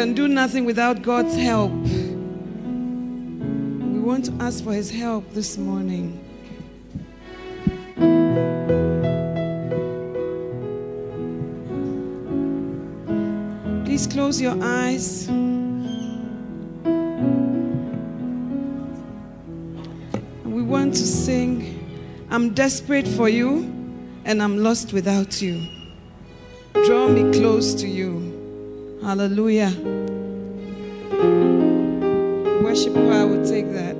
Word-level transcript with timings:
Can 0.00 0.14
do 0.14 0.26
nothing 0.26 0.64
without 0.64 1.02
God's 1.02 1.36
help 1.36 1.70
We 3.92 4.00
want 4.00 4.24
to 4.24 4.32
ask 4.40 4.64
for 4.64 4.72
his 4.72 4.90
help 4.90 5.30
this 5.34 5.58
morning. 5.58 6.18
Please 13.84 14.06
close 14.06 14.40
your 14.40 14.56
eyes. 14.62 15.28
We 20.46 20.62
want 20.62 20.94
to 20.94 21.06
sing, 21.06 22.26
I'm 22.30 22.54
desperate 22.54 23.06
for 23.06 23.28
you 23.28 23.70
and 24.24 24.42
I'm 24.42 24.56
lost 24.62 24.94
without 24.94 25.42
you. 25.42 25.60
Draw 26.86 27.08
me 27.08 27.38
close 27.38 27.74
to 27.74 27.86
you. 27.86 28.19
Hallelujah. 29.02 29.72
Worship 32.62 32.92
choir 32.92 33.26
will 33.26 33.44
take 33.44 33.72
that. 33.72 33.96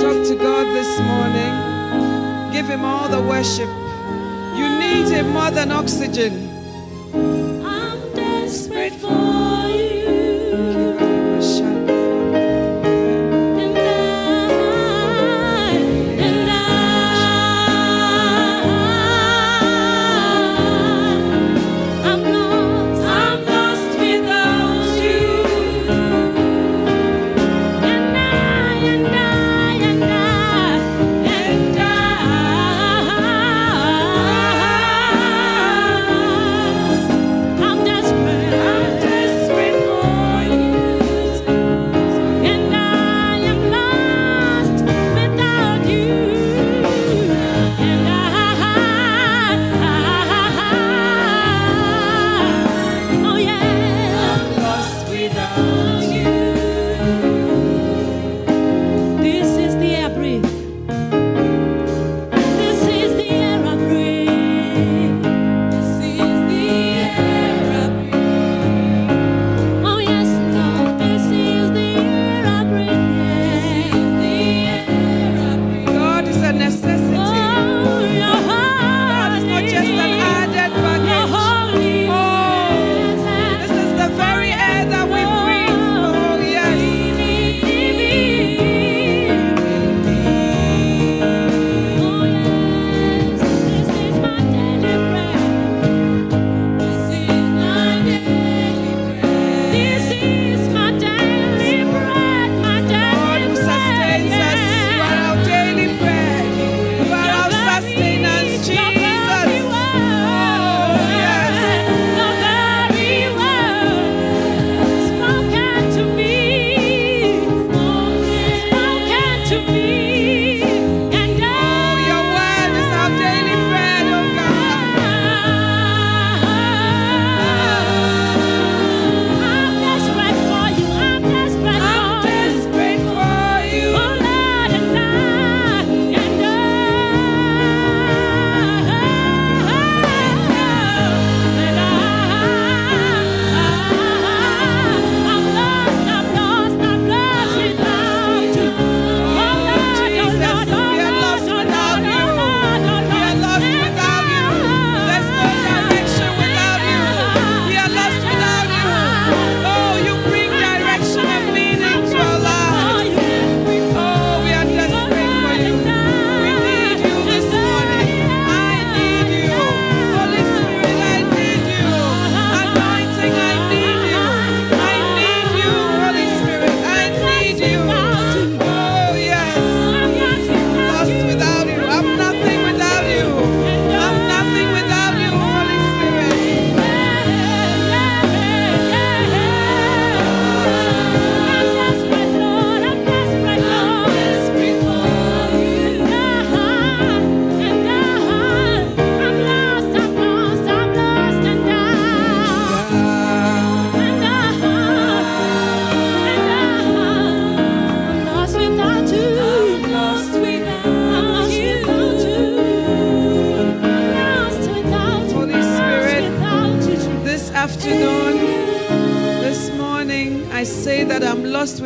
Talk 0.00 0.26
to 0.26 0.34
God 0.36 0.66
this 0.74 0.98
morning. 1.00 2.52
Give 2.52 2.66
Him 2.66 2.84
all 2.84 3.08
the 3.08 3.20
worship. 3.22 3.68
You 4.56 4.68
need 4.78 5.08
him 5.08 5.30
more 5.30 5.50
than 5.50 5.72
oxygen. 5.72 6.52
afternoon, 8.82 10.01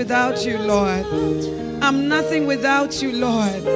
without 0.06 0.46
you, 0.46 0.56
Lord. 0.58 1.04
I'm 1.82 2.06
nothing 2.06 2.46
without 2.46 3.02
you, 3.02 3.10
Lord. 3.10 3.66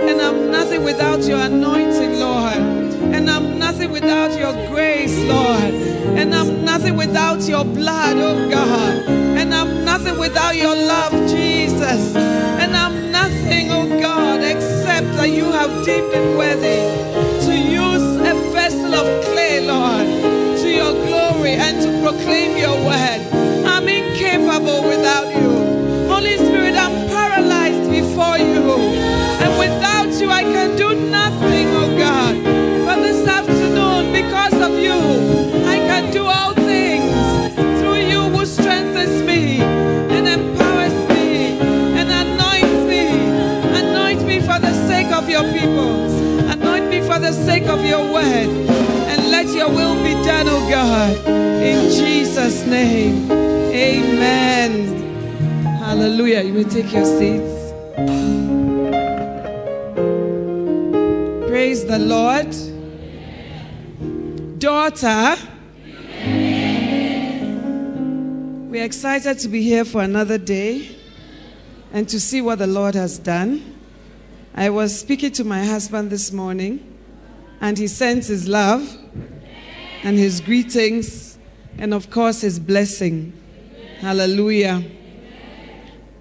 And 0.00 0.20
I'm 0.22 0.48
nothing 0.48 0.84
without 0.84 1.24
your 1.24 1.40
anointing, 1.40 2.20
Lord. 2.20 2.62
And 3.12 3.28
I'm 3.28 3.58
nothing 3.58 3.90
without 3.90 4.30
your 4.38 4.52
grace, 4.68 5.18
Lord. 5.24 5.74
And 6.16 6.32
I'm 6.32 6.64
nothing 6.64 6.96
without 6.96 7.42
your 7.42 7.64
blood, 7.64 8.16
oh 8.18 8.48
God. 8.48 9.08
And 9.36 9.52
I'm 9.52 9.84
nothing 9.84 10.16
without 10.16 10.54
your 10.54 10.76
love, 10.76 11.10
Jesus. 11.28 12.14
And 12.14 12.76
I'm 12.76 13.10
nothing, 13.10 13.72
oh 13.72 13.88
God, 14.00 14.44
except 14.44 15.08
that 15.16 15.30
you 15.30 15.46
have 15.46 15.84
deemed 15.84 16.12
it 16.14 16.38
worthy 16.38 16.86
to 17.46 17.52
use 17.52 18.14
a 18.30 18.34
vessel 18.52 18.94
of 18.94 19.24
clay, 19.24 19.66
Lord, 19.66 20.06
to 20.60 20.68
your 20.70 20.92
glory 21.08 21.54
and 21.54 21.82
to 21.82 21.90
proclaim 22.00 22.56
your 22.56 22.76
word. 22.86 23.29
And 48.22 49.30
let 49.30 49.48
your 49.48 49.68
will 49.68 49.94
be 50.02 50.14
done, 50.24 50.46
oh 50.48 50.68
God. 50.70 51.16
In 51.62 51.90
Jesus' 51.90 52.66
name. 52.66 53.30
Amen. 53.30 54.96
Hallelujah. 55.78 56.42
You 56.42 56.52
may 56.52 56.64
take 56.64 56.92
your 56.92 57.04
seats. 57.04 57.72
Praise 61.48 61.84
the 61.84 61.98
Lord. 61.98 62.54
Daughter. 64.58 65.36
We're 68.70 68.84
excited 68.84 69.38
to 69.40 69.48
be 69.48 69.62
here 69.62 69.84
for 69.84 70.02
another 70.02 70.38
day 70.38 70.96
and 71.92 72.08
to 72.08 72.20
see 72.20 72.40
what 72.40 72.58
the 72.60 72.66
Lord 72.66 72.94
has 72.94 73.18
done. 73.18 73.78
I 74.54 74.70
was 74.70 74.98
speaking 74.98 75.32
to 75.32 75.44
my 75.44 75.64
husband 75.64 76.10
this 76.10 76.32
morning, 76.32 76.89
and 77.60 77.76
he 77.76 77.86
sends 77.86 78.26
his 78.26 78.48
love 78.48 78.96
and 80.02 80.16
his 80.16 80.40
greetings, 80.40 81.38
and 81.78 81.92
of 81.92 82.10
course, 82.10 82.40
his 82.40 82.58
blessing. 82.58 83.32
Hallelujah. 83.98 84.82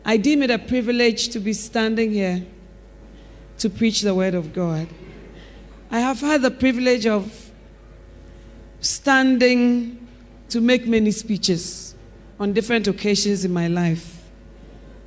I 0.04 0.18
deem 0.18 0.44
it 0.44 0.52
a 0.52 0.60
privilege 0.60 1.30
to 1.30 1.40
be 1.40 1.54
standing 1.54 2.12
here 2.12 2.46
to 3.60 3.70
preach 3.70 4.02
the 4.02 4.14
word 4.14 4.34
of 4.34 4.54
God. 4.54 4.88
I 5.92 6.00
have 6.00 6.20
had 6.20 6.42
the 6.42 6.52
privilege 6.52 7.06
of 7.06 7.52
standing 8.82 10.08
to 10.50 10.62
make 10.62 10.88
many 10.88 11.12
speeches 11.12 11.96
on 12.40 12.54
different 12.54 12.88
occasions 12.88 13.46
in 13.46 13.54
my 13.54 13.68
life. 13.68 14.24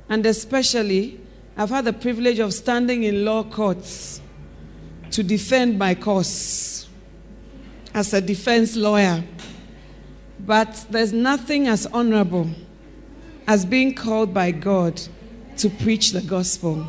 And 0.09 0.25
especially, 0.25 1.19
I've 1.57 1.69
had 1.69 1.85
the 1.85 1.93
privilege 1.93 2.39
of 2.39 2.53
standing 2.53 3.03
in 3.03 3.25
law 3.25 3.43
courts 3.43 4.21
to 5.13 5.21
defend 5.21 5.77
my 5.77 5.93
cause 5.93 6.87
as 7.93 8.13
a 8.13 8.19
defense 8.19 8.75
lawyer. 8.75 9.23
But 10.39 10.87
there's 10.89 11.13
nothing 11.13 11.67
as 11.67 11.85
honorable 11.85 12.49
as 13.47 13.63
being 13.63 13.93
called 13.93 14.33
by 14.33 14.49
God 14.49 14.99
to 15.57 15.69
preach 15.69 16.11
the 16.11 16.21
gospel. 16.21 16.87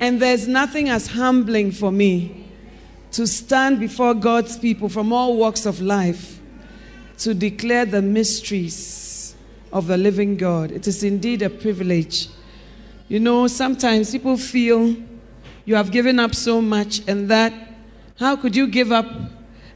And 0.00 0.20
there's 0.20 0.48
nothing 0.48 0.88
as 0.88 1.06
humbling 1.06 1.70
for 1.70 1.92
me 1.92 2.48
to 3.12 3.24
stand 3.26 3.78
before 3.78 4.14
God's 4.14 4.58
people 4.58 4.88
from 4.88 5.12
all 5.12 5.36
walks 5.36 5.64
of 5.64 5.80
life 5.80 6.40
to 7.18 7.34
declare 7.34 7.84
the 7.84 8.02
mysteries 8.02 9.36
of 9.72 9.86
the 9.86 9.96
living 9.96 10.36
God. 10.36 10.72
It 10.72 10.88
is 10.88 11.04
indeed 11.04 11.42
a 11.42 11.50
privilege. 11.50 12.28
You 13.06 13.20
know, 13.20 13.46
sometimes 13.46 14.10
people 14.10 14.36
feel 14.36 14.96
you 15.64 15.74
have 15.74 15.90
given 15.90 16.18
up 16.18 16.34
so 16.34 16.60
much 16.60 17.02
and 17.06 17.28
that 17.28 17.52
how 18.18 18.36
could 18.36 18.54
you 18.54 18.66
give 18.66 18.92
up 18.92 19.06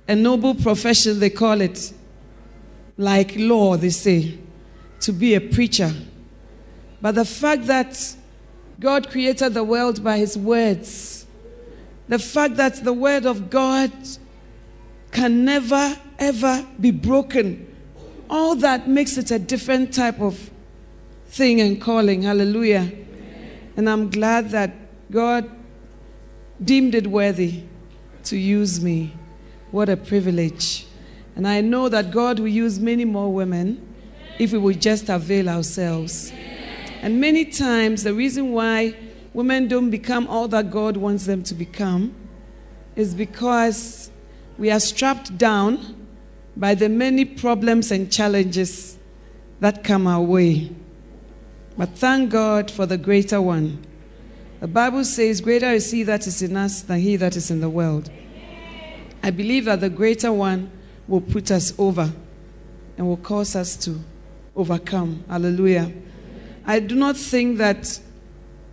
a 0.08 0.14
noble 0.14 0.54
profession, 0.54 1.18
they 1.18 1.30
call 1.30 1.60
it, 1.60 1.92
like 2.96 3.34
law, 3.36 3.76
they 3.76 3.90
say, 3.90 4.38
to 5.00 5.12
be 5.12 5.34
a 5.34 5.40
preacher. 5.40 5.92
But 7.00 7.16
the 7.16 7.24
fact 7.24 7.66
that 7.66 8.16
God 8.78 9.10
created 9.10 9.54
the 9.54 9.64
world 9.64 10.02
by 10.02 10.18
his 10.18 10.36
words, 10.36 11.26
the 12.08 12.18
fact 12.18 12.56
that 12.56 12.84
the 12.84 12.92
word 12.92 13.26
of 13.26 13.50
God 13.50 13.90
can 15.10 15.44
never, 15.44 15.96
ever 16.18 16.66
be 16.80 16.90
broken, 16.90 17.74
all 18.28 18.54
that 18.56 18.88
makes 18.88 19.16
it 19.16 19.30
a 19.30 19.38
different 19.38 19.92
type 19.92 20.20
of 20.20 20.50
thing 21.28 21.60
and 21.60 21.80
calling. 21.80 22.22
Hallelujah. 22.22 22.90
And 23.76 23.88
I'm 23.88 24.10
glad 24.10 24.50
that 24.50 24.74
God 25.10 25.50
deemed 26.62 26.94
it 26.94 27.06
worthy 27.06 27.62
to 28.24 28.36
use 28.36 28.80
me. 28.80 29.14
What 29.70 29.88
a 29.88 29.96
privilege. 29.96 30.86
And 31.34 31.46
I 31.46 31.60
know 31.60 31.88
that 31.88 32.10
God 32.10 32.38
will 32.38 32.48
use 32.48 32.80
many 32.80 33.04
more 33.04 33.32
women 33.32 33.94
if 34.38 34.52
we 34.52 34.58
will 34.58 34.74
just 34.74 35.08
avail 35.08 35.48
ourselves. 35.48 36.32
And 37.02 37.20
many 37.20 37.44
times, 37.44 38.02
the 38.02 38.14
reason 38.14 38.52
why 38.52 38.96
women 39.34 39.68
don't 39.68 39.90
become 39.90 40.26
all 40.28 40.48
that 40.48 40.70
God 40.70 40.96
wants 40.96 41.26
them 41.26 41.42
to 41.44 41.54
become 41.54 42.14
is 42.96 43.14
because 43.14 44.10
we 44.56 44.70
are 44.70 44.80
strapped 44.80 45.36
down 45.36 45.94
by 46.56 46.74
the 46.74 46.88
many 46.88 47.24
problems 47.24 47.90
and 47.90 48.10
challenges 48.10 48.96
that 49.60 49.84
come 49.84 50.06
our 50.06 50.22
way. 50.22 50.70
But 51.76 51.90
thank 51.90 52.30
God 52.30 52.70
for 52.70 52.86
the 52.86 52.96
greater 52.96 53.40
one. 53.42 53.85
The 54.60 54.68
Bible 54.68 55.04
says, 55.04 55.40
Greater 55.40 55.70
is 55.70 55.90
he 55.90 56.02
that 56.04 56.26
is 56.26 56.42
in 56.42 56.56
us 56.56 56.82
than 56.82 57.00
he 57.00 57.16
that 57.16 57.36
is 57.36 57.50
in 57.50 57.60
the 57.60 57.68
world. 57.68 58.10
I 59.22 59.30
believe 59.30 59.66
that 59.66 59.80
the 59.80 59.90
greater 59.90 60.32
one 60.32 60.70
will 61.08 61.20
put 61.20 61.50
us 61.50 61.74
over 61.78 62.12
and 62.96 63.06
will 63.06 63.18
cause 63.18 63.54
us 63.54 63.76
to 63.84 64.00
overcome. 64.54 65.24
Hallelujah. 65.28 65.92
I 66.64 66.80
do 66.80 66.94
not 66.94 67.16
think 67.16 67.58
that 67.58 68.00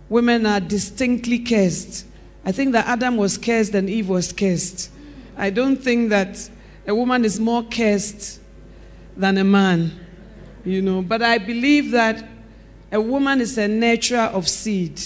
women 0.08 0.46
are 0.46 0.60
distinctly 0.60 1.38
cursed. 1.38 2.06
I 2.44 2.52
think 2.52 2.72
that 2.72 2.86
Adam 2.86 3.16
was 3.16 3.36
cursed 3.36 3.74
and 3.74 3.88
Eve 3.88 4.08
was 4.08 4.32
cursed. 4.32 4.90
I 5.36 5.50
don't 5.50 5.76
think 5.76 6.10
that 6.10 6.50
a 6.86 6.94
woman 6.94 7.24
is 7.24 7.38
more 7.40 7.62
cursed 7.62 8.40
than 9.16 9.38
a 9.38 9.44
man, 9.44 9.92
you 10.64 10.82
know. 10.82 11.02
But 11.02 11.22
I 11.22 11.38
believe 11.38 11.90
that 11.92 12.24
a 12.92 13.00
woman 13.00 13.40
is 13.40 13.58
a 13.58 13.66
nurturer 13.66 14.30
of 14.32 14.48
seed. 14.48 15.00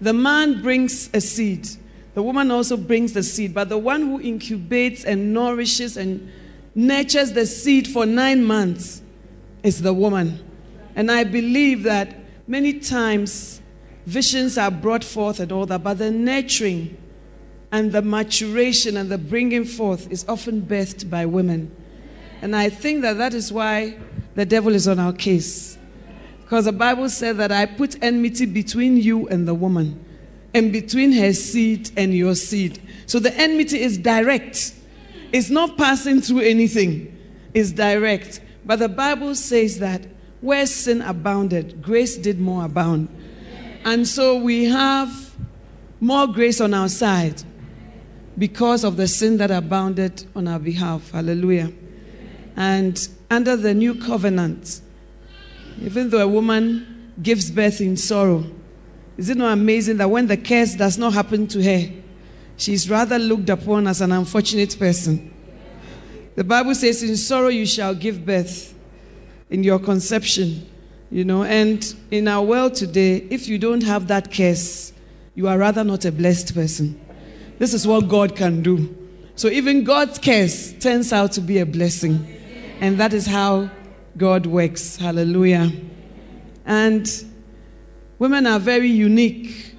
The 0.00 0.12
man 0.12 0.62
brings 0.62 1.08
a 1.14 1.20
seed, 1.20 1.68
the 2.14 2.22
woman 2.22 2.50
also 2.50 2.76
brings 2.76 3.12
the 3.12 3.22
seed, 3.22 3.52
but 3.52 3.68
the 3.68 3.78
one 3.78 4.02
who 4.02 4.18
incubates 4.20 5.04
and 5.04 5.34
nourishes 5.34 5.96
and 5.96 6.30
nurtures 6.74 7.32
the 7.32 7.46
seed 7.46 7.88
for 7.88 8.06
nine 8.06 8.44
months 8.44 9.02
is 9.62 9.82
the 9.82 9.92
woman. 9.92 10.42
And 10.94 11.10
I 11.10 11.24
believe 11.24 11.82
that 11.82 12.16
many 12.48 12.80
times 12.80 13.60
visions 14.06 14.56
are 14.56 14.70
brought 14.70 15.04
forth 15.04 15.40
and 15.40 15.52
all 15.52 15.66
that, 15.66 15.82
but 15.82 15.98
the 15.98 16.10
nurturing 16.10 16.96
and 17.72 17.92
the 17.92 18.02
maturation 18.02 18.96
and 18.96 19.10
the 19.10 19.18
bringing 19.18 19.64
forth 19.64 20.10
is 20.10 20.24
often 20.28 20.62
birthed 20.62 21.10
by 21.10 21.26
women. 21.26 21.74
And 22.40 22.54
I 22.54 22.70
think 22.70 23.02
that 23.02 23.18
that 23.18 23.34
is 23.34 23.52
why 23.52 23.98
the 24.34 24.46
devil 24.46 24.74
is 24.74 24.86
on 24.86 24.98
our 24.98 25.12
case. 25.12 25.75
Because 26.46 26.66
the 26.66 26.72
Bible 26.72 27.08
said 27.08 27.38
that 27.38 27.50
I 27.50 27.66
put 27.66 28.00
enmity 28.00 28.46
between 28.46 28.98
you 28.98 29.26
and 29.26 29.48
the 29.48 29.54
woman, 29.54 30.04
and 30.54 30.72
between 30.72 31.10
her 31.10 31.32
seed 31.32 31.90
and 31.96 32.14
your 32.14 32.36
seed. 32.36 32.80
So 33.06 33.18
the 33.18 33.36
enmity 33.36 33.80
is 33.82 33.98
direct, 33.98 34.72
it's 35.32 35.50
not 35.50 35.76
passing 35.76 36.20
through 36.20 36.42
anything, 36.42 37.18
it's 37.52 37.72
direct. 37.72 38.40
But 38.64 38.78
the 38.78 38.88
Bible 38.88 39.34
says 39.34 39.80
that 39.80 40.06
where 40.40 40.66
sin 40.66 41.02
abounded, 41.02 41.82
grace 41.82 42.16
did 42.16 42.38
more 42.38 42.66
abound. 42.66 43.08
And 43.84 44.06
so 44.06 44.38
we 44.38 44.66
have 44.66 45.34
more 45.98 46.28
grace 46.28 46.60
on 46.60 46.74
our 46.74 46.88
side 46.88 47.42
because 48.38 48.84
of 48.84 48.96
the 48.96 49.08
sin 49.08 49.38
that 49.38 49.50
abounded 49.50 50.24
on 50.36 50.46
our 50.46 50.60
behalf. 50.60 51.10
Hallelujah. 51.10 51.72
And 52.54 53.08
under 53.32 53.56
the 53.56 53.74
new 53.74 53.96
covenant, 53.96 54.80
even 55.80 56.10
though 56.10 56.22
a 56.22 56.28
woman 56.28 57.12
gives 57.22 57.50
birth 57.50 57.80
in 57.80 57.96
sorrow, 57.96 58.44
is 59.16 59.30
it 59.30 59.36
not 59.36 59.52
amazing 59.52 59.96
that 59.98 60.10
when 60.10 60.26
the 60.26 60.36
curse 60.36 60.74
does 60.74 60.98
not 60.98 61.14
happen 61.14 61.46
to 61.48 61.62
her, 61.62 61.90
she's 62.56 62.88
rather 62.90 63.18
looked 63.18 63.48
upon 63.48 63.86
as 63.86 64.00
an 64.00 64.12
unfortunate 64.12 64.78
person? 64.78 65.32
The 66.34 66.44
Bible 66.44 66.74
says, 66.74 67.02
In 67.02 67.16
sorrow 67.16 67.48
you 67.48 67.64
shall 67.66 67.94
give 67.94 68.26
birth 68.26 68.74
in 69.48 69.64
your 69.64 69.78
conception. 69.78 70.66
You 71.10 71.24
know, 71.24 71.44
and 71.44 71.94
in 72.10 72.28
our 72.28 72.42
world 72.42 72.74
today, 72.74 73.26
if 73.30 73.48
you 73.48 73.58
don't 73.58 73.82
have 73.84 74.08
that 74.08 74.32
curse, 74.32 74.92
you 75.34 75.48
are 75.48 75.56
rather 75.56 75.84
not 75.84 76.04
a 76.04 76.12
blessed 76.12 76.54
person. 76.54 77.00
This 77.58 77.72
is 77.72 77.86
what 77.86 78.08
God 78.08 78.36
can 78.36 78.62
do. 78.62 78.94
So 79.34 79.48
even 79.48 79.84
God's 79.84 80.18
curse 80.18 80.72
turns 80.74 81.12
out 81.12 81.32
to 81.32 81.40
be 81.40 81.58
a 81.58 81.66
blessing. 81.66 82.26
And 82.80 82.98
that 82.98 83.12
is 83.14 83.26
how 83.26 83.70
God 84.16 84.46
works. 84.46 84.96
Hallelujah. 84.96 85.70
And 86.64 87.08
women 88.18 88.46
are 88.46 88.58
very 88.58 88.88
unique. 88.88 89.74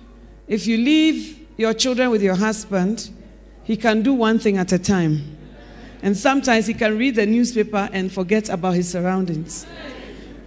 If 0.48 0.67
you 0.67 0.77
leave 0.77 1.48
your 1.58 1.74
children 1.74 2.12
with 2.12 2.22
your 2.22 2.36
husband, 2.36 3.10
he 3.63 3.75
can 3.75 4.03
do 4.03 4.13
one 4.13 4.39
thing 4.39 4.58
at 4.58 4.72
a 4.72 4.79
time. 4.79 5.38
And 6.03 6.15
sometimes 6.15 6.67
he 6.67 6.74
can 6.74 6.98
read 6.98 7.15
the 7.15 7.25
newspaper 7.25 7.89
and 7.91 8.12
forget 8.12 8.50
about 8.50 8.75
his 8.75 8.89
surroundings. 8.89 9.65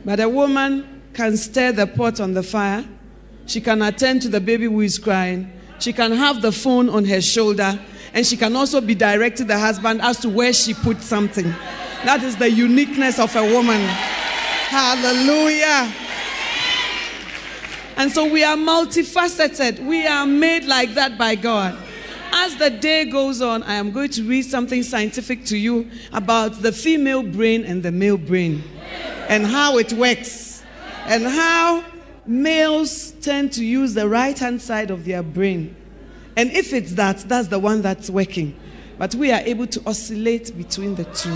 But 0.04 0.20
a 0.20 0.28
woman 0.28 1.02
can 1.12 1.36
stir 1.36 1.72
the 1.72 1.86
pot 1.86 2.20
on 2.20 2.32
the 2.32 2.42
fire. 2.42 2.84
She 3.46 3.60
can 3.60 3.82
attend 3.82 4.22
to 4.22 4.28
the 4.28 4.40
baby 4.40 4.66
who 4.66 4.80
is 4.80 4.98
crying. 4.98 5.52
She 5.80 5.92
can 5.92 6.12
have 6.12 6.40
the 6.40 6.52
phone 6.52 6.88
on 6.88 7.04
her 7.06 7.20
shoulder. 7.20 7.78
And 8.14 8.24
she 8.24 8.36
can 8.36 8.54
also 8.54 8.80
be 8.80 8.94
directing 8.94 9.48
the 9.48 9.58
husband 9.58 10.00
as 10.00 10.18
to 10.20 10.28
where 10.28 10.52
she 10.52 10.74
put 10.74 11.02
something. 11.02 11.52
That 12.04 12.22
is 12.22 12.36
the 12.36 12.50
uniqueness 12.50 13.18
of 13.18 13.34
a 13.36 13.42
woman. 13.42 13.80
Hallelujah. 14.68 15.92
And 17.96 18.10
so 18.10 18.24
we 18.30 18.42
are 18.42 18.56
multifaceted. 18.56 19.84
We 19.84 20.06
are 20.06 20.26
made 20.26 20.64
like 20.64 20.94
that 20.94 21.18
by 21.18 21.34
God. 21.34 21.76
As 22.32 22.56
the 22.56 22.70
day 22.70 23.04
goes 23.04 23.42
on, 23.42 23.62
I 23.64 23.74
am 23.74 23.90
going 23.90 24.08
to 24.10 24.22
read 24.22 24.42
something 24.42 24.82
scientific 24.82 25.44
to 25.46 25.58
you 25.58 25.90
about 26.12 26.62
the 26.62 26.72
female 26.72 27.22
brain 27.22 27.64
and 27.64 27.82
the 27.82 27.92
male 27.92 28.16
brain 28.16 28.62
and 29.28 29.44
how 29.44 29.76
it 29.76 29.92
works 29.92 30.62
and 31.04 31.24
how 31.24 31.84
males 32.24 33.10
tend 33.20 33.52
to 33.52 33.64
use 33.64 33.92
the 33.92 34.08
right 34.08 34.38
hand 34.38 34.62
side 34.62 34.90
of 34.90 35.04
their 35.04 35.22
brain. 35.22 35.76
And 36.36 36.50
if 36.52 36.72
it's 36.72 36.94
that, 36.94 37.18
that's 37.28 37.48
the 37.48 37.58
one 37.58 37.82
that's 37.82 38.08
working. 38.08 38.58
But 39.00 39.14
we 39.14 39.32
are 39.32 39.40
able 39.40 39.66
to 39.66 39.82
oscillate 39.86 40.54
between 40.58 40.94
the 40.94 41.04
two. 41.04 41.32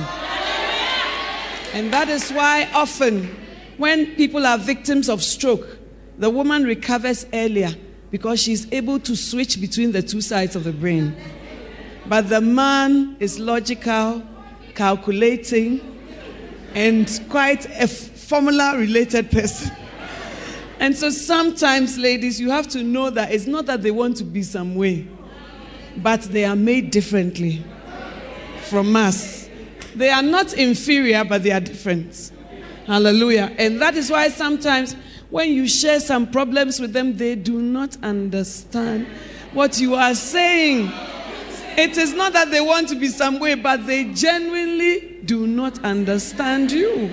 And 1.72 1.90
that 1.94 2.10
is 2.10 2.30
why 2.30 2.68
often 2.74 3.34
when 3.78 4.16
people 4.16 4.44
are 4.44 4.58
victims 4.58 5.08
of 5.08 5.22
stroke, 5.22 5.78
the 6.18 6.28
woman 6.28 6.64
recovers 6.64 7.24
earlier 7.32 7.70
because 8.10 8.42
she's 8.42 8.70
able 8.70 9.00
to 9.00 9.16
switch 9.16 9.62
between 9.62 9.92
the 9.92 10.02
two 10.02 10.20
sides 10.20 10.56
of 10.56 10.64
the 10.64 10.72
brain. 10.72 11.16
But 12.06 12.28
the 12.28 12.42
man 12.42 13.16
is 13.18 13.38
logical, 13.38 14.22
calculating, 14.74 15.80
and 16.74 17.08
quite 17.30 17.64
a 17.80 17.88
formula 17.88 18.74
related 18.76 19.30
person. 19.30 19.74
And 20.80 20.94
so 20.94 21.08
sometimes, 21.08 21.96
ladies, 21.96 22.38
you 22.38 22.50
have 22.50 22.68
to 22.68 22.82
know 22.82 23.08
that 23.08 23.32
it's 23.32 23.46
not 23.46 23.64
that 23.66 23.80
they 23.80 23.90
want 23.90 24.18
to 24.18 24.24
be 24.24 24.42
some 24.42 24.74
way, 24.74 25.08
but 25.96 26.22
they 26.22 26.44
are 26.44 26.56
made 26.56 26.90
differently 26.90 27.62
from 28.62 28.94
us. 28.96 29.48
They 29.94 30.10
are 30.10 30.22
not 30.22 30.52
inferior, 30.54 31.24
but 31.24 31.42
they 31.42 31.52
are 31.52 31.60
different. 31.60 32.32
Hallelujah. 32.86 33.54
And 33.58 33.80
that 33.80 33.94
is 33.94 34.10
why 34.10 34.28
sometimes 34.28 34.94
when 35.30 35.50
you 35.50 35.66
share 35.68 36.00
some 36.00 36.30
problems 36.30 36.80
with 36.80 36.92
them, 36.92 37.16
they 37.16 37.34
do 37.34 37.60
not 37.60 37.96
understand 38.02 39.06
what 39.52 39.80
you 39.80 39.94
are 39.94 40.14
saying. 40.14 40.90
It 41.76 41.96
is 41.96 42.12
not 42.14 42.32
that 42.34 42.50
they 42.50 42.60
want 42.60 42.88
to 42.90 42.94
be 42.94 43.08
some 43.08 43.40
way, 43.40 43.54
but 43.54 43.86
they 43.86 44.12
genuinely 44.12 45.20
do 45.24 45.46
not 45.46 45.82
understand 45.84 46.70
you. 46.70 47.12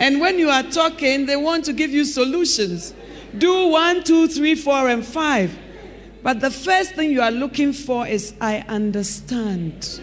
And 0.00 0.20
when 0.20 0.38
you 0.38 0.50
are 0.50 0.62
talking, 0.62 1.26
they 1.26 1.36
want 1.36 1.64
to 1.66 1.72
give 1.72 1.90
you 1.90 2.04
solutions. 2.04 2.94
Do 3.36 3.68
one, 3.68 4.04
two, 4.04 4.28
three, 4.28 4.54
four, 4.54 4.88
and 4.88 5.04
five. 5.04 5.56
But 6.22 6.40
the 6.40 6.50
first 6.50 6.94
thing 6.94 7.10
you 7.10 7.22
are 7.22 7.30
looking 7.30 7.72
for 7.72 8.06
is, 8.06 8.34
I 8.40 8.64
understand. 8.68 10.00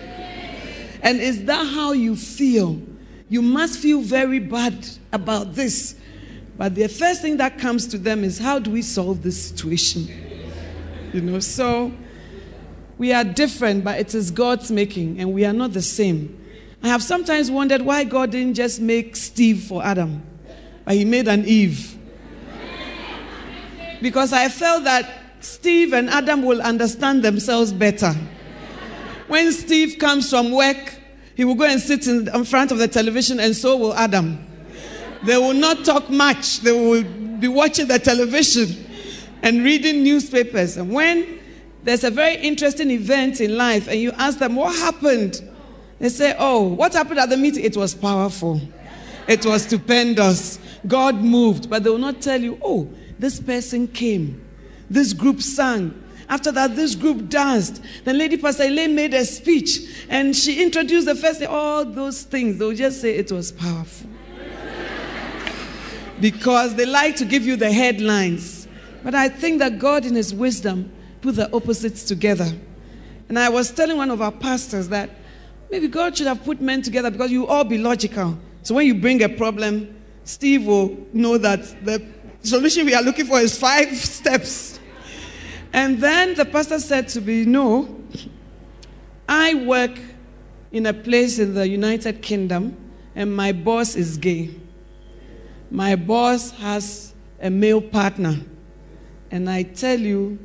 And 1.02 1.20
is 1.20 1.46
that 1.46 1.66
how 1.66 1.92
you 1.92 2.16
feel? 2.16 2.82
You 3.30 3.42
must 3.42 3.80
feel 3.80 4.02
very 4.02 4.40
bad 4.40 4.88
about 5.12 5.54
this. 5.54 5.96
But 6.58 6.76
the 6.76 6.88
first 6.88 7.22
thing 7.22 7.38
that 7.38 7.58
comes 7.58 7.86
to 7.88 7.98
them 7.98 8.24
is 8.24 8.40
how 8.40 8.60
do 8.60 8.72
we 8.72 8.82
solve 8.82 9.22
this 9.24 9.50
situation? 9.50 10.08
You 11.14 11.22
know, 11.22 11.40
so 11.40 11.92
we 12.98 13.12
are 13.12 13.24
different, 13.24 13.84
but 13.84 14.00
it 14.00 14.16
is 14.16 14.32
God's 14.32 14.72
making, 14.72 15.20
and 15.20 15.34
we 15.34 15.44
are 15.46 15.54
not 15.54 15.74
the 15.74 15.82
same. 15.82 16.42
I 16.82 16.88
have 16.88 17.04
sometimes 17.04 17.52
wondered 17.52 17.82
why 17.82 18.04
God 18.04 18.32
didn't 18.32 18.54
just 18.54 18.80
make 18.80 19.16
Steve 19.16 19.64
for 19.64 19.84
Adam, 19.84 20.24
but 20.86 20.96
He 20.96 21.04
made 21.04 21.28
an 21.28 21.46
Eve. 21.46 21.98
Because 24.02 24.34
I 24.34 24.50
felt 24.50 24.84
that 24.86 25.25
Steve 25.46 25.94
and 25.94 26.10
Adam 26.10 26.44
will 26.44 26.62
understand 26.62 27.24
themselves 27.24 27.72
better. 27.72 28.14
When 29.28 29.52
Steve 29.52 29.98
comes 30.00 30.30
from 30.30 30.52
work, 30.52 30.96
he 31.36 31.46
will 31.46 31.56
go 31.56 31.66
and 31.66 31.80
sit 31.80 32.08
in 32.08 32.46
front 32.46 32.72
of 32.72 32.78
the 32.78 32.88
television, 32.88 33.40
and 33.40 33.56
so 33.56 33.76
will 33.78 33.94
Adam. 33.94 34.46
They 35.24 35.38
will 35.38 35.54
not 35.54 35.84
talk 35.84 36.10
much. 36.10 36.60
They 36.60 36.72
will 36.72 37.04
be 37.40 37.48
watching 37.48 37.88
the 37.88 38.00
television 38.00 38.86
and 39.42 39.64
reading 39.64 40.04
newspapers. 40.04 40.78
And 40.78 40.92
when 40.92 41.40
there's 41.84 42.04
a 42.04 42.12
very 42.12 42.36
interesting 42.36 42.92
event 42.92 43.42
in 43.42 43.58
life 43.58 43.88
and 43.88 44.00
you 44.00 44.12
ask 44.14 44.40
them, 44.40 44.56
What 44.56 44.76
happened? 44.76 45.42
They 46.00 46.10
say, 46.10 46.36
Oh, 46.38 46.62
what 46.62 46.94
happened 46.94 47.20
at 47.20 47.30
the 47.30 47.38
meeting? 47.38 47.64
It 47.64 47.76
was 47.76 47.96
powerful, 47.96 48.62
it 49.28 49.46
was 49.46 49.64
stupendous. 49.64 50.60
God 50.88 51.16
moved. 51.16 51.70
But 51.70 51.84
they 51.84 51.90
will 51.90 51.98
not 51.98 52.22
tell 52.22 52.40
you, 52.40 52.60
Oh, 52.64 52.88
this 53.18 53.40
person 53.40 53.88
came, 53.88 54.45
this 54.90 55.14
group 55.14 55.42
sang. 55.42 56.02
After 56.28 56.52
that, 56.54 56.76
this 56.76 56.96
group 56.96 57.30
danced. 57.30 57.82
Then 58.04 58.18
Lady 58.18 58.38
Pastor 58.38 58.64
Elaine 58.64 58.96
made 58.96 59.14
a 59.14 59.24
speech 59.26 60.06
and 60.10 60.36
she 60.36 60.64
introduced 60.64 61.06
the 61.06 61.16
first 61.16 61.44
all 61.44 61.86
those 61.86 62.24
things. 62.24 62.58
They'll 62.58 62.74
just 62.74 63.02
say 63.02 63.16
it 63.16 63.32
was 63.32 63.52
powerful 63.52 64.10
because 66.20 66.76
they 66.76 66.86
like 66.86 67.16
to 67.18 67.26
give 67.26 67.46
you 67.46 67.56
the 67.56 67.72
headlines. 67.72 68.68
But 69.04 69.14
I 69.14 69.30
think 69.30 69.60
that 69.60 69.78
God, 69.78 70.04
in 70.04 70.16
His 70.16 70.34
wisdom, 70.34 70.92
put 71.22 71.36
the 71.36 71.54
opposites 71.56 72.04
together. 72.04 72.52
And 73.30 73.38
I 73.38 73.50
was 73.50 73.72
telling 73.72 73.98
one 73.98 74.10
of 74.10 74.22
our 74.22 74.32
pastors 74.32 74.90
that 74.90 75.12
maybe 75.72 75.88
God 75.88 76.18
should 76.18 76.28
have 76.28 76.44
put 76.44 76.60
men 76.60 76.82
together 76.82 77.12
because 77.12 77.32
you 77.32 77.46
all 77.46 77.64
be 77.64 77.78
logical. 77.78 78.38
So 78.64 78.74
when 78.74 78.88
you 78.88 78.96
bring 78.96 79.22
a 79.22 79.30
problem, 79.30 79.96
Steve 80.24 80.66
will 80.66 80.98
know 81.14 81.38
that 81.38 81.86
the 81.86 82.04
solution 82.46 82.86
we 82.86 82.94
are 82.94 83.02
looking 83.04 83.26
for 83.26 83.40
is 83.40 83.58
five 83.58 83.96
steps. 83.96 84.80
And 85.74 86.00
then 86.00 86.36
the 86.36 86.46
pastor 86.46 86.80
said 86.80 87.10
to 87.10 87.22
me, 87.22 87.46
No, 87.46 88.04
I 89.28 89.56
work 89.56 90.00
in 90.72 90.86
a 90.86 90.94
place 90.94 91.40
in 91.40 91.54
the 91.54 91.68
United 91.68 92.22
Kingdom, 92.22 92.78
and 93.16 93.36
my 93.36 93.52
boss 93.52 93.96
is 93.96 94.18
gay 94.18 94.56
my 95.76 95.96
boss 95.96 96.52
has 96.52 97.14
a 97.42 97.50
male 97.50 97.82
partner. 97.82 98.40
And 99.32 99.50
I 99.50 99.64
tell 99.64 100.00
you, 100.00 100.40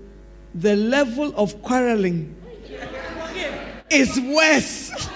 the 0.54 0.75
level 0.75 1.33
of 1.37 1.62
quarreling 1.62 2.35
is 3.88 4.19
worse 4.21 5.09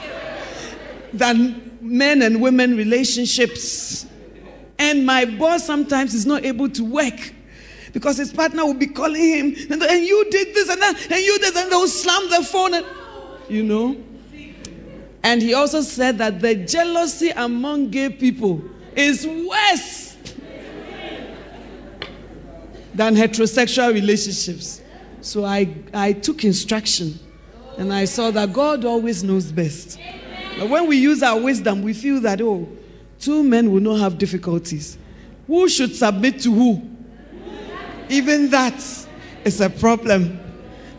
than 1.12 1.78
men 1.80 2.22
and 2.22 2.40
women 2.40 2.76
relationships. 2.76 4.06
And 4.84 5.06
my 5.06 5.24
boss 5.24 5.64
sometimes 5.64 6.12
is 6.12 6.26
not 6.26 6.44
able 6.44 6.68
to 6.68 6.84
work 6.84 7.32
because 7.94 8.18
his 8.18 8.30
partner 8.30 8.66
will 8.66 8.74
be 8.74 8.88
calling 8.88 9.22
him, 9.22 9.56
and, 9.70 9.82
and 9.82 10.04
you 10.04 10.28
did 10.30 10.54
this 10.54 10.68
and 10.68 10.82
that, 10.82 11.10
and 11.10 11.20
you 11.24 11.38
did, 11.38 11.54
that 11.54 11.62
and 11.62 11.72
they'll 11.72 11.88
slam 11.88 12.28
the 12.28 12.44
phone, 12.44 12.74
and 12.74 12.86
you 13.48 13.62
know. 13.62 13.96
And 15.22 15.40
he 15.40 15.54
also 15.54 15.80
said 15.80 16.18
that 16.18 16.40
the 16.40 16.54
jealousy 16.54 17.30
among 17.30 17.88
gay 17.88 18.10
people 18.10 18.62
is 18.94 19.26
worse 19.26 20.16
than 22.92 23.14
heterosexual 23.14 23.94
relationships. 23.94 24.82
So 25.22 25.46
I, 25.46 25.74
I 25.94 26.12
took 26.12 26.44
instruction 26.44 27.18
and 27.78 27.90
I 27.90 28.04
saw 28.04 28.30
that 28.32 28.52
God 28.52 28.84
always 28.84 29.24
knows 29.24 29.50
best. 29.50 29.98
But 30.58 30.68
when 30.68 30.86
we 30.86 30.98
use 30.98 31.22
our 31.22 31.40
wisdom, 31.40 31.82
we 31.82 31.94
feel 31.94 32.20
that, 32.20 32.42
oh, 32.42 32.68
two 33.24 33.42
men 33.42 33.72
will 33.72 33.80
not 33.80 34.00
have 34.00 34.18
difficulties. 34.18 34.98
Who 35.46 35.68
should 35.68 35.94
submit 35.94 36.40
to 36.40 36.52
who? 36.52 36.82
Even 38.08 38.50
that 38.50 38.74
is 39.44 39.60
a 39.60 39.70
problem. 39.70 40.40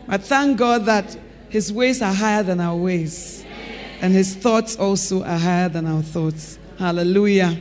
But 0.06 0.22
thank 0.22 0.58
God 0.58 0.86
that 0.86 1.16
His 1.48 1.72
ways 1.72 2.02
are 2.02 2.12
higher 2.12 2.42
than 2.42 2.60
our 2.60 2.76
ways, 2.76 3.44
and 4.00 4.12
His 4.12 4.34
thoughts 4.34 4.76
also 4.76 5.22
are 5.22 5.38
higher 5.38 5.68
than 5.68 5.86
our 5.86 6.02
thoughts. 6.02 6.58
Hallelujah. 6.78 7.60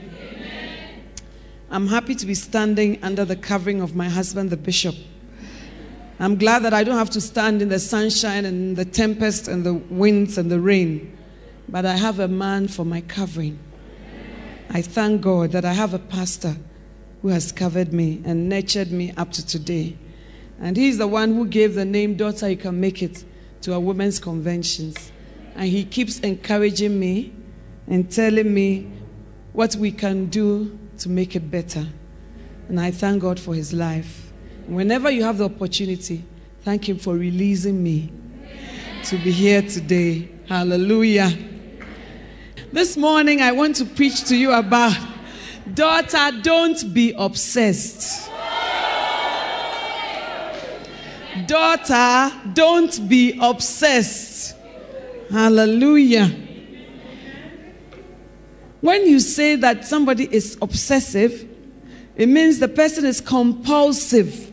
I'm 1.69 1.87
happy 1.87 2.15
to 2.15 2.25
be 2.25 2.33
standing 2.35 3.03
under 3.03 3.25
the 3.25 3.35
covering 3.35 3.81
of 3.81 3.95
my 3.95 4.07
husband, 4.09 4.49
the 4.49 4.57
bishop. 4.57 4.95
I'm 6.19 6.37
glad 6.37 6.63
that 6.63 6.73
I 6.73 6.83
don't 6.83 6.97
have 6.97 7.09
to 7.11 7.21
stand 7.21 7.61
in 7.61 7.69
the 7.69 7.79
sunshine 7.79 8.45
and 8.45 8.75
the 8.77 8.85
tempest 8.85 9.47
and 9.47 9.65
the 9.65 9.73
winds 9.73 10.37
and 10.37 10.49
the 10.49 10.59
rain. 10.59 11.15
but 11.67 11.85
I 11.85 11.97
have 11.97 12.19
a 12.19 12.27
man 12.27 12.67
for 12.67 12.85
my 12.85 13.01
covering. 13.01 13.59
I 14.69 14.81
thank 14.81 15.21
God 15.21 15.51
that 15.51 15.65
I 15.65 15.73
have 15.73 15.93
a 15.93 15.99
pastor 15.99 16.55
who 17.21 17.29
has 17.29 17.51
covered 17.51 17.93
me 17.93 18.21
and 18.25 18.49
nurtured 18.49 18.91
me 18.91 19.13
up 19.17 19.31
to 19.31 19.45
today. 19.45 19.97
And 20.59 20.77
he's 20.77 20.97
the 20.97 21.07
one 21.07 21.33
who 21.33 21.47
gave 21.47 21.75
the 21.75 21.85
name 21.85 22.15
Daughter 22.15 22.49
You 22.49 22.57
Can 22.57 22.79
Make 22.79 23.01
It 23.01 23.23
to 23.61 23.73
our 23.73 23.79
women's 23.79 24.19
conventions. 24.19 25.11
And 25.55 25.69
he 25.69 25.85
keeps 25.85 26.19
encouraging 26.19 26.99
me 26.99 27.33
and 27.87 28.11
telling 28.11 28.53
me 28.53 28.91
what 29.53 29.75
we 29.75 29.91
can 29.91 30.25
do 30.25 30.77
to 30.99 31.09
make 31.09 31.35
it 31.35 31.49
better. 31.49 31.85
And 32.67 32.79
I 32.79 32.91
thank 32.91 33.21
God 33.21 33.39
for 33.39 33.53
his 33.53 33.73
life. 33.73 34.31
Whenever 34.67 35.09
you 35.09 35.23
have 35.23 35.37
the 35.37 35.45
opportunity, 35.45 36.23
thank 36.61 36.89
him 36.89 36.97
for 36.97 37.15
releasing 37.15 37.81
me 37.81 38.11
to 39.03 39.17
be 39.17 39.31
here 39.31 39.61
today. 39.61 40.29
Hallelujah. 40.47 41.54
This 42.71 42.97
morning, 42.97 43.41
I 43.41 43.51
want 43.51 43.75
to 43.77 43.85
preach 43.85 44.25
to 44.25 44.35
you 44.35 44.51
about 44.51 44.97
daughter, 45.73 46.31
don't 46.41 46.93
be 46.93 47.13
obsessed. 47.17 48.29
Daughter, 51.45 52.35
don't 52.53 53.07
be 53.07 53.37
obsessed. 53.41 54.55
Hallelujah. 55.29 56.27
When 58.81 59.07
you 59.07 59.19
say 59.19 59.55
that 59.55 59.85
somebody 59.85 60.27
is 60.33 60.57
obsessive, 60.61 61.47
it 62.15 62.27
means 62.27 62.59
the 62.59 62.67
person 62.67 63.05
is 63.05 63.21
compulsive. 63.21 64.51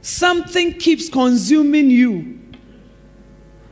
Something 0.00 0.74
keeps 0.74 1.08
consuming 1.08 1.90
you. 1.90 2.40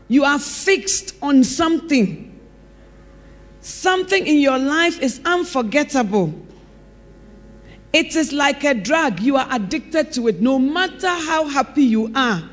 You 0.09 0.25
are 0.25 0.39
fixed 0.39 1.15
on 1.23 1.45
something. 1.45 2.36
Something 3.67 4.29
in 4.29 4.39
your 4.39 4.61
life 4.61 5.01
is 5.03 5.21
unforgettable. 5.25 6.33
It 7.93 8.15
is 8.15 8.33
like 8.33 8.63
a 8.63 8.75
drug. 8.75 9.19
You 9.19 9.39
are 9.39 9.49
addicted 9.51 10.13
to 10.13 10.29
it. 10.29 10.41
No 10.41 10.57
matter 10.57 11.09
how 11.09 11.49
happy 11.49 11.83
you 11.83 12.13
are, 12.15 12.49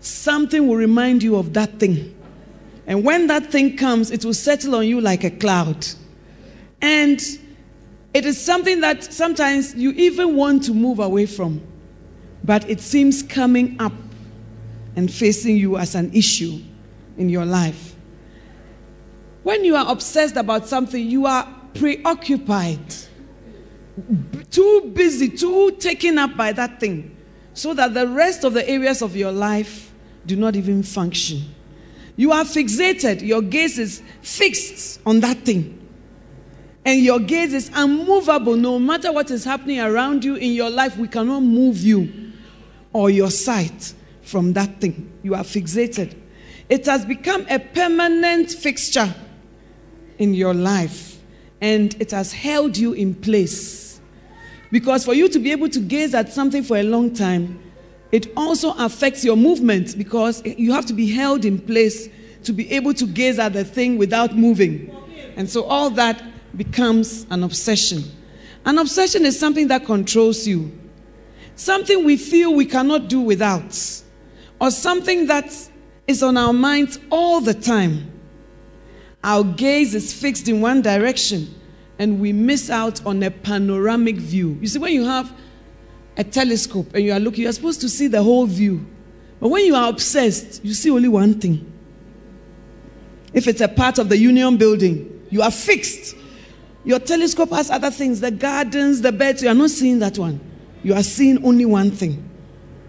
something 0.00 0.66
will 0.66 0.76
remind 0.76 1.22
you 1.22 1.36
of 1.36 1.52
that 1.52 1.78
thing. 1.78 2.16
And 2.86 3.04
when 3.04 3.26
that 3.26 3.52
thing 3.52 3.76
comes, 3.76 4.10
it 4.10 4.24
will 4.24 4.32
settle 4.32 4.74
on 4.76 4.86
you 4.86 5.02
like 5.02 5.22
a 5.22 5.30
cloud. 5.30 5.86
And 6.80 7.20
it 8.14 8.24
is 8.24 8.42
something 8.42 8.80
that 8.80 9.04
sometimes 9.04 9.74
you 9.74 9.90
even 9.90 10.34
want 10.34 10.64
to 10.64 10.72
move 10.72 10.98
away 10.98 11.26
from, 11.26 11.60
but 12.42 12.66
it 12.70 12.80
seems 12.80 13.22
coming 13.22 13.76
up 13.78 13.92
and 14.96 15.12
facing 15.12 15.58
you 15.58 15.76
as 15.76 15.94
an 15.94 16.10
issue 16.14 16.58
in 17.18 17.28
your 17.28 17.44
life. 17.44 17.91
When 19.42 19.64
you 19.64 19.76
are 19.76 19.90
obsessed 19.90 20.36
about 20.36 20.68
something, 20.68 21.04
you 21.04 21.26
are 21.26 21.48
preoccupied, 21.74 22.94
too 24.50 24.92
busy, 24.94 25.28
too 25.28 25.72
taken 25.72 26.18
up 26.18 26.36
by 26.36 26.52
that 26.52 26.78
thing, 26.78 27.16
so 27.54 27.74
that 27.74 27.94
the 27.94 28.06
rest 28.06 28.44
of 28.44 28.54
the 28.54 28.68
areas 28.68 29.02
of 29.02 29.16
your 29.16 29.32
life 29.32 29.92
do 30.26 30.36
not 30.36 30.54
even 30.54 30.82
function. 30.82 31.42
You 32.16 32.32
are 32.32 32.44
fixated, 32.44 33.22
your 33.22 33.42
gaze 33.42 33.78
is 33.78 34.02
fixed 34.20 35.00
on 35.04 35.20
that 35.20 35.38
thing. 35.38 35.78
And 36.84 37.00
your 37.00 37.20
gaze 37.20 37.54
is 37.54 37.70
unmovable. 37.74 38.56
No 38.56 38.78
matter 38.78 39.12
what 39.12 39.30
is 39.30 39.44
happening 39.44 39.80
around 39.80 40.24
you 40.24 40.34
in 40.34 40.52
your 40.52 40.68
life 40.68 40.96
we 40.96 41.06
cannot 41.06 41.40
move 41.40 41.78
you 41.78 42.32
or 42.92 43.08
your 43.08 43.30
sight 43.30 43.94
from 44.22 44.52
that 44.54 44.80
thing. 44.80 45.12
You 45.22 45.34
are 45.36 45.44
fixated. 45.44 46.16
It 46.68 46.86
has 46.86 47.04
become 47.04 47.46
a 47.48 47.58
permanent 47.58 48.50
fixture 48.50 49.14
in 50.18 50.34
your 50.34 50.54
life 50.54 51.18
and 51.60 51.94
it 52.00 52.10
has 52.10 52.32
held 52.32 52.76
you 52.76 52.92
in 52.92 53.14
place 53.14 54.00
because 54.70 55.04
for 55.04 55.14
you 55.14 55.28
to 55.28 55.38
be 55.38 55.52
able 55.52 55.68
to 55.68 55.80
gaze 55.80 56.14
at 56.14 56.32
something 56.32 56.62
for 56.62 56.76
a 56.76 56.82
long 56.82 57.12
time 57.14 57.60
it 58.10 58.26
also 58.36 58.72
affects 58.74 59.24
your 59.24 59.36
movement 59.36 59.96
because 59.96 60.44
you 60.44 60.72
have 60.72 60.86
to 60.86 60.92
be 60.92 61.10
held 61.10 61.44
in 61.44 61.58
place 61.58 62.08
to 62.44 62.52
be 62.52 62.70
able 62.72 62.92
to 62.92 63.06
gaze 63.06 63.38
at 63.38 63.52
the 63.52 63.64
thing 63.64 63.96
without 63.96 64.36
moving 64.36 64.94
and 65.36 65.48
so 65.48 65.64
all 65.64 65.90
that 65.90 66.22
becomes 66.56 67.26
an 67.30 67.42
obsession. 67.42 68.04
An 68.64 68.78
obsession 68.78 69.24
is 69.24 69.38
something 69.38 69.68
that 69.68 69.84
controls 69.84 70.46
you, 70.46 70.70
something 71.56 72.04
we 72.04 72.16
feel 72.16 72.54
we 72.54 72.66
cannot 72.66 73.08
do 73.08 73.20
without, 73.20 74.02
or 74.60 74.70
something 74.70 75.26
that 75.26 75.52
is 76.06 76.22
on 76.22 76.36
our 76.36 76.52
minds 76.52 76.98
all 77.10 77.40
the 77.40 77.54
time. 77.54 78.11
Our 79.24 79.44
gaze 79.44 79.94
is 79.94 80.12
fixed 80.12 80.48
in 80.48 80.60
one 80.60 80.82
direction 80.82 81.54
and 81.98 82.20
we 82.20 82.32
miss 82.32 82.70
out 82.70 83.04
on 83.06 83.22
a 83.22 83.30
panoramic 83.30 84.16
view. 84.16 84.58
You 84.60 84.66
see, 84.66 84.78
when 84.78 84.92
you 84.92 85.04
have 85.04 85.32
a 86.16 86.24
telescope 86.24 86.94
and 86.94 87.04
you 87.04 87.12
are 87.12 87.20
looking, 87.20 87.44
you're 87.44 87.52
supposed 87.52 87.80
to 87.82 87.88
see 87.88 88.08
the 88.08 88.22
whole 88.22 88.46
view. 88.46 88.84
But 89.40 89.48
when 89.48 89.64
you 89.64 89.74
are 89.74 89.88
obsessed, 89.88 90.64
you 90.64 90.74
see 90.74 90.90
only 90.90 91.08
one 91.08 91.40
thing. 91.40 91.72
If 93.32 93.46
it's 93.46 93.60
a 93.60 93.68
part 93.68 93.98
of 93.98 94.08
the 94.08 94.16
union 94.16 94.56
building, 94.56 95.26
you 95.30 95.42
are 95.42 95.50
fixed 95.50 96.16
your 96.84 96.98
telescope 96.98 97.50
has 97.50 97.70
other 97.70 97.90
things, 97.90 98.20
the 98.20 98.30
gardens, 98.30 99.00
the 99.00 99.12
beds. 99.12 99.42
You 99.42 99.48
are 99.48 99.54
not 99.54 99.70
seeing 99.70 100.00
that 100.00 100.18
one. 100.18 100.40
You 100.82 100.94
are 100.94 101.02
seeing 101.02 101.44
only 101.44 101.64
one 101.64 101.92
thing, 101.92 102.28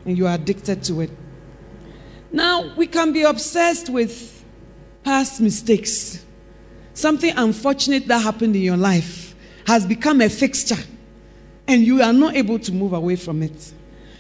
and 0.06 0.18
you 0.18 0.26
are 0.26 0.34
addicted 0.34 0.84
to 0.86 1.02
it. 1.02 1.12
Now, 2.32 2.74
we 2.76 2.88
can 2.88 3.14
be 3.14 3.22
obsessed 3.22 3.90
with 3.90 4.44
past 5.04 5.40
mistakes. 5.40 6.23
Something 6.94 7.36
unfortunate 7.36 8.08
that 8.08 8.20
happened 8.20 8.56
in 8.56 8.62
your 8.62 8.78
life 8.78 9.36
has 9.66 9.86
become 9.86 10.22
a 10.22 10.30
fixture, 10.30 10.82
and 11.68 11.84
you 11.84 12.02
are 12.02 12.14
not 12.14 12.36
able 12.36 12.60
to 12.60 12.72
move 12.72 12.94
away 12.94 13.16
from 13.16 13.42
it. 13.42 13.74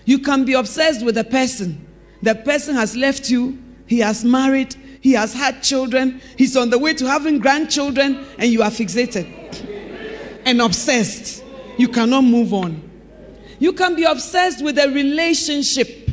You 0.05 0.19
can 0.19 0.45
be 0.45 0.53
obsessed 0.53 1.05
with 1.05 1.17
a 1.17 1.23
person. 1.23 1.85
The 2.21 2.35
person 2.35 2.75
has 2.75 2.95
left 2.95 3.29
you, 3.29 3.61
he 3.85 3.99
has 3.99 4.23
married, 4.23 4.75
he 5.01 5.11
has 5.11 5.33
had 5.33 5.61
children. 5.61 6.21
He's 6.37 6.55
on 6.55 6.69
the 6.69 6.79
way 6.79 6.93
to 6.93 7.05
having 7.05 7.39
grandchildren, 7.39 8.25
and 8.37 8.49
you 8.49 8.63
are 8.63 8.71
fixated 8.71 9.27
and 10.45 10.61
obsessed. 10.61 11.43
You 11.77 11.89
cannot 11.89 12.21
move 12.21 12.53
on. 12.53 12.89
You 13.59 13.73
can 13.73 13.95
be 13.95 14.03
obsessed 14.03 14.63
with 14.63 14.79
a 14.79 14.89
relationship. 14.89 16.09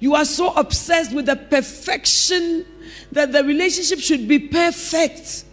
You 0.00 0.14
are 0.14 0.24
so 0.24 0.54
obsessed 0.54 1.12
with 1.12 1.26
the 1.26 1.36
perfection 1.36 2.64
that 3.12 3.32
the 3.32 3.44
relationship 3.44 4.00
should 4.00 4.26
be 4.26 4.38
perfect. 4.38 5.44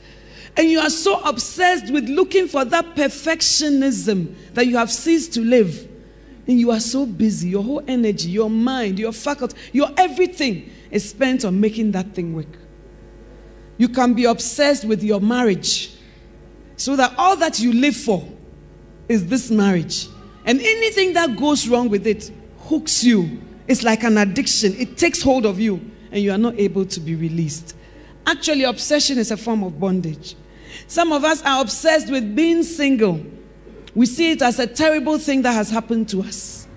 And 0.58 0.70
you 0.70 0.80
are 0.80 0.90
so 0.90 1.22
obsessed 1.22 1.92
with 1.92 2.10
looking 2.10 2.48
for 2.48 2.66
that 2.66 2.96
perfectionism 2.96 4.36
that 4.54 4.68
you 4.68 4.78
have 4.78 4.92
ceased 4.92 5.34
to 5.34 5.42
live. 5.42 5.88
And 6.48 6.60
you 6.60 6.72
are 6.72 6.80
so 6.80 7.06
busy, 7.06 7.50
your 7.50 7.64
whole 7.64 7.84
energy, 7.88 8.30
your 8.30 8.50
mind, 8.50 9.00
your 9.00 9.14
faculty, 9.14 9.56
your 9.72 9.90
everything 9.98 10.70
is 10.90 11.10
spent 11.10 11.46
on 11.46 11.60
making 11.60 11.92
that 11.92 12.14
thing 12.14 12.34
work. 12.34 12.58
You 13.78 13.88
can 13.88 14.14
be 14.14 14.26
obsessed 14.26 14.84
with 14.84 15.04
your 15.04 15.22
marriage 15.22 15.96
so 16.76 16.96
that 16.96 17.14
all 17.18 17.36
that 17.38 17.60
you 17.60 17.72
live 17.74 17.96
for 17.96 18.28
is 19.08 19.28
this 19.28 19.50
marriage. 19.52 20.08
And 20.46 20.60
anything 20.60 21.14
that 21.14 21.38
goes 21.38 21.68
wrong 21.68 21.90
with 21.90 22.08
it 22.08 22.32
hooks 22.60 23.04
you. 23.04 23.42
It's 23.68 23.84
like 23.84 24.04
an 24.04 24.18
addiction, 24.18 24.76
it 24.78 24.98
takes 24.98 25.22
hold 25.22 25.46
of 25.46 25.60
you, 25.60 25.80
and 26.12 26.22
you 26.22 26.32
are 26.32 26.38
not 26.38 26.60
able 26.60 26.86
to 26.86 27.00
be 27.00 27.16
released. 27.16 27.76
Actually, 28.26 28.64
obsession 28.64 29.18
is 29.18 29.32
a 29.32 29.38
form 29.38 29.64
of 29.64 29.80
bondage. 29.80 30.36
Some 30.88 31.12
of 31.12 31.24
us 31.24 31.42
are 31.44 31.62
obsessed 31.62 32.10
with 32.10 32.36
being 32.36 32.64
single. 32.64 33.24
We 33.94 34.06
see 34.06 34.32
it 34.32 34.42
as 34.42 34.60
a 34.60 34.68
terrible 34.68 35.18
thing 35.18 35.42
that 35.42 35.54
has 35.54 35.70
happened 35.70 36.10
to 36.10 36.22
us. 36.22 36.68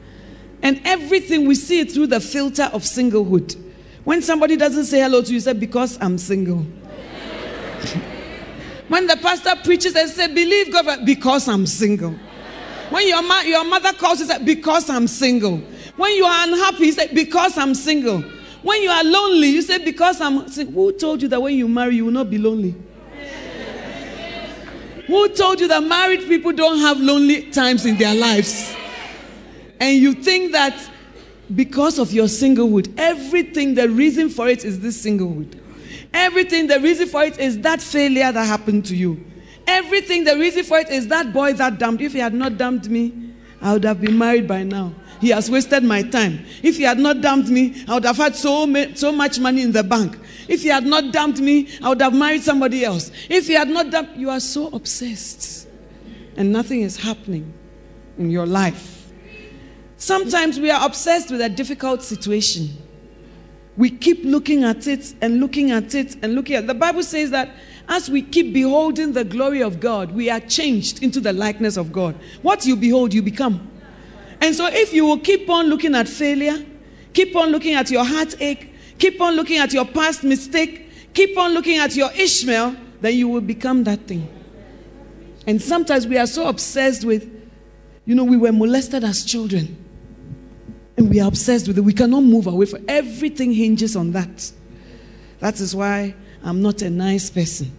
And 0.62 0.80
everything 0.84 1.46
we 1.46 1.54
see 1.54 1.80
it 1.80 1.92
through 1.92 2.06
the 2.08 2.20
filter 2.20 2.64
of 2.64 2.82
singlehood. 2.82 3.60
When 4.04 4.22
somebody 4.22 4.56
doesn't 4.56 4.84
say 4.84 5.00
hello 5.00 5.22
to 5.22 5.28
you, 5.28 5.34
you 5.34 5.40
say, 5.40 5.52
Because 5.52 5.98
I'm 6.00 6.18
single. 6.18 6.58
when 8.88 9.06
the 9.06 9.16
pastor 9.16 9.54
preaches 9.62 9.94
and 9.94 10.08
says, 10.10 10.28
Believe 10.28 10.72
God, 10.72 11.04
because 11.04 11.48
I'm 11.48 11.66
single. 11.66 12.14
When 12.90 13.08
your, 13.08 13.22
ma- 13.22 13.40
your 13.40 13.64
mother 13.64 13.92
calls 13.92 14.20
you, 14.20 14.26
say, 14.26 14.42
Because 14.42 14.88
I'm 14.90 15.06
single. 15.06 15.58
When 15.96 16.12
you 16.16 16.24
are 16.24 16.48
unhappy, 16.48 16.86
you 16.86 16.92
say, 16.92 17.12
Because 17.12 17.56
I'm 17.58 17.74
single. 17.74 18.24
When 18.64 18.82
you 18.82 18.88
are 18.88 19.04
lonely, 19.04 19.48
you 19.48 19.60
say, 19.60 19.84
Because 19.84 20.22
I'm. 20.22 20.48
Who 20.48 20.92
told 20.92 21.20
you 21.20 21.28
that 21.28 21.40
when 21.40 21.54
you 21.54 21.68
marry, 21.68 21.96
you 21.96 22.06
will 22.06 22.12
not 22.12 22.30
be 22.30 22.38
lonely? 22.38 22.74
Who 25.06 25.28
told 25.28 25.60
you 25.60 25.68
that 25.68 25.82
married 25.84 26.20
people 26.20 26.50
don't 26.52 26.78
have 26.78 26.98
lonely 26.98 27.50
times 27.50 27.84
in 27.84 27.98
their 27.98 28.14
lives? 28.14 28.74
And 29.78 29.98
you 29.98 30.14
think 30.14 30.52
that 30.52 30.74
because 31.54 31.98
of 31.98 32.10
your 32.14 32.24
singlehood, 32.24 32.94
everything, 32.96 33.74
the 33.74 33.86
reason 33.86 34.30
for 34.30 34.48
it 34.48 34.64
is 34.64 34.80
this 34.80 35.04
singlehood. 35.04 35.60
Everything, 36.14 36.66
the 36.66 36.80
reason 36.80 37.06
for 37.06 37.22
it 37.22 37.38
is 37.38 37.60
that 37.60 37.82
failure 37.82 38.32
that 38.32 38.46
happened 38.46 38.86
to 38.86 38.96
you. 38.96 39.22
Everything, 39.66 40.24
the 40.24 40.38
reason 40.38 40.64
for 40.64 40.78
it 40.78 40.88
is 40.88 41.06
that 41.08 41.34
boy 41.34 41.52
that 41.52 41.78
dumped. 41.78 42.02
If 42.02 42.14
he 42.14 42.18
had 42.18 42.32
not 42.32 42.56
dumped 42.56 42.88
me, 42.88 43.12
I 43.60 43.74
would 43.74 43.84
have 43.84 44.00
been 44.00 44.16
married 44.16 44.48
by 44.48 44.62
now. 44.62 44.94
He 45.20 45.30
has 45.30 45.50
wasted 45.50 45.84
my 45.84 46.02
time. 46.02 46.44
If 46.62 46.76
he 46.76 46.82
had 46.82 46.98
not 46.98 47.20
dumped 47.20 47.48
me, 47.48 47.84
I 47.88 47.94
would 47.94 48.04
have 48.04 48.16
had 48.16 48.36
so, 48.36 48.66
so 48.94 49.12
much 49.12 49.38
money 49.38 49.62
in 49.62 49.72
the 49.72 49.82
bank. 49.82 50.18
If 50.48 50.62
he 50.62 50.68
had 50.68 50.84
not 50.84 51.12
dumped 51.12 51.40
me, 51.40 51.68
I 51.82 51.88
would 51.90 52.00
have 52.00 52.14
married 52.14 52.42
somebody 52.42 52.84
else. 52.84 53.10
If 53.28 53.46
he 53.46 53.54
had 53.54 53.68
not 53.68 53.90
dumped, 53.90 54.16
you 54.16 54.30
are 54.30 54.40
so 54.40 54.68
obsessed 54.68 55.68
and 56.36 56.52
nothing 56.52 56.82
is 56.82 56.96
happening 56.96 57.52
in 58.18 58.30
your 58.30 58.46
life. 58.46 59.10
Sometimes 59.96 60.60
we 60.60 60.70
are 60.70 60.84
obsessed 60.84 61.30
with 61.30 61.40
a 61.40 61.48
difficult 61.48 62.02
situation. 62.02 62.70
We 63.76 63.90
keep 63.90 64.24
looking 64.24 64.64
at 64.64 64.86
it 64.86 65.14
and 65.20 65.40
looking 65.40 65.70
at 65.70 65.94
it 65.94 66.16
and 66.22 66.34
looking 66.34 66.56
at 66.56 66.64
it. 66.64 66.66
The 66.68 66.74
Bible 66.74 67.02
says 67.02 67.30
that 67.30 67.50
as 67.88 68.08
we 68.08 68.22
keep 68.22 68.52
beholding 68.52 69.12
the 69.12 69.24
glory 69.24 69.62
of 69.62 69.80
God, 69.80 70.12
we 70.12 70.30
are 70.30 70.40
changed 70.40 71.02
into 71.02 71.20
the 71.20 71.32
likeness 71.32 71.76
of 71.76 71.92
God. 71.92 72.14
What 72.42 72.66
you 72.66 72.76
behold, 72.76 73.12
you 73.12 73.22
become. 73.22 73.70
And 74.44 74.54
so 74.54 74.66
if 74.66 74.92
you 74.92 75.06
will 75.06 75.20
keep 75.20 75.48
on 75.48 75.68
looking 75.68 75.94
at 75.94 76.06
failure, 76.06 76.62
keep 77.14 77.34
on 77.34 77.48
looking 77.48 77.76
at 77.76 77.90
your 77.90 78.04
heartache, 78.04 78.74
keep 78.98 79.18
on 79.18 79.36
looking 79.36 79.56
at 79.56 79.72
your 79.72 79.86
past 79.86 80.22
mistake, 80.22 81.14
keep 81.14 81.38
on 81.38 81.54
looking 81.54 81.78
at 81.78 81.96
your 81.96 82.12
Ishmael, 82.12 82.76
then 83.00 83.14
you 83.16 83.26
will 83.26 83.40
become 83.40 83.84
that 83.84 84.00
thing. 84.00 84.28
And 85.46 85.62
sometimes 85.62 86.06
we 86.06 86.18
are 86.18 86.26
so 86.26 86.46
obsessed 86.46 87.06
with, 87.06 87.26
you 88.04 88.14
know, 88.14 88.24
we 88.24 88.36
were 88.36 88.52
molested 88.52 89.02
as 89.02 89.24
children. 89.24 89.82
And 90.98 91.08
we 91.08 91.20
are 91.20 91.28
obsessed 91.28 91.66
with 91.66 91.78
it. 91.78 91.80
We 91.80 91.94
cannot 91.94 92.20
move 92.20 92.46
away 92.46 92.66
from 92.66 92.84
everything 92.86 93.50
hinges 93.50 93.96
on 93.96 94.12
that. 94.12 94.52
That 95.40 95.58
is 95.58 95.74
why 95.74 96.14
I'm 96.42 96.60
not 96.60 96.82
a 96.82 96.90
nice 96.90 97.30
person. 97.30 97.72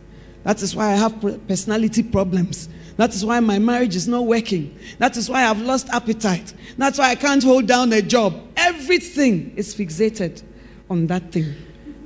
That 0.44 0.64
is 0.64 0.76
why 0.76 0.94
I 0.94 0.96
have 0.96 1.22
personality 1.48 2.02
problems. 2.02 2.70
That 2.98 3.14
is 3.14 3.26
why 3.26 3.40
my 3.42 3.60
marriage 3.60 3.96
is 3.96 4.08
not 4.08 4.26
working. 4.26 4.78
That 5.00 5.18
is 5.18 5.30
why 5.30 5.46
I've 5.46 5.62
lost 5.62 5.90
appetite. 5.90 6.54
That's 6.78 6.98
why 6.98 7.10
I 7.10 7.16
can't 7.16 7.44
hold 7.44 7.68
down 7.68 7.92
a 7.92 8.02
job. 8.02 8.42
Everything 8.56 9.54
is 9.58 9.76
fixated 9.76 10.44
on 10.90 11.08
that 11.08 11.32
thing. 11.32 11.54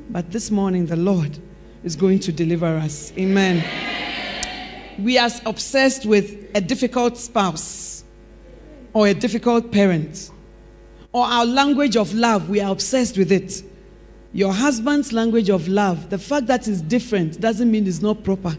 But 0.10 0.32
this 0.32 0.50
morning, 0.50 0.88
the 0.88 0.96
Lord 0.96 1.38
is 1.84 1.96
going 1.96 2.20
to 2.20 2.32
deliver 2.32 2.66
us. 2.66 3.14
Amen. 3.18 3.64
We 4.98 5.18
are 5.18 5.30
obsessed 5.46 6.06
with 6.06 6.50
a 6.56 6.62
difficult 6.62 7.18
spouse 7.18 8.04
or 8.94 9.08
a 9.08 9.14
difficult 9.14 9.72
parent 9.72 10.32
or 11.12 11.26
our 11.26 11.46
language 11.46 11.96
of 11.96 12.14
love. 12.14 12.50
We 12.50 12.62
are 12.62 12.72
obsessed 12.72 13.18
with 13.18 13.32
it. 13.32 13.64
Your 14.34 14.54
husband's 14.54 15.14
language 15.14 15.50
of 15.50 15.68
love, 15.68 16.10
the 16.10 16.18
fact 16.18 16.48
that 16.48 16.68
it's 16.68 16.82
different 16.82 17.40
doesn't 17.40 17.70
mean 17.70 17.88
it's 17.88 18.02
not 18.02 18.24
proper. 18.24 18.56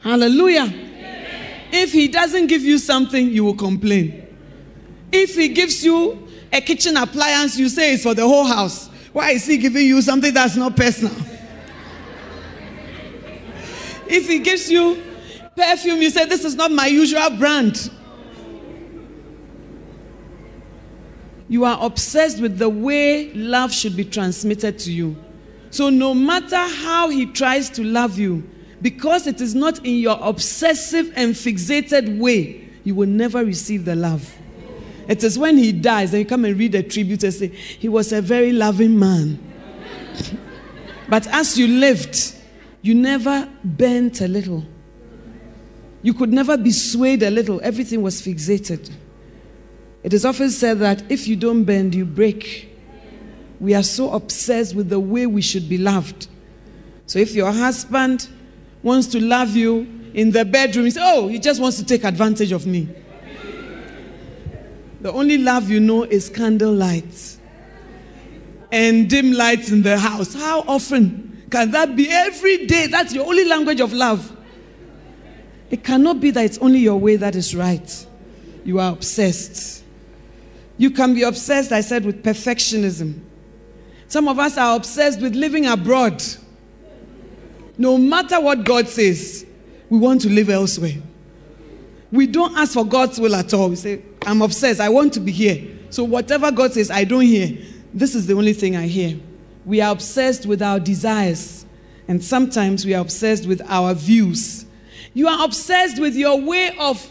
Hallelujah. 0.00 0.72
If 1.72 1.92
he 1.92 2.08
doesn't 2.08 2.46
give 2.48 2.62
you 2.62 2.78
something, 2.78 3.28
you 3.30 3.44
will 3.44 3.54
complain. 3.54 4.26
If 5.12 5.34
he 5.36 5.48
gives 5.48 5.84
you 5.84 6.26
a 6.52 6.60
kitchen 6.60 6.96
appliance, 6.96 7.58
you 7.58 7.68
say 7.68 7.94
it's 7.94 8.02
for 8.02 8.14
the 8.14 8.26
whole 8.26 8.44
house. 8.44 8.88
Why 9.12 9.30
is 9.30 9.46
he 9.46 9.58
giving 9.58 9.86
you 9.86 10.02
something 10.02 10.32
that's 10.32 10.56
not 10.56 10.76
personal? 10.76 11.14
if 14.08 14.28
he 14.28 14.38
gives 14.38 14.70
you 14.70 15.02
perfume, 15.56 16.00
you 16.02 16.10
say, 16.10 16.24
This 16.26 16.44
is 16.44 16.54
not 16.54 16.70
my 16.72 16.86
usual 16.86 17.30
brand. 17.30 17.90
You 21.48 21.64
are 21.64 21.78
obsessed 21.84 22.40
with 22.40 22.58
the 22.58 22.68
way 22.68 23.32
love 23.32 23.72
should 23.72 23.96
be 23.96 24.04
transmitted 24.04 24.78
to 24.80 24.92
you. 24.92 25.16
So, 25.70 25.88
no 25.88 26.14
matter 26.14 26.56
how 26.56 27.08
he 27.08 27.26
tries 27.26 27.68
to 27.70 27.82
love 27.84 28.18
you, 28.18 28.48
because 28.82 29.26
it 29.26 29.40
is 29.40 29.54
not 29.54 29.84
in 29.84 29.96
your 29.96 30.18
obsessive 30.20 31.12
and 31.16 31.34
fixated 31.34 32.18
way, 32.18 32.68
you 32.84 32.94
will 32.94 33.08
never 33.08 33.44
receive 33.44 33.84
the 33.84 33.94
love. 33.94 34.36
It 35.06 35.24
is 35.24 35.38
when 35.38 35.58
he 35.58 35.72
dies, 35.72 36.12
then 36.12 36.20
you 36.20 36.26
come 36.26 36.44
and 36.44 36.58
read 36.58 36.72
the 36.72 36.82
tribute 36.82 37.24
and 37.24 37.34
say, 37.34 37.48
He 37.48 37.88
was 37.88 38.12
a 38.12 38.22
very 38.22 38.52
loving 38.52 38.98
man. 38.98 39.38
but 41.08 41.26
as 41.26 41.58
you 41.58 41.66
lived, 41.66 42.34
you 42.82 42.94
never 42.94 43.48
bent 43.64 44.20
a 44.20 44.28
little. 44.28 44.64
You 46.02 46.14
could 46.14 46.32
never 46.32 46.56
be 46.56 46.70
swayed 46.70 47.22
a 47.22 47.30
little. 47.30 47.60
Everything 47.62 48.02
was 48.02 48.22
fixated. 48.22 48.90
It 50.02 50.14
is 50.14 50.24
often 50.24 50.50
said 50.50 50.78
that 50.78 51.10
if 51.10 51.28
you 51.28 51.36
don't 51.36 51.64
bend, 51.64 51.94
you 51.94 52.06
break. 52.06 52.68
We 53.58 53.74
are 53.74 53.82
so 53.82 54.12
obsessed 54.12 54.74
with 54.74 54.88
the 54.88 55.00
way 55.00 55.26
we 55.26 55.42
should 55.42 55.68
be 55.68 55.76
loved. 55.76 56.28
So 57.04 57.18
if 57.18 57.34
your 57.34 57.52
husband 57.52 58.28
wants 58.82 59.06
to 59.08 59.20
love 59.20 59.56
you 59.56 59.88
in 60.14 60.30
the 60.30 60.44
bedroom, 60.44 60.90
Oh, 60.98 61.28
he 61.28 61.38
just 61.38 61.60
wants 61.60 61.76
to 61.78 61.84
take 61.84 62.04
advantage 62.04 62.52
of 62.52 62.66
me. 62.66 62.88
The 65.00 65.12
only 65.12 65.38
love 65.38 65.70
you 65.70 65.80
know 65.80 66.02
is 66.04 66.28
candle 66.28 66.72
lights 66.72 67.38
and 68.70 69.08
dim 69.08 69.32
lights 69.32 69.70
in 69.70 69.82
the 69.82 69.98
house. 69.98 70.34
How 70.34 70.60
often 70.60 71.44
can 71.50 71.70
that 71.70 71.96
be 71.96 72.08
every 72.10 72.66
day? 72.66 72.86
That's 72.86 73.14
your 73.14 73.26
only 73.26 73.44
language 73.46 73.80
of 73.80 73.92
love. 73.92 74.36
It 75.70 75.84
cannot 75.84 76.20
be 76.20 76.30
that 76.32 76.44
it's 76.44 76.58
only 76.58 76.80
your 76.80 76.96
way 76.98 77.16
that 77.16 77.34
is 77.34 77.54
right. 77.54 78.06
You 78.64 78.78
are 78.78 78.92
obsessed. 78.92 79.84
You 80.76 80.90
can 80.90 81.14
be 81.14 81.22
obsessed, 81.22 81.72
I 81.72 81.80
said, 81.80 82.04
with 82.04 82.22
perfectionism. 82.22 83.20
Some 84.08 84.28
of 84.28 84.38
us 84.38 84.58
are 84.58 84.76
obsessed 84.76 85.20
with 85.20 85.34
living 85.34 85.66
abroad. 85.66 86.22
No 87.80 87.96
matter 87.96 88.38
what 88.38 88.62
God 88.64 88.90
says, 88.90 89.46
we 89.88 89.96
want 89.96 90.20
to 90.20 90.28
live 90.28 90.50
elsewhere. 90.50 90.96
We 92.12 92.26
don't 92.26 92.54
ask 92.54 92.74
for 92.74 92.84
God's 92.84 93.18
will 93.18 93.34
at 93.34 93.54
all. 93.54 93.70
We 93.70 93.76
say, 93.76 94.02
I'm 94.26 94.42
obsessed. 94.42 94.80
I 94.80 94.90
want 94.90 95.14
to 95.14 95.20
be 95.20 95.32
here. 95.32 95.78
So 95.88 96.04
whatever 96.04 96.52
God 96.52 96.74
says, 96.74 96.90
I 96.90 97.04
don't 97.04 97.22
hear. 97.22 97.56
This 97.94 98.14
is 98.14 98.26
the 98.26 98.34
only 98.34 98.52
thing 98.52 98.76
I 98.76 98.86
hear. 98.86 99.18
We 99.64 99.80
are 99.80 99.92
obsessed 99.92 100.44
with 100.44 100.60
our 100.60 100.78
desires. 100.78 101.64
And 102.06 102.22
sometimes 102.22 102.84
we 102.84 102.92
are 102.92 103.00
obsessed 103.00 103.46
with 103.46 103.62
our 103.66 103.94
views. 103.94 104.66
You 105.14 105.28
are 105.28 105.42
obsessed 105.42 105.98
with 105.98 106.14
your 106.14 106.38
way 106.38 106.76
of 106.78 107.10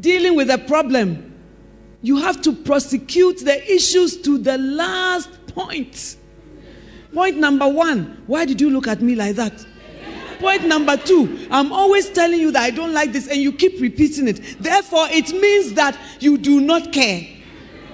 dealing 0.00 0.34
with 0.34 0.50
a 0.50 0.58
problem. 0.58 1.32
You 2.02 2.16
have 2.16 2.42
to 2.42 2.52
prosecute 2.52 3.44
the 3.44 3.72
issues 3.72 4.20
to 4.22 4.36
the 4.36 4.58
last 4.58 5.30
point. 5.46 6.16
Point 7.14 7.36
number 7.36 7.68
one 7.68 8.20
why 8.26 8.46
did 8.46 8.60
you 8.60 8.68
look 8.68 8.88
at 8.88 9.00
me 9.00 9.14
like 9.14 9.36
that? 9.36 9.64
Point 10.38 10.66
number 10.66 10.96
two, 10.96 11.48
I'm 11.50 11.72
always 11.72 12.10
telling 12.10 12.40
you 12.40 12.52
that 12.52 12.62
I 12.62 12.70
don't 12.70 12.92
like 12.92 13.12
this, 13.12 13.28
and 13.28 13.40
you 13.40 13.52
keep 13.52 13.80
repeating 13.80 14.28
it. 14.28 14.40
Therefore, 14.60 15.08
it 15.10 15.32
means 15.32 15.72
that 15.74 15.98
you 16.20 16.38
do 16.38 16.60
not 16.60 16.92
care. 16.92 17.26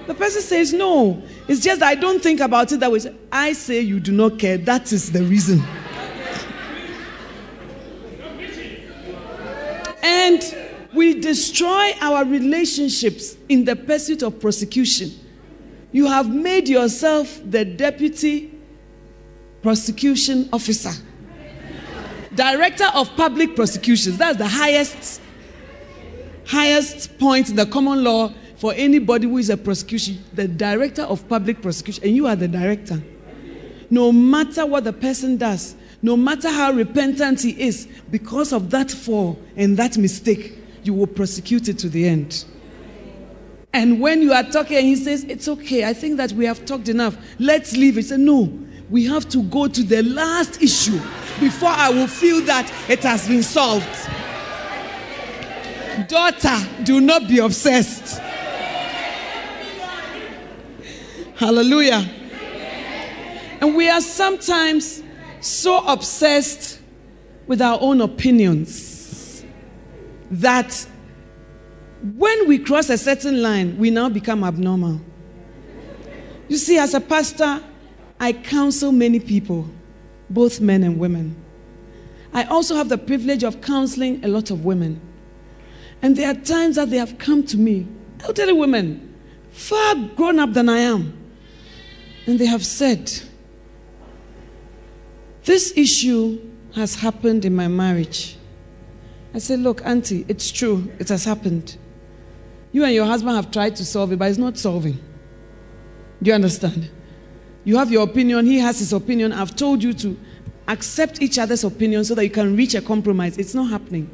The 0.07 0.13
person 0.13 0.41
says, 0.41 0.71
No, 0.71 1.23
it's 1.47 1.61
just 1.61 1.81
I 1.81 1.95
don't 1.95 2.21
think 2.21 2.39
about 2.39 2.71
it 2.71 2.79
that 2.81 2.91
way. 2.91 2.99
I 3.31 3.53
say 3.53 3.81
you 3.81 3.99
do 3.99 4.11
not 4.11 4.37
care. 4.37 4.57
That 4.57 4.91
is 4.93 5.11
the 5.11 5.23
reason. 5.23 5.63
and 10.03 10.55
we 10.93 11.19
destroy 11.19 11.93
our 11.99 12.23
relationships 12.23 13.35
in 13.49 13.65
the 13.65 13.75
pursuit 13.75 14.21
of 14.21 14.39
prosecution. 14.39 15.11
You 15.91 16.05
have 16.05 16.33
made 16.33 16.69
yourself 16.69 17.41
the 17.43 17.65
deputy 17.65 18.53
prosecution 19.61 20.47
officer, 20.53 20.91
director 22.35 22.85
of 22.93 23.15
public 23.15 23.55
prosecutions. 23.55 24.17
That's 24.17 24.37
the 24.37 24.47
highest, 24.47 25.21
highest 26.45 27.17
point 27.17 27.49
in 27.49 27.55
the 27.55 27.65
common 27.65 28.03
law 28.03 28.33
for 28.57 28.73
anybody 28.73 29.27
who 29.27 29.37
is 29.37 29.49
a 29.49 29.57
prosecution, 29.57 30.23
the 30.33 30.47
director 30.47 31.03
of 31.03 31.27
public 31.27 31.61
prosecution, 31.61 32.03
and 32.03 32.15
you 32.15 32.27
are 32.27 32.35
the 32.35 32.47
director. 32.47 33.01
No 33.89 34.11
matter 34.11 34.65
what 34.65 34.83
the 34.83 34.93
person 34.93 35.37
does, 35.37 35.75
no 36.01 36.17
matter 36.17 36.49
how 36.49 36.71
repentant 36.71 37.41
he 37.41 37.51
is, 37.61 37.87
because 38.09 38.53
of 38.53 38.69
that 38.71 38.91
fall 38.91 39.39
and 39.55 39.77
that 39.77 39.97
mistake, 39.97 40.57
you 40.83 40.93
will 40.93 41.07
prosecute 41.07 41.67
it 41.67 41.77
to 41.79 41.89
the 41.89 42.07
end. 42.07 42.45
And 43.73 43.99
when 43.99 44.21
you 44.21 44.31
are 44.31 44.43
talking, 44.43 44.85
he 44.85 44.95
says, 44.95 45.25
It's 45.25 45.47
okay, 45.49 45.83
I 45.83 45.93
think 45.93 46.15
that 46.17 46.31
we 46.31 46.45
have 46.45 46.65
talked 46.65 46.87
enough. 46.87 47.17
Let's 47.39 47.75
leave. 47.75 47.95
He 47.95 48.03
said, 48.03 48.21
No, 48.21 48.45
we 48.95 49.03
have 49.03 49.27
to 49.27 49.43
go 49.43 49.67
to 49.67 49.83
the 49.83 50.01
last 50.03 50.61
issue 50.61 50.97
before 51.41 51.67
I 51.67 51.89
will 51.89 52.07
feel 52.07 52.39
that 52.45 52.71
it 52.89 53.03
has 53.03 53.27
been 53.27 53.43
solved. 53.43 53.85
Daughter, 56.07 56.55
do 56.85 57.01
not 57.01 57.27
be 57.27 57.39
obsessed. 57.39 58.21
Hallelujah. 61.35 62.09
And 63.59 63.75
we 63.75 63.89
are 63.89 63.99
sometimes 63.99 65.03
so 65.41 65.85
obsessed 65.85 66.79
with 67.47 67.61
our 67.61 67.77
own 67.81 67.99
opinions 67.99 69.43
that 70.31 70.87
when 72.15 72.47
we 72.47 72.59
cross 72.59 72.89
a 72.89 72.97
certain 72.97 73.41
line, 73.41 73.77
we 73.77 73.89
now 73.89 74.07
become 74.07 74.45
abnormal. 74.45 75.01
You 76.47 76.55
see, 76.55 76.77
as 76.77 76.93
a 76.93 77.01
pastor, 77.01 77.61
I 78.19 78.33
counsel 78.33 78.91
many 78.91 79.19
people, 79.19 79.67
both 80.29 80.61
men 80.61 80.83
and 80.83 80.99
women. 80.99 81.35
I 82.33 82.43
also 82.45 82.75
have 82.75 82.89
the 82.89 82.97
privilege 82.97 83.43
of 83.43 83.61
counseling 83.61 84.23
a 84.23 84.27
lot 84.27 84.51
of 84.51 84.65
women. 84.65 84.99
And 86.01 86.15
there 86.15 86.29
are 86.29 86.33
times 86.33 86.75
that 86.75 86.89
they 86.89 86.97
have 86.97 87.17
come 87.17 87.43
to 87.47 87.57
me 87.57 87.87
elderly 88.23 88.53
women, 88.53 89.13
far 89.51 89.95
grown 90.15 90.39
up 90.39 90.53
than 90.53 90.69
I 90.69 90.79
am. 90.79 91.17
And 92.27 92.39
they 92.39 92.45
have 92.45 92.65
said, 92.65 93.11
This 95.43 95.73
issue 95.77 96.41
has 96.73 96.95
happened 96.95 97.45
in 97.45 97.55
my 97.55 97.67
marriage. 97.67 98.37
I 99.33 99.39
said, 99.39 99.59
Look, 99.59 99.85
Auntie, 99.85 100.25
it's 100.27 100.51
true, 100.51 100.91
it 100.99 101.09
has 101.09 101.25
happened. 101.25 101.77
You 102.71 102.83
and 102.83 102.93
your 102.93 103.05
husband 103.05 103.35
have 103.35 103.51
tried 103.51 103.75
to 103.77 103.85
solve 103.85 104.11
it, 104.11 104.19
but 104.19 104.29
it's 104.29 104.37
not 104.37 104.57
solving. 104.57 104.99
Do 106.21 106.29
you 106.29 106.33
understand? 106.33 106.89
You 107.65 107.77
have 107.77 107.91
your 107.91 108.03
opinion, 108.03 108.45
he 108.45 108.59
has 108.59 108.79
his 108.79 108.93
opinion. 108.93 109.33
I've 109.33 109.55
told 109.55 109.83
you 109.83 109.91
to 109.93 110.17
accept 110.67 111.21
each 111.21 111.37
other's 111.37 111.63
opinion 111.63 112.05
so 112.05 112.15
that 112.15 112.23
you 112.23 112.29
can 112.29 112.55
reach 112.55 112.75
a 112.75 112.81
compromise. 112.81 113.37
It's 113.37 113.53
not 113.53 113.69
happening. 113.69 114.09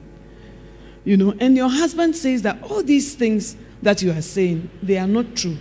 You 1.04 1.18
know, 1.18 1.34
and 1.40 1.56
your 1.56 1.70
husband 1.70 2.16
says 2.16 2.42
that 2.44 2.62
all 2.64 2.82
these 2.82 3.16
things 3.16 3.56
that 3.82 4.02
you 4.02 4.12
are 4.12 4.22
saying, 4.22 4.70
they 4.82 4.98
are 4.98 5.08
not 5.08 5.36
true. 5.36 5.58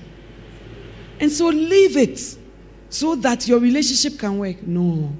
And 1.18 1.31
so 1.31 1.46
leave 1.48 1.96
it 1.96 2.38
so 2.88 3.14
that 3.16 3.48
your 3.48 3.59
relationship 3.59 4.18
can 4.18 4.38
work. 4.38 4.62
No. 4.62 5.12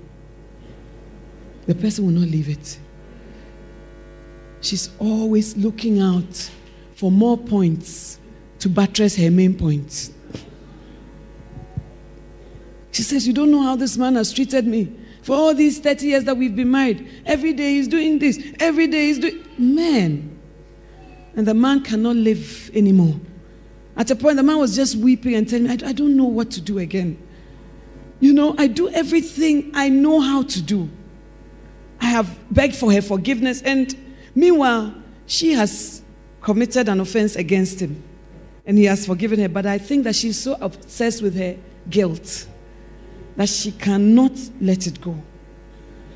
The 1.67 1.75
person 1.75 2.07
will 2.07 2.13
not 2.13 2.29
leave 2.29 2.49
it. 2.49 2.79
She's 4.61 4.91
always 4.99 5.57
looking 5.57 6.01
out 6.01 6.51
for 6.95 7.11
more 7.11 7.37
points 7.39 8.19
to 8.59 8.69
buttress 8.69 9.17
her 9.17 9.31
main 9.31 9.57
points. 9.57 10.13
She 12.93 13.03
says, 13.03 13.27
You 13.27 13.33
don't 13.33 13.51
know 13.51 13.63
how 13.63 13.77
this 13.77 13.97
man 13.97 14.17
has 14.17 14.33
treated 14.33 14.67
me 14.67 14.93
for 15.23 15.37
all 15.37 15.55
these 15.55 15.79
30 15.79 16.07
years 16.07 16.25
that 16.25 16.37
we've 16.37 16.55
been 16.55 16.71
married. 16.71 17.09
Every 17.27 17.53
day 17.53 17.75
he's 17.75 17.89
doing 17.89 18.19
this, 18.19 18.39
every 18.59 18.87
day 18.87 19.07
he's 19.07 19.19
doing. 19.19 19.45
Man. 19.59 20.39
And 21.37 21.47
the 21.47 21.55
man 21.55 21.83
cannot 21.83 22.17
live 22.17 22.71
anymore. 22.75 23.21
At 23.97 24.11
a 24.11 24.17
point, 24.17 24.37
the 24.37 24.43
man 24.43 24.59
was 24.59 24.75
just 24.75 24.97
weeping 24.97 25.35
and 25.35 25.49
telling 25.49 25.65
me, 25.65 25.71
I, 25.71 25.91
I 25.91 25.93
don't 25.93 26.17
know 26.17 26.25
what 26.25 26.51
to 26.53 26.61
do 26.61 26.79
again. 26.79 27.19
You 28.19 28.33
know, 28.33 28.55
I 28.59 28.67
do 28.67 28.89
everything 28.89 29.71
I 29.75 29.89
know 29.89 30.21
how 30.21 30.43
to 30.43 30.63
do. 30.63 30.89
I 32.01 32.07
have 32.07 32.39
begged 32.51 32.77
for 32.77 32.93
her 32.93 33.03
forgiveness, 33.03 33.63
and 33.63 33.95
meanwhile, 34.35 34.95
she 35.27 35.53
has 35.53 36.03
committed 36.41 36.89
an 36.89 37.01
offense 37.01 37.37
against 37.37 37.81
him, 37.81 38.03
and 38.65 38.79
he 38.79 38.85
has 38.85 39.07
forgiven 39.07 39.39
her. 39.41 39.49
But 39.49 39.67
I 39.67 39.79
think 39.79 40.05
that 40.05 40.17
she's 40.17 40.39
so 40.39 40.57
obsessed 40.61 41.23
with 41.23 41.37
her 41.37 41.57
guilt 41.89 42.47
that 43.37 43.49
she 43.49 43.73
cannot 43.73 44.33
let 44.61 44.87
it 44.87 45.01
go. 45.01 45.17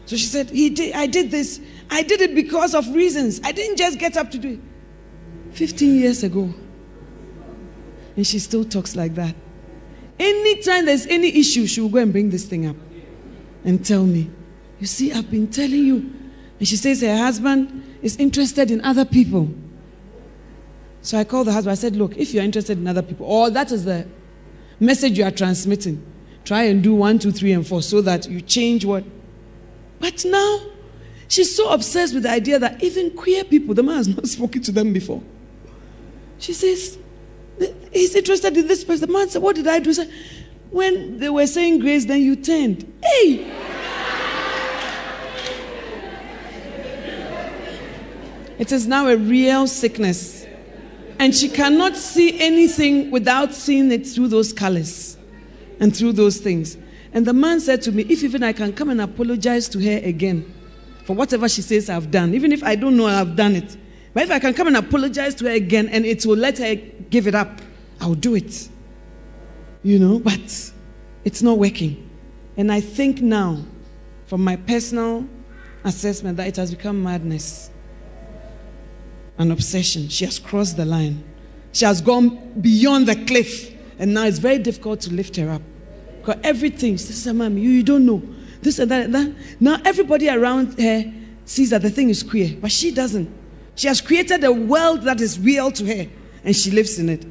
So 0.06 0.16
she 0.16 0.26
said, 0.26 0.50
he 0.50 0.70
did, 0.70 0.94
I 0.94 1.06
did 1.06 1.30
this. 1.30 1.60
I 1.90 2.02
did 2.02 2.20
it 2.20 2.34
because 2.34 2.74
of 2.74 2.86
reasons. 2.94 3.40
I 3.42 3.52
didn't 3.52 3.78
just 3.78 3.98
get 3.98 4.16
up 4.16 4.30
to 4.32 4.38
do 4.38 4.52
it. 4.52 4.60
15 5.52 5.98
years 5.98 6.22
ago. 6.22 6.52
And 8.16 8.26
she 8.26 8.38
still 8.38 8.64
talks 8.64 8.96
like 8.96 9.14
that. 9.14 9.34
Anytime 10.18 10.86
there's 10.86 11.06
any 11.06 11.28
issue, 11.28 11.66
she 11.66 11.80
will 11.80 11.88
go 11.88 11.98
and 11.98 12.12
bring 12.12 12.30
this 12.30 12.44
thing 12.44 12.66
up 12.66 12.76
and 13.64 13.84
tell 13.84 14.04
me, 14.04 14.30
You 14.78 14.86
see, 14.86 15.12
I've 15.12 15.30
been 15.30 15.48
telling 15.50 15.84
you. 15.84 16.12
And 16.58 16.68
she 16.68 16.76
says 16.76 17.00
her 17.00 17.16
husband 17.16 17.98
is 18.02 18.16
interested 18.16 18.70
in 18.70 18.80
other 18.82 19.04
people. 19.04 19.48
So 21.02 21.18
I 21.18 21.24
called 21.24 21.48
the 21.48 21.52
husband. 21.52 21.72
I 21.72 21.74
said, 21.74 21.96
Look, 21.96 22.16
if 22.16 22.32
you're 22.32 22.44
interested 22.44 22.78
in 22.78 22.86
other 22.86 23.02
people, 23.02 23.26
or 23.26 23.50
that 23.50 23.72
is 23.72 23.84
the 23.84 24.06
message 24.78 25.18
you 25.18 25.24
are 25.24 25.30
transmitting, 25.30 26.04
try 26.44 26.64
and 26.64 26.82
do 26.82 26.94
one, 26.94 27.18
two, 27.18 27.32
three, 27.32 27.52
and 27.52 27.66
four 27.66 27.82
so 27.82 28.00
that 28.02 28.28
you 28.28 28.40
change 28.40 28.84
what. 28.84 29.04
But 29.98 30.24
now, 30.24 30.60
she's 31.28 31.56
so 31.56 31.70
obsessed 31.72 32.14
with 32.14 32.24
the 32.24 32.30
idea 32.30 32.58
that 32.58 32.82
even 32.82 33.10
queer 33.10 33.44
people, 33.44 33.74
the 33.74 33.82
man 33.82 33.96
has 33.96 34.08
not 34.08 34.26
spoken 34.36 34.62
to 34.62 34.72
them 34.72 34.92
before. 34.92 35.22
She 36.38 36.52
says, 36.52 36.98
He's 37.92 38.14
interested 38.16 38.56
in 38.56 38.66
this 38.66 38.82
person. 38.84 39.06
The 39.06 39.12
man 39.12 39.28
said, 39.28 39.40
What 39.40 39.56
did 39.56 39.68
I 39.68 39.78
do? 39.78 39.92
Said, 39.94 40.10
when 40.70 41.18
they 41.20 41.30
were 41.30 41.46
saying 41.46 41.78
grace, 41.78 42.04
then 42.04 42.20
you 42.20 42.36
turned. 42.36 42.92
Hey! 43.02 43.52
It 48.56 48.70
is 48.70 48.86
now 48.86 49.08
a 49.08 49.16
real 49.16 49.66
sickness. 49.66 50.46
And 51.18 51.34
she 51.34 51.48
cannot 51.48 51.96
see 51.96 52.40
anything 52.40 53.10
without 53.10 53.52
seeing 53.52 53.90
it 53.90 54.06
through 54.06 54.28
those 54.28 54.52
colors 54.52 55.16
and 55.80 55.94
through 55.94 56.12
those 56.12 56.38
things. 56.38 56.76
And 57.12 57.24
the 57.26 57.32
man 57.32 57.60
said 57.60 57.82
to 57.82 57.92
me, 57.92 58.02
If 58.08 58.22
even 58.24 58.42
I 58.42 58.52
can 58.52 58.72
come 58.72 58.90
and 58.90 59.00
apologize 59.00 59.68
to 59.70 59.80
her 59.80 59.98
again 60.04 60.52
for 61.04 61.14
whatever 61.14 61.48
she 61.48 61.62
says 61.62 61.90
I've 61.90 62.10
done, 62.10 62.34
even 62.34 62.52
if 62.52 62.62
I 62.64 62.74
don't 62.74 62.96
know 62.96 63.06
I've 63.06 63.36
done 63.36 63.56
it, 63.56 63.76
but 64.12 64.24
if 64.24 64.30
I 64.30 64.38
can 64.38 64.54
come 64.54 64.68
and 64.68 64.76
apologize 64.76 65.34
to 65.36 65.44
her 65.46 65.52
again 65.52 65.88
and 65.88 66.04
it 66.04 66.24
will 66.24 66.36
let 66.36 66.58
her 66.58 66.74
give 66.74 67.26
it 67.26 67.34
up, 67.34 67.60
I'll 68.00 68.14
do 68.14 68.34
it. 68.34 68.68
You 69.82 69.98
know, 69.98 70.18
but 70.18 70.72
it's 71.24 71.42
not 71.42 71.58
working. 71.58 72.10
And 72.56 72.72
I 72.72 72.80
think 72.80 73.20
now, 73.20 73.62
from 74.26 74.42
my 74.42 74.56
personal 74.56 75.26
assessment, 75.84 76.36
that 76.38 76.46
it 76.46 76.56
has 76.56 76.70
become 76.70 77.02
madness, 77.02 77.70
an 79.36 79.50
obsession. 79.50 80.08
She 80.08 80.24
has 80.24 80.38
crossed 80.38 80.76
the 80.76 80.84
line, 80.84 81.22
she 81.72 81.84
has 81.84 82.00
gone 82.00 82.60
beyond 82.60 83.08
the 83.08 83.16
cliff, 83.26 83.73
and 83.98 84.14
now 84.14 84.24
it's 84.24 84.38
very 84.38 84.58
difficult 84.58 85.00
to 85.02 85.12
lift 85.12 85.36
her 85.36 85.50
up. 85.50 85.62
Because 86.20 86.40
everything, 86.42 86.96
says, 86.98 87.32
Mom, 87.32 87.58
you, 87.58 87.70
you 87.70 87.82
don't 87.82 88.06
know. 88.06 88.22
This 88.62 88.78
and 88.78 88.90
that, 88.90 89.04
and 89.04 89.14
that. 89.14 89.34
Now 89.60 89.78
everybody 89.84 90.28
around 90.28 90.80
her 90.80 91.12
sees 91.44 91.70
that 91.70 91.82
the 91.82 91.90
thing 91.90 92.08
is 92.08 92.22
queer, 92.22 92.56
but 92.60 92.72
she 92.72 92.90
doesn't. 92.90 93.30
She 93.74 93.88
has 93.88 94.00
created 94.00 94.42
a 94.44 94.52
world 94.52 95.02
that 95.02 95.20
is 95.20 95.38
real 95.38 95.70
to 95.72 95.84
her, 95.86 96.10
and 96.44 96.56
she 96.56 96.70
lives 96.70 96.98
in 96.98 97.08
it. 97.08 97.26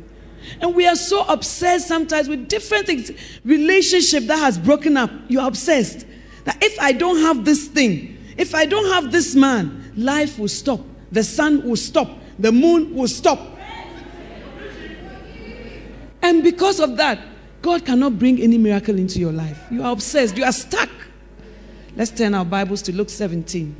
And 0.60 0.76
we 0.76 0.88
are 0.88 0.96
so 0.96 1.24
obsessed 1.26 1.88
sometimes 1.88 2.28
with 2.28 2.48
different 2.50 2.86
things. 2.86 3.12
Relationship 3.46 4.26
that 4.26 4.38
has 4.38 4.58
broken 4.58 4.98
up, 4.98 5.10
you're 5.28 5.48
obsessed. 5.48 6.06
That 6.44 6.62
if 6.62 6.78
I 6.80 6.92
don't 6.92 7.20
have 7.20 7.46
this 7.46 7.68
thing, 7.68 8.18
if 8.38 8.54
I 8.54 8.66
don't 8.66 8.92
have 8.92 9.12
this 9.12 9.36
man, 9.36 9.92
life 9.96 10.38
will 10.38 10.50
stop. 10.50 10.82
The 11.12 11.24
sun 11.24 11.68
will 11.68 11.78
stop. 11.78 12.10
The 12.40 12.52
moon 12.52 12.94
will 12.96 13.08
stop. 13.08 13.53
And 16.24 16.42
because 16.42 16.80
of 16.80 16.96
that, 16.98 17.20
God 17.62 17.86
cannot 17.86 18.18
bring 18.18 18.42
any 18.42 18.58
miracle 18.58 18.98
into 18.98 19.20
your 19.20 19.34
life. 19.34 19.60
You 19.70 19.84
are 19.84 19.92
obsessed. 19.92 20.38
You 20.38 20.46
are 20.46 20.54
stuck. 20.54 20.90
Let's 21.98 22.12
turn 22.12 22.34
our 22.34 22.46
Bibles 22.46 22.82
to 22.84 22.96
Luke 22.96 23.10
17. 23.10 23.76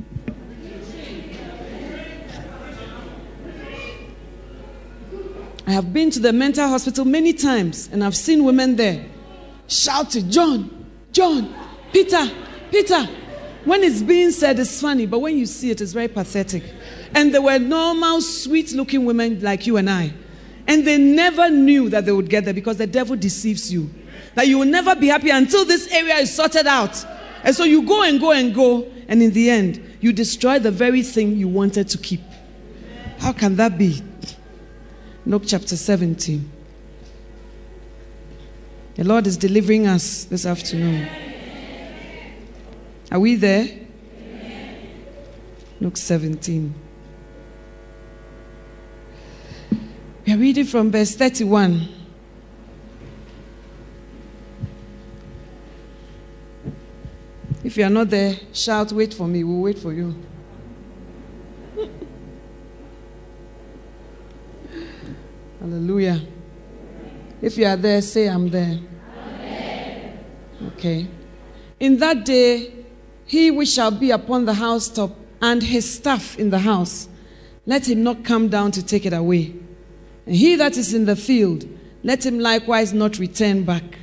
I 5.66 5.72
have 5.72 5.94
been 5.94 6.10
to 6.10 6.20
the 6.20 6.34
mental 6.34 6.68
hospital 6.68 7.06
many 7.06 7.32
times 7.32 7.88
and 7.90 8.04
I've 8.04 8.14
seen 8.14 8.44
women 8.44 8.76
there 8.76 9.06
shouting, 9.66 10.30
John, 10.30 10.86
John, 11.12 11.54
Peter, 11.92 12.30
Peter. 12.70 13.08
When 13.64 13.82
it's 13.82 14.02
being 14.02 14.30
said, 14.30 14.58
it's 14.58 14.78
funny, 14.82 15.06
but 15.06 15.20
when 15.20 15.38
you 15.38 15.46
see 15.46 15.70
it, 15.70 15.80
it's 15.80 15.92
very 15.92 16.08
pathetic. 16.08 16.62
And 17.14 17.34
they 17.34 17.38
were 17.38 17.58
normal, 17.58 18.20
sweet 18.20 18.72
looking 18.72 19.06
women 19.06 19.40
like 19.40 19.66
you 19.66 19.78
and 19.78 19.88
I. 19.88 20.12
And 20.66 20.86
they 20.86 20.96
never 20.98 21.50
knew 21.50 21.88
that 21.90 22.06
they 22.06 22.12
would 22.12 22.30
get 22.30 22.44
there 22.44 22.54
because 22.54 22.78
the 22.78 22.86
devil 22.86 23.16
deceives 23.16 23.72
you. 23.72 23.90
That 24.34 24.48
you 24.48 24.58
will 24.58 24.66
never 24.66 24.94
be 24.94 25.08
happy 25.08 25.30
until 25.30 25.64
this 25.64 25.86
area 25.92 26.16
is 26.16 26.34
sorted 26.34 26.66
out. 26.66 27.04
And 27.42 27.54
so 27.54 27.64
you 27.64 27.86
go 27.86 28.02
and 28.02 28.18
go 28.18 28.32
and 28.32 28.54
go, 28.54 28.90
and 29.06 29.22
in 29.22 29.32
the 29.32 29.50
end, 29.50 29.96
you 30.00 30.12
destroy 30.12 30.58
the 30.58 30.70
very 30.70 31.02
thing 31.02 31.36
you 31.36 31.48
wanted 31.48 31.88
to 31.90 31.98
keep. 31.98 32.20
How 33.18 33.32
can 33.32 33.56
that 33.56 33.76
be? 33.76 34.02
Luke 35.26 35.42
chapter 35.46 35.76
17. 35.76 36.50
The 38.96 39.04
Lord 39.04 39.26
is 39.26 39.36
delivering 39.36 39.86
us 39.86 40.24
this 40.24 40.46
afternoon. 40.46 41.08
Are 43.10 43.18
we 43.18 43.34
there? 43.34 43.68
Luke 45.80 45.96
17. 45.96 46.74
We 50.26 50.32
are 50.32 50.38
reading 50.38 50.64
from 50.64 50.90
verse 50.90 51.14
31. 51.14 51.86
If 57.62 57.76
you 57.76 57.84
are 57.84 57.90
not 57.90 58.08
there, 58.08 58.36
shout, 58.54 58.90
wait 58.92 59.12
for 59.12 59.28
me. 59.28 59.44
We'll 59.44 59.60
wait 59.60 59.78
for 59.78 59.92
you. 59.92 60.14
Hallelujah. 65.60 66.22
If 67.42 67.58
you 67.58 67.66
are 67.66 67.76
there, 67.76 68.00
say, 68.00 68.26
I'm 68.26 68.48
there. 68.48 68.78
Amen. 69.18 70.24
Okay. 70.68 71.06
In 71.80 71.98
that 71.98 72.24
day, 72.24 72.72
he 73.26 73.50
which 73.50 73.68
shall 73.68 73.90
be 73.90 74.10
upon 74.10 74.46
the 74.46 74.54
housetop 74.54 75.14
and 75.42 75.62
his 75.62 75.96
staff 75.96 76.38
in 76.38 76.48
the 76.48 76.60
house, 76.60 77.10
let 77.66 77.86
him 77.86 78.02
not 78.02 78.24
come 78.24 78.48
down 78.48 78.70
to 78.70 78.82
take 78.82 79.04
it 79.04 79.12
away. 79.12 79.54
He 80.26 80.56
that 80.56 80.76
is 80.76 80.94
in 80.94 81.04
the 81.04 81.16
field, 81.16 81.68
let 82.02 82.24
him 82.24 82.38
likewise 82.38 82.92
not 82.92 83.18
return 83.18 83.64
back. 83.64 83.98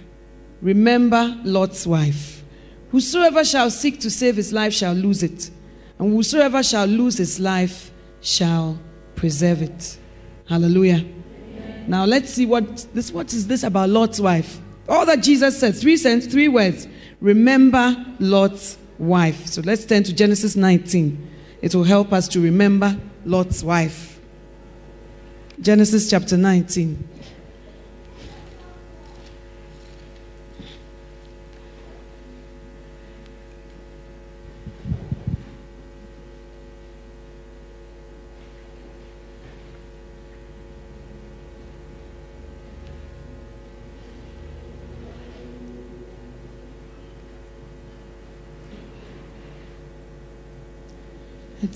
Remember 0.61 1.37
Lot's 1.43 1.87
wife. 1.87 2.43
Whosoever 2.91 3.43
shall 3.43 3.71
seek 3.71 3.99
to 4.01 4.09
save 4.09 4.35
his 4.35 4.51
life 4.51 4.73
shall 4.73 4.93
lose 4.93 5.23
it, 5.23 5.49
and 5.97 6.11
whosoever 6.11 6.61
shall 6.61 6.85
lose 6.85 7.17
his 7.17 7.39
life 7.39 7.91
shall 8.21 8.79
preserve 9.15 9.61
it. 9.61 9.97
Hallelujah. 10.47 11.05
Now 11.87 12.05
let's 12.05 12.31
see 12.31 12.45
what 12.45 12.85
this 12.93 13.11
what 13.11 13.33
is 13.33 13.47
this 13.47 13.63
about 13.63 13.89
Lot's 13.89 14.19
wife. 14.19 14.59
All 14.89 15.05
that 15.05 15.23
Jesus 15.23 15.57
said, 15.59 15.75
three 15.75 15.95
cents, 15.95 16.25
three 16.25 16.47
words. 16.47 16.87
Remember 17.21 17.95
Lot's 18.19 18.77
wife. 18.97 19.47
So 19.47 19.61
let's 19.61 19.85
turn 19.85 20.03
to 20.03 20.13
Genesis 20.13 20.55
19. 20.55 21.29
It 21.61 21.73
will 21.73 21.83
help 21.83 22.11
us 22.11 22.27
to 22.29 22.41
remember 22.41 22.99
Lot's 23.25 23.63
wife. 23.63 24.10
Genesis 25.61 26.09
chapter 26.09 26.37
19. 26.37 27.10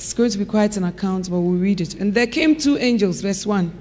It's 0.05 0.13
going 0.13 0.29
to 0.29 0.37
be 0.37 0.45
quite 0.45 0.77
an 0.77 0.83
account, 0.83 1.31
but 1.31 1.39
we'll 1.39 1.59
read 1.59 1.81
it. 1.81 1.95
And 1.95 2.13
there 2.13 2.27
came 2.27 2.55
two 2.55 2.77
angels, 2.77 3.21
verse 3.21 3.43
1, 3.43 3.73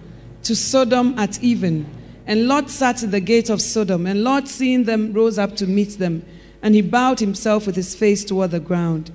to 0.44 0.56
Sodom 0.56 1.18
at 1.18 1.42
even. 1.42 1.84
And 2.26 2.48
Lot 2.48 2.70
sat 2.70 3.02
at 3.02 3.10
the 3.10 3.20
gate 3.20 3.50
of 3.50 3.60
Sodom. 3.60 4.06
And 4.06 4.24
Lot, 4.24 4.48
seeing 4.48 4.84
them, 4.84 5.12
rose 5.12 5.38
up 5.38 5.54
to 5.56 5.66
meet 5.66 5.98
them. 5.98 6.24
And 6.62 6.74
he 6.74 6.80
bowed 6.80 7.20
himself 7.20 7.66
with 7.66 7.76
his 7.76 7.94
face 7.94 8.24
toward 8.24 8.52
the 8.52 8.58
ground. 8.58 9.10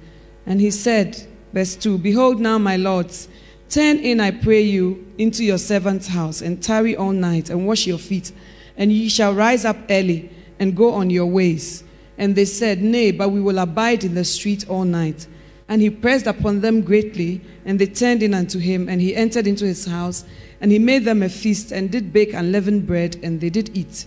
And 0.45 0.61
he 0.61 0.69
said, 0.69 1.19
verse 1.51 1.75
2 1.75 1.97
Behold, 1.97 2.39
now, 2.39 2.59
my 2.59 2.77
lords, 2.77 3.27
turn 3.69 3.97
in, 3.97 4.19
I 4.19 4.29
pray 4.29 4.61
you, 4.61 5.11
into 5.17 5.43
your 5.43 5.57
servant's 5.57 6.09
house, 6.09 6.41
and 6.41 6.61
tarry 6.61 6.95
all 6.95 7.11
night, 7.11 7.49
and 7.49 7.65
wash 7.65 7.87
your 7.87 7.97
feet. 7.97 8.31
And 8.77 8.93
ye 8.93 9.09
shall 9.09 9.33
rise 9.33 9.65
up 9.65 9.77
early, 9.89 10.29
and 10.59 10.77
go 10.77 10.93
on 10.93 11.09
your 11.09 11.25
ways. 11.25 11.83
And 12.19 12.35
they 12.35 12.45
said, 12.45 12.83
Nay, 12.83 13.09
but 13.09 13.29
we 13.29 13.41
will 13.41 13.57
abide 13.57 14.03
in 14.03 14.13
the 14.13 14.25
street 14.25 14.69
all 14.69 14.83
night. 14.83 15.25
And 15.69 15.81
he 15.81 15.89
pressed 15.89 16.27
upon 16.27 16.59
them 16.59 16.81
greatly, 16.81 17.41
and 17.63 17.79
they 17.79 17.85
turned 17.85 18.23
in 18.23 18.33
unto 18.33 18.59
him, 18.59 18.89
and 18.89 18.99
he 18.99 19.15
entered 19.15 19.47
into 19.47 19.65
his 19.65 19.85
house, 19.85 20.25
and 20.59 20.71
he 20.71 20.79
made 20.79 21.05
them 21.05 21.23
a 21.23 21.29
feast, 21.29 21.71
and 21.71 21.89
did 21.89 22.11
bake 22.11 22.33
unleavened 22.33 22.85
bread, 22.85 23.17
and 23.23 23.39
they 23.39 23.49
did 23.49 23.77
eat. 23.77 24.05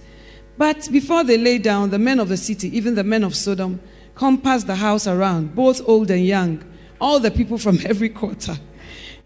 But 0.58 0.88
before 0.92 1.24
they 1.24 1.38
lay 1.38 1.58
down, 1.58 1.90
the 1.90 1.98
men 1.98 2.20
of 2.20 2.28
the 2.28 2.36
city, 2.36 2.76
even 2.76 2.94
the 2.94 3.04
men 3.04 3.24
of 3.24 3.34
Sodom, 3.34 3.80
compassed 4.14 4.66
the 4.66 4.74
house 4.74 5.06
around, 5.06 5.54
both 5.54 5.80
old 5.88 6.10
and 6.10 6.26
young, 6.26 6.62
all 7.00 7.18
the 7.18 7.30
people 7.30 7.58
from 7.58 7.78
every 7.84 8.08
quarter. 8.08 8.56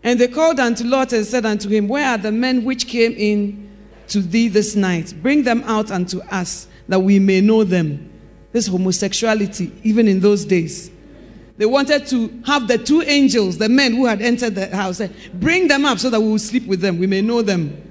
And 0.02 0.20
they 0.20 0.28
called 0.28 0.60
unto 0.60 0.84
Lot 0.84 1.12
and 1.12 1.26
said 1.26 1.44
unto 1.44 1.68
him, 1.68 1.88
Where 1.88 2.06
are 2.06 2.18
the 2.18 2.32
men 2.32 2.64
which 2.64 2.86
came 2.86 3.12
in 3.12 3.68
to 4.08 4.20
thee 4.20 4.48
this 4.48 4.76
night? 4.76 5.14
Bring 5.22 5.42
them 5.42 5.62
out 5.64 5.90
unto 5.90 6.20
us, 6.30 6.68
that 6.88 7.00
we 7.00 7.18
may 7.18 7.40
know 7.40 7.64
them. 7.64 8.12
This 8.52 8.68
homosexuality, 8.68 9.72
even 9.82 10.06
in 10.06 10.20
those 10.20 10.44
days. 10.44 10.90
They 11.58 11.66
wanted 11.66 12.06
to 12.08 12.42
have 12.44 12.68
the 12.68 12.76
two 12.76 13.02
angels, 13.02 13.56
the 13.56 13.68
men 13.68 13.94
who 13.94 14.04
had 14.06 14.20
entered 14.20 14.54
the 14.54 14.74
house, 14.74 15.00
eh, 15.00 15.08
bring 15.34 15.68
them 15.68 15.84
up 15.86 15.98
so 15.98 16.10
that 16.10 16.20
we 16.20 16.28
will 16.28 16.38
sleep 16.38 16.66
with 16.66 16.80
them, 16.80 16.98
we 16.98 17.06
may 17.06 17.22
know 17.22 17.40
them. 17.40 17.82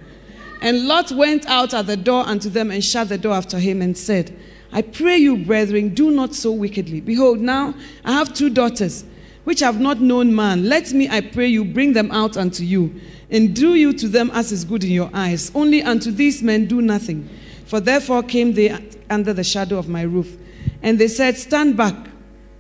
And 0.62 0.88
Lot 0.88 1.12
went 1.12 1.48
out 1.48 1.74
at 1.74 1.88
the 1.88 1.98
door 1.98 2.26
unto 2.28 2.50
them 2.50 2.72
and 2.72 2.84
shut 2.84 3.10
the 3.10 3.18
door 3.18 3.34
after 3.34 3.60
him 3.60 3.82
and 3.82 3.98
said, 3.98 4.38
I 4.72 4.82
pray 4.82 5.18
you, 5.18 5.38
brethren, 5.38 5.94
do 5.94 6.12
not 6.12 6.36
so 6.36 6.52
wickedly. 6.52 7.02
Behold, 7.02 7.40
now 7.40 7.74
I 8.04 8.12
have 8.12 8.34
two 8.34 8.50
daughters, 8.50 9.04
which 9.46 9.62
have 9.62 9.80
not 9.80 10.00
known 10.00 10.36
man. 10.36 10.68
Let 10.70 10.92
me, 10.92 11.10
I 11.10 11.22
pray 11.22 11.48
you, 11.48 11.66
bring 11.66 11.94
them 11.94 12.12
out 12.12 12.38
unto 12.38 12.64
you, 12.64 12.94
and 13.32 13.56
do 13.56 13.76
you 13.76 13.94
to 13.94 14.08
them 14.08 14.30
as 14.34 14.52
is 14.52 14.64
good 14.64 14.84
in 14.84 14.92
your 14.92 15.10
eyes. 15.14 15.52
Only 15.56 15.82
unto 15.82 16.12
these 16.12 16.44
men 16.44 16.68
do 16.68 16.82
nothing. 16.82 17.30
For 17.66 17.80
therefore 17.80 18.22
came 18.22 18.54
they 18.54 18.78
under 19.10 19.34
the 19.34 19.44
shadow 19.44 19.78
of 19.78 19.90
my 19.90 20.04
roof. 20.04 20.38
And 20.84 21.00
they 21.00 21.08
said, 21.08 21.38
Stand 21.38 21.76
back. 21.78 21.96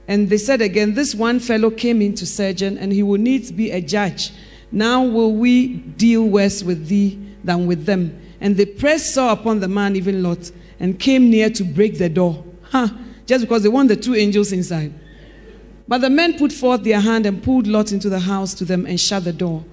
And 0.07 0.29
they 0.29 0.37
said 0.37 0.61
again, 0.61 0.93
This 0.93 1.15
one 1.15 1.39
fellow 1.39 1.69
came 1.69 2.01
into 2.01 2.25
surgeon, 2.25 2.77
and 2.77 2.91
he 2.91 3.03
will 3.03 3.19
needs 3.19 3.51
be 3.51 3.71
a 3.71 3.81
judge. 3.81 4.31
Now 4.71 5.03
will 5.03 5.33
we 5.33 5.67
deal 5.67 6.23
worse 6.23 6.63
with 6.63 6.87
thee 6.87 7.19
than 7.43 7.67
with 7.67 7.85
them? 7.85 8.19
And 8.41 8.57
they 8.57 8.65
pressed 8.65 9.13
sore 9.13 9.31
upon 9.31 9.59
the 9.59 9.67
man, 9.67 9.95
even 9.95 10.21
Lot, 10.21 10.51
and 10.79 10.99
came 10.99 11.29
near 11.29 11.49
to 11.51 11.63
break 11.63 11.97
the 11.97 12.09
door. 12.09 12.43
Huh, 12.63 12.89
just 13.25 13.45
because 13.45 13.63
they 13.63 13.69
want 13.69 13.89
the 13.89 13.95
two 13.95 14.15
angels 14.15 14.51
inside. 14.51 14.93
But 15.87 16.01
the 16.01 16.09
men 16.09 16.37
put 16.37 16.51
forth 16.51 16.83
their 16.83 16.99
hand 16.99 17.25
and 17.25 17.41
pulled 17.41 17.67
Lot 17.67 17.91
into 17.91 18.09
the 18.09 18.19
house 18.19 18.53
to 18.55 18.65
them 18.65 18.85
and 18.85 18.99
shut 18.99 19.23
the 19.23 19.33
door. 19.33 19.63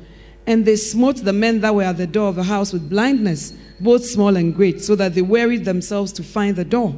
And 0.46 0.64
they 0.64 0.76
smote 0.76 1.16
the 1.16 1.32
men 1.32 1.60
that 1.60 1.74
were 1.74 1.84
at 1.84 1.96
the 1.96 2.06
door 2.06 2.28
of 2.28 2.36
the 2.36 2.42
house 2.42 2.72
with 2.72 2.90
blindness, 2.90 3.54
both 3.80 4.04
small 4.04 4.36
and 4.36 4.54
great, 4.54 4.82
so 4.82 4.94
that 4.96 5.14
they 5.14 5.22
wearied 5.22 5.64
themselves 5.64 6.12
to 6.12 6.22
find 6.22 6.56
the 6.56 6.64
door. 6.64 6.94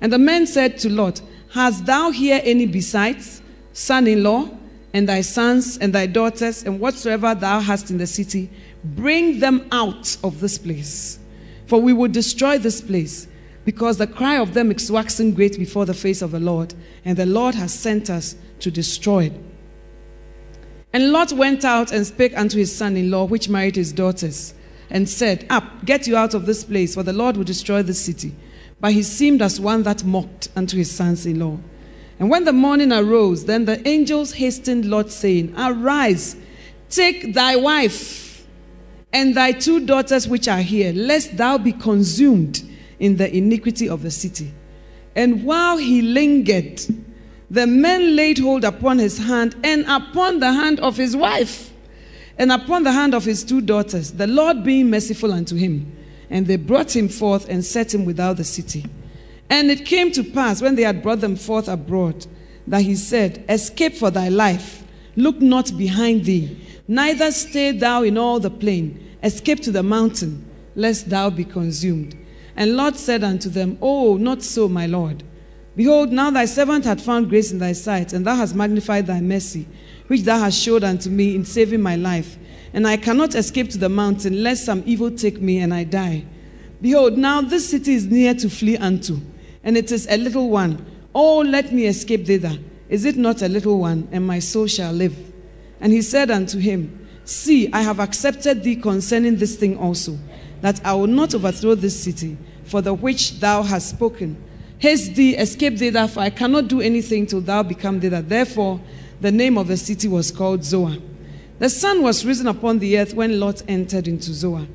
And 0.00 0.12
the 0.12 0.18
men 0.18 0.46
said 0.46 0.78
to 0.78 0.88
Lot, 0.88 1.20
Hast 1.50 1.84
thou 1.84 2.10
here 2.10 2.40
any 2.44 2.66
besides, 2.66 3.42
son 3.72 4.06
in 4.06 4.22
law, 4.22 4.48
and 4.92 5.08
thy 5.08 5.20
sons 5.20 5.78
and 5.78 5.92
thy 5.92 6.06
daughters, 6.06 6.62
and 6.64 6.78
whatsoever 6.78 7.34
thou 7.34 7.60
hast 7.60 7.90
in 7.90 7.98
the 7.98 8.06
city? 8.06 8.50
Bring 8.84 9.40
them 9.40 9.66
out 9.72 10.16
of 10.22 10.40
this 10.40 10.58
place. 10.58 11.18
For 11.66 11.80
we 11.80 11.92
will 11.92 12.08
destroy 12.08 12.58
this 12.58 12.80
place, 12.80 13.26
because 13.64 13.96
the 13.96 14.06
cry 14.06 14.38
of 14.38 14.54
them 14.54 14.70
is 14.70 14.90
waxing 14.90 15.34
great 15.34 15.58
before 15.58 15.86
the 15.86 15.94
face 15.94 16.22
of 16.22 16.30
the 16.30 16.40
Lord, 16.40 16.74
and 17.04 17.16
the 17.16 17.26
Lord 17.26 17.56
has 17.56 17.74
sent 17.74 18.10
us 18.10 18.36
to 18.60 18.70
destroy 18.70 19.24
it. 19.24 19.32
And 20.92 21.12
Lot 21.12 21.32
went 21.32 21.64
out 21.64 21.92
and 21.92 22.06
spake 22.06 22.36
unto 22.36 22.58
his 22.58 22.74
son 22.74 22.96
in 22.96 23.10
law, 23.10 23.24
which 23.24 23.48
married 23.48 23.76
his 23.76 23.92
daughters, 23.92 24.54
and 24.88 25.08
said, 25.08 25.46
Up, 25.50 25.84
get 25.84 26.06
you 26.06 26.16
out 26.16 26.34
of 26.34 26.46
this 26.46 26.64
place, 26.64 26.94
for 26.94 27.02
the 27.02 27.12
Lord 27.12 27.36
will 27.36 27.44
destroy 27.44 27.82
this 27.82 28.00
city. 28.00 28.34
But 28.80 28.92
he 28.92 29.02
seemed 29.02 29.42
as 29.42 29.60
one 29.60 29.82
that 29.82 30.04
mocked 30.04 30.48
unto 30.56 30.76
his 30.76 30.90
sons 30.90 31.26
in 31.26 31.38
law. 31.38 31.58
And 32.18 32.30
when 32.30 32.44
the 32.44 32.52
morning 32.52 32.92
arose, 32.92 33.44
then 33.44 33.64
the 33.64 33.86
angels 33.86 34.32
hastened 34.32 34.84
Lot, 34.84 35.10
saying, 35.10 35.54
Arise, 35.56 36.36
take 36.88 37.34
thy 37.34 37.56
wife 37.56 38.46
and 39.12 39.34
thy 39.34 39.52
two 39.52 39.84
daughters 39.86 40.28
which 40.28 40.46
are 40.48 40.60
here, 40.60 40.92
lest 40.92 41.36
thou 41.36 41.58
be 41.58 41.72
consumed 41.72 42.62
in 42.98 43.16
the 43.16 43.34
iniquity 43.34 43.88
of 43.88 44.02
the 44.02 44.10
city. 44.10 44.52
And 45.16 45.44
while 45.44 45.78
he 45.78 46.02
lingered, 46.02 46.80
the 47.50 47.66
men 47.66 48.14
laid 48.14 48.38
hold 48.38 48.64
upon 48.64 48.98
his 48.98 49.18
hand 49.18 49.56
and 49.64 49.84
upon 49.88 50.38
the 50.38 50.52
hand 50.52 50.78
of 50.80 50.96
his 50.96 51.16
wife 51.16 51.72
and 52.38 52.52
upon 52.52 52.84
the 52.84 52.92
hand 52.92 53.14
of 53.14 53.24
his 53.24 53.42
two 53.42 53.60
daughters, 53.60 54.12
the 54.12 54.26
Lord 54.26 54.62
being 54.62 54.88
merciful 54.88 55.32
unto 55.32 55.56
him. 55.56 55.90
And 56.30 56.46
they 56.46 56.56
brought 56.56 56.94
him 56.94 57.08
forth 57.08 57.48
and 57.48 57.64
set 57.64 57.92
him 57.92 58.04
without 58.04 58.36
the 58.36 58.44
city. 58.44 58.86
And 59.50 59.70
it 59.70 59.84
came 59.84 60.12
to 60.12 60.22
pass 60.22 60.62
when 60.62 60.76
they 60.76 60.84
had 60.84 61.02
brought 61.02 61.20
them 61.20 61.34
forth 61.36 61.68
abroad 61.68 62.26
that 62.68 62.82
he 62.82 62.94
said, 62.94 63.44
Escape 63.48 63.94
for 63.94 64.10
thy 64.10 64.28
life, 64.28 64.84
look 65.16 65.40
not 65.40 65.76
behind 65.76 66.24
thee, 66.24 66.56
neither 66.86 67.32
stay 67.32 67.72
thou 67.72 68.04
in 68.04 68.16
all 68.16 68.38
the 68.38 68.50
plain, 68.50 69.16
escape 69.24 69.60
to 69.60 69.72
the 69.72 69.82
mountain, 69.82 70.48
lest 70.76 71.10
thou 71.10 71.28
be 71.30 71.44
consumed. 71.44 72.16
And 72.56 72.76
Lot 72.76 72.96
said 72.96 73.24
unto 73.24 73.48
them, 73.48 73.76
Oh, 73.82 74.16
not 74.16 74.42
so, 74.42 74.68
my 74.68 74.86
Lord. 74.86 75.24
Behold, 75.74 76.12
now 76.12 76.30
thy 76.30 76.44
servant 76.44 76.84
hath 76.84 77.00
found 77.00 77.28
grace 77.28 77.50
in 77.50 77.58
thy 77.58 77.72
sight, 77.72 78.12
and 78.12 78.24
thou 78.24 78.36
hast 78.36 78.54
magnified 78.54 79.06
thy 79.06 79.20
mercy, 79.20 79.66
which 80.06 80.22
thou 80.22 80.38
hast 80.38 80.60
showed 80.60 80.84
unto 80.84 81.10
me 81.10 81.34
in 81.34 81.44
saving 81.44 81.80
my 81.80 81.96
life 81.96 82.38
and 82.72 82.86
I 82.86 82.96
cannot 82.96 83.34
escape 83.34 83.70
to 83.70 83.78
the 83.78 83.88
mountain, 83.88 84.42
lest 84.42 84.64
some 84.64 84.82
evil 84.86 85.10
take 85.10 85.40
me 85.40 85.58
and 85.58 85.74
I 85.74 85.84
die. 85.84 86.24
Behold, 86.80 87.18
now 87.18 87.40
this 87.40 87.68
city 87.68 87.94
is 87.94 88.06
near 88.06 88.34
to 88.34 88.48
flee 88.48 88.76
unto, 88.76 89.20
and 89.64 89.76
it 89.76 89.92
is 89.92 90.06
a 90.08 90.16
little 90.16 90.48
one. 90.50 90.84
Oh, 91.14 91.38
let 91.38 91.72
me 91.72 91.86
escape 91.86 92.26
thither. 92.26 92.56
Is 92.88 93.04
it 93.04 93.16
not 93.16 93.42
a 93.42 93.48
little 93.48 93.78
one, 93.78 94.08
and 94.12 94.26
my 94.26 94.38
soul 94.38 94.66
shall 94.66 94.92
live? 94.92 95.16
And 95.80 95.92
he 95.92 96.02
said 96.02 96.30
unto 96.30 96.58
him, 96.58 97.06
See, 97.24 97.72
I 97.72 97.82
have 97.82 98.00
accepted 98.00 98.64
thee 98.64 98.76
concerning 98.76 99.36
this 99.36 99.56
thing 99.56 99.76
also, 99.76 100.18
that 100.62 100.84
I 100.84 100.94
will 100.94 101.06
not 101.06 101.34
overthrow 101.34 101.74
this 101.74 102.02
city, 102.02 102.36
for 102.64 102.80
the 102.80 102.94
which 102.94 103.40
thou 103.40 103.62
hast 103.62 103.90
spoken. 103.90 104.42
Haste 104.78 105.14
thee, 105.14 105.36
escape 105.36 105.78
thither, 105.78 106.08
for 106.08 106.20
I 106.20 106.30
cannot 106.30 106.68
do 106.68 106.80
anything 106.80 107.26
till 107.26 107.40
thou 107.42 107.62
become 107.62 108.00
thither. 108.00 108.22
Therefore, 108.22 108.80
the 109.20 109.30
name 109.30 109.58
of 109.58 109.68
the 109.68 109.76
city 109.76 110.08
was 110.08 110.30
called 110.30 110.64
Zoar. 110.64 110.96
The 111.60 111.68
sun 111.68 112.02
was 112.02 112.24
risen 112.24 112.46
upon 112.46 112.78
the 112.78 112.98
earth 112.98 113.12
when 113.12 113.38
Lot 113.38 113.62
entered 113.68 114.08
into 114.08 114.32
Zoar. 114.32 114.66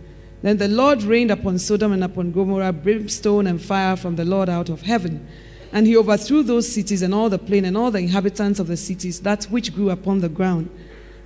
Then 0.44 0.58
the 0.58 0.68
Lord 0.68 1.02
rained 1.02 1.32
upon 1.32 1.58
Sodom 1.58 1.92
and 1.92 2.04
upon 2.04 2.32
Gomorrah 2.32 2.72
brimstone 2.72 3.48
and 3.48 3.60
fire 3.60 3.96
from 3.96 4.18
the 4.18 4.24
Lord 4.24 4.50
out 4.50 4.70
of 4.70 4.84
heaven. 4.84 5.28
And 5.72 5.88
he 5.88 5.98
overthrew 5.98 6.44
those 6.44 6.72
cities 6.72 7.02
and 7.02 7.12
all 7.12 7.28
the 7.28 7.40
plain 7.40 7.66
and 7.66 7.76
all 7.76 7.90
the 7.90 7.98
inhabitants 7.98 8.60
of 8.60 8.68
the 8.68 8.78
cities, 8.78 9.22
that 9.22 9.46
which 9.46 9.74
grew 9.74 9.90
upon 9.90 10.20
the 10.22 10.30
ground. 10.30 10.70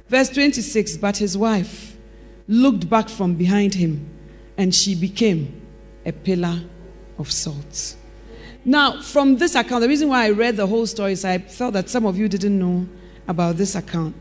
Verse 0.08 0.30
26 0.30 0.96
But 0.96 1.18
his 1.18 1.38
wife 1.38 1.98
looked 2.48 2.90
back 2.90 3.10
from 3.10 3.36
behind 3.36 3.76
him, 3.76 4.10
and 4.58 4.74
she 4.74 4.96
became 4.96 5.62
a 6.06 6.14
pillar 6.14 6.62
of 7.18 7.30
salt. 7.30 7.98
Now, 8.64 9.02
from 9.02 9.36
this 9.36 9.56
account, 9.56 9.82
the 9.82 9.90
reason 9.90 10.08
why 10.08 10.28
I 10.28 10.30
read 10.30 10.56
the 10.56 10.68
whole 10.68 10.88
story 10.88 11.12
is 11.12 11.26
I 11.26 11.40
felt 11.40 11.74
that 11.74 11.90
some 11.90 12.06
of 12.06 12.18
you 12.18 12.30
didn't 12.30 12.58
know 12.58 12.88
about 13.28 13.58
this 13.58 13.76
account. 13.76 14.16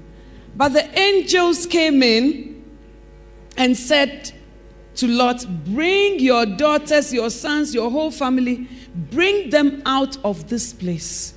But 0.59 0.71
the 0.71 0.99
angels 0.99 1.67
came 1.67 2.03
in 2.03 2.65
and 3.57 3.77
said 3.77 4.33
to 4.97 5.07
Lot, 5.07 5.47
Bring 5.65 6.19
your 6.19 6.47
daughters, 6.47 7.15
your 7.15 7.31
sons, 7.31 7.73
your 7.73 7.93
whole 7.93 8.11
family, 8.11 8.67
bring 8.93 9.51
them 9.51 9.81
out 9.87 10.19
of 10.25 10.49
this 10.49 10.73
place. 10.73 11.35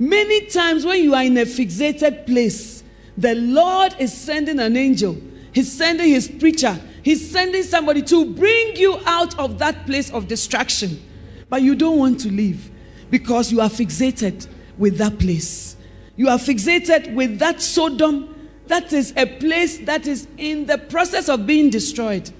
Many 0.00 0.46
times 0.46 0.84
when 0.84 1.04
you 1.04 1.14
are 1.14 1.22
in 1.22 1.38
a 1.38 1.44
fixated 1.44 2.26
place, 2.26 2.82
the 3.16 3.36
Lord 3.36 3.94
is 4.00 4.12
sending 4.12 4.58
an 4.58 4.76
angel, 4.76 5.16
He's 5.52 5.72
sending 5.72 6.08
His 6.08 6.26
preacher, 6.26 6.76
He's 7.04 7.30
sending 7.30 7.62
somebody 7.62 8.02
to 8.02 8.34
bring 8.34 8.74
you 8.74 8.98
out 9.06 9.38
of 9.38 9.60
that 9.60 9.86
place 9.86 10.10
of 10.10 10.26
distraction. 10.26 11.00
But 11.48 11.62
you 11.62 11.76
don't 11.76 11.98
want 11.98 12.18
to 12.22 12.28
leave 12.28 12.72
because 13.08 13.52
you 13.52 13.60
are 13.60 13.68
fixated 13.68 14.48
with 14.78 14.98
that 14.98 15.20
place. 15.20 15.76
You 16.16 16.28
are 16.28 16.38
fixated 16.38 17.14
with 17.14 17.38
that 17.38 17.62
Sodom. 17.62 18.33
That 18.66 18.92
is 18.92 19.12
a 19.16 19.26
place 19.26 19.78
that 19.78 20.06
is 20.06 20.26
in 20.38 20.66
the 20.66 20.78
process 20.78 21.28
of 21.28 21.46
being 21.46 21.70
destroyed. 21.70 22.30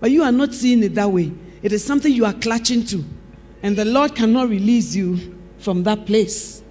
But 0.00 0.10
you 0.10 0.22
are 0.22 0.32
not 0.32 0.54
seeing 0.54 0.82
it 0.82 0.94
that 0.94 1.10
way. 1.10 1.32
It 1.62 1.72
is 1.72 1.84
something 1.84 2.12
you 2.12 2.24
are 2.24 2.32
clutching 2.32 2.84
to. 2.86 3.04
And 3.62 3.76
the 3.76 3.84
Lord 3.84 4.14
cannot 4.14 4.48
release 4.48 4.94
you 4.94 5.36
from 5.58 5.82
that 5.84 6.06
place. 6.06 6.62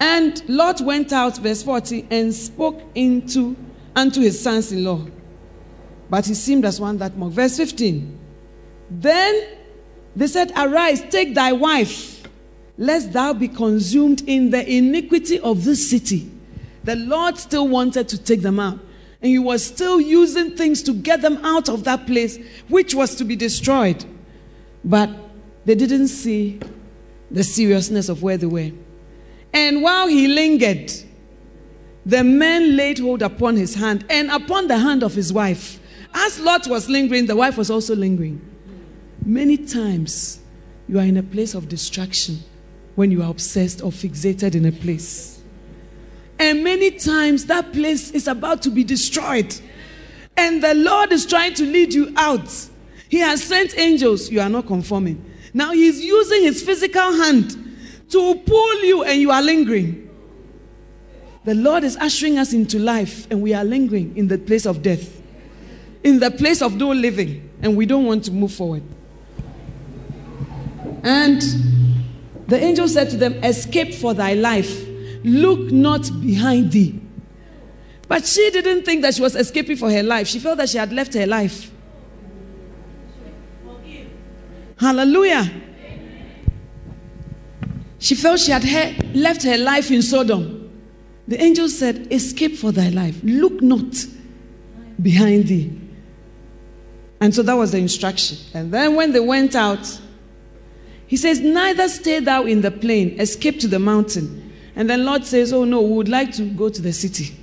And 0.00 0.42
Lot 0.48 0.80
went 0.80 1.12
out, 1.12 1.38
verse 1.38 1.62
40, 1.62 2.08
and 2.10 2.34
spoke 2.34 2.80
into 2.94 3.56
unto 3.94 4.20
his 4.20 4.40
sons 4.40 4.72
in 4.72 4.84
law. 4.84 5.06
But 6.10 6.26
he 6.26 6.34
seemed 6.34 6.64
as 6.64 6.80
one 6.80 6.98
that 6.98 7.16
mocked. 7.16 7.34
Verse 7.34 7.56
15. 7.56 8.18
Then 8.90 9.46
they 10.14 10.26
said, 10.26 10.52
Arise, 10.56 11.02
take 11.10 11.34
thy 11.34 11.52
wife, 11.52 12.22
lest 12.76 13.12
thou 13.12 13.32
be 13.32 13.48
consumed 13.48 14.22
in 14.26 14.50
the 14.50 14.68
iniquity 14.68 15.40
of 15.40 15.64
this 15.64 15.88
city. 15.88 16.30
The 16.84 16.96
Lord 16.96 17.38
still 17.38 17.66
wanted 17.66 18.08
to 18.08 18.18
take 18.18 18.42
them 18.42 18.60
out 18.60 18.78
and 19.24 19.30
he 19.30 19.38
was 19.38 19.64
still 19.64 20.02
using 20.02 20.54
things 20.54 20.82
to 20.82 20.92
get 20.92 21.22
them 21.22 21.42
out 21.42 21.70
of 21.70 21.84
that 21.84 22.06
place, 22.06 22.38
which 22.68 22.94
was 22.94 23.14
to 23.14 23.24
be 23.24 23.34
destroyed. 23.34 24.04
But 24.84 25.08
they 25.64 25.74
didn't 25.74 26.08
see 26.08 26.60
the 27.30 27.42
seriousness 27.42 28.10
of 28.10 28.22
where 28.22 28.36
they 28.36 28.44
were. 28.44 28.70
And 29.50 29.80
while 29.80 30.08
he 30.08 30.28
lingered, 30.28 30.92
the 32.04 32.22
men 32.22 32.76
laid 32.76 32.98
hold 32.98 33.22
upon 33.22 33.56
his 33.56 33.76
hand 33.76 34.04
and 34.10 34.30
upon 34.30 34.68
the 34.68 34.76
hand 34.76 35.02
of 35.02 35.14
his 35.14 35.32
wife. 35.32 35.80
As 36.12 36.38
Lot 36.38 36.66
was 36.66 36.90
lingering, 36.90 37.24
the 37.24 37.34
wife 37.34 37.56
was 37.56 37.70
also 37.70 37.96
lingering. 37.96 38.42
Many 39.24 39.56
times, 39.56 40.40
you 40.86 40.98
are 40.98 41.04
in 41.04 41.16
a 41.16 41.22
place 41.22 41.54
of 41.54 41.70
distraction 41.70 42.40
when 42.94 43.10
you 43.10 43.22
are 43.22 43.30
obsessed 43.30 43.82
or 43.82 43.90
fixated 43.90 44.54
in 44.54 44.66
a 44.66 44.72
place. 44.72 45.33
And 46.44 46.62
many 46.62 46.90
times 46.90 47.46
that 47.46 47.72
place 47.72 48.10
is 48.10 48.28
about 48.28 48.60
to 48.64 48.70
be 48.70 48.84
destroyed. 48.84 49.58
And 50.36 50.62
the 50.62 50.74
Lord 50.74 51.10
is 51.10 51.24
trying 51.24 51.54
to 51.54 51.64
lead 51.64 51.94
you 51.94 52.12
out. 52.18 52.50
He 53.08 53.20
has 53.20 53.42
sent 53.42 53.78
angels. 53.78 54.30
You 54.30 54.42
are 54.42 54.50
not 54.50 54.66
conforming. 54.66 55.24
Now 55.54 55.72
He's 55.72 56.04
using 56.04 56.42
His 56.42 56.62
physical 56.62 57.14
hand 57.14 57.56
to 58.10 58.34
pull 58.34 58.84
you, 58.84 59.04
and 59.04 59.22
you 59.22 59.30
are 59.30 59.40
lingering. 59.40 60.10
The 61.44 61.54
Lord 61.54 61.82
is 61.82 61.96
ushering 61.96 62.36
us 62.38 62.52
into 62.52 62.78
life, 62.78 63.26
and 63.30 63.40
we 63.40 63.54
are 63.54 63.64
lingering 63.64 64.14
in 64.14 64.28
the 64.28 64.36
place 64.36 64.66
of 64.66 64.82
death, 64.82 65.22
in 66.02 66.18
the 66.18 66.30
place 66.30 66.60
of 66.60 66.76
no 66.76 66.90
living, 66.90 67.48
and 67.62 67.74
we 67.74 67.86
don't 67.86 68.04
want 68.04 68.22
to 68.24 68.32
move 68.32 68.52
forward. 68.52 68.82
And 71.02 71.40
the 72.48 72.62
angel 72.62 72.86
said 72.86 73.08
to 73.10 73.16
them, 73.16 73.32
Escape 73.42 73.94
for 73.94 74.12
thy 74.12 74.34
life 74.34 74.90
Look 75.24 75.72
not 75.72 76.02
behind 76.20 76.70
thee. 76.70 77.00
But 78.06 78.26
she 78.26 78.50
didn't 78.50 78.84
think 78.84 79.02
that 79.02 79.14
she 79.14 79.22
was 79.22 79.34
escaping 79.34 79.76
for 79.76 79.90
her 79.90 80.02
life. 80.02 80.28
She 80.28 80.38
felt 80.38 80.58
that 80.58 80.68
she 80.68 80.78
had 80.78 80.92
left 80.92 81.14
her 81.14 81.26
life. 81.26 81.70
Hallelujah. 84.78 85.50
She 87.98 88.14
felt 88.14 88.38
she 88.38 88.50
had 88.50 88.64
left 89.16 89.42
her 89.44 89.56
life 89.56 89.90
in 89.90 90.02
Sodom. 90.02 90.60
The 91.26 91.42
angel 91.42 91.70
said, 91.70 92.12
Escape 92.12 92.56
for 92.56 92.70
thy 92.70 92.90
life. 92.90 93.18
Look 93.22 93.62
not 93.62 94.04
behind 95.00 95.46
thee. 95.46 95.80
And 97.18 97.34
so 97.34 97.42
that 97.44 97.54
was 97.54 97.72
the 97.72 97.78
instruction. 97.78 98.36
And 98.52 98.70
then 98.70 98.94
when 98.94 99.12
they 99.12 99.20
went 99.20 99.54
out, 99.54 100.00
he 101.06 101.16
says, 101.16 101.40
Neither 101.40 101.88
stay 101.88 102.20
thou 102.20 102.44
in 102.44 102.60
the 102.60 102.70
plain, 102.70 103.18
escape 103.18 103.58
to 103.60 103.68
the 103.68 103.78
mountain. 103.78 104.43
And 104.76 104.90
then 104.90 105.04
Lord 105.04 105.24
says, 105.24 105.52
Oh 105.52 105.64
no, 105.64 105.80
we 105.80 105.92
would 105.94 106.08
like 106.08 106.32
to 106.34 106.44
go 106.50 106.68
to 106.68 106.82
the 106.82 106.92
city. 106.92 107.36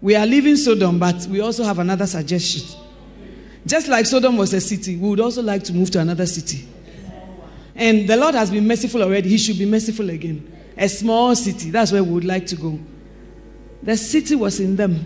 We 0.00 0.16
are 0.16 0.26
leaving 0.26 0.56
Sodom, 0.56 0.98
but 0.98 1.26
we 1.26 1.40
also 1.40 1.62
have 1.62 1.78
another 1.78 2.06
suggestion. 2.06 2.78
Just 3.64 3.86
like 3.88 4.06
Sodom 4.06 4.36
was 4.36 4.52
a 4.52 4.60
city, 4.60 4.96
we 4.96 5.08
would 5.08 5.20
also 5.20 5.42
like 5.42 5.62
to 5.64 5.72
move 5.72 5.90
to 5.92 6.00
another 6.00 6.26
city. 6.26 6.68
And 7.74 8.08
the 8.08 8.16
Lord 8.16 8.34
has 8.34 8.50
been 8.50 8.66
merciful 8.66 9.02
already. 9.02 9.28
He 9.28 9.38
should 9.38 9.58
be 9.58 9.64
merciful 9.64 10.10
again. 10.10 10.50
A 10.76 10.88
small 10.88 11.34
city, 11.36 11.70
that's 11.70 11.92
where 11.92 12.02
we 12.02 12.10
would 12.10 12.24
like 12.24 12.46
to 12.48 12.56
go. 12.56 12.78
The 13.82 13.96
city 13.96 14.34
was 14.34 14.60
in 14.60 14.76
them, 14.76 15.04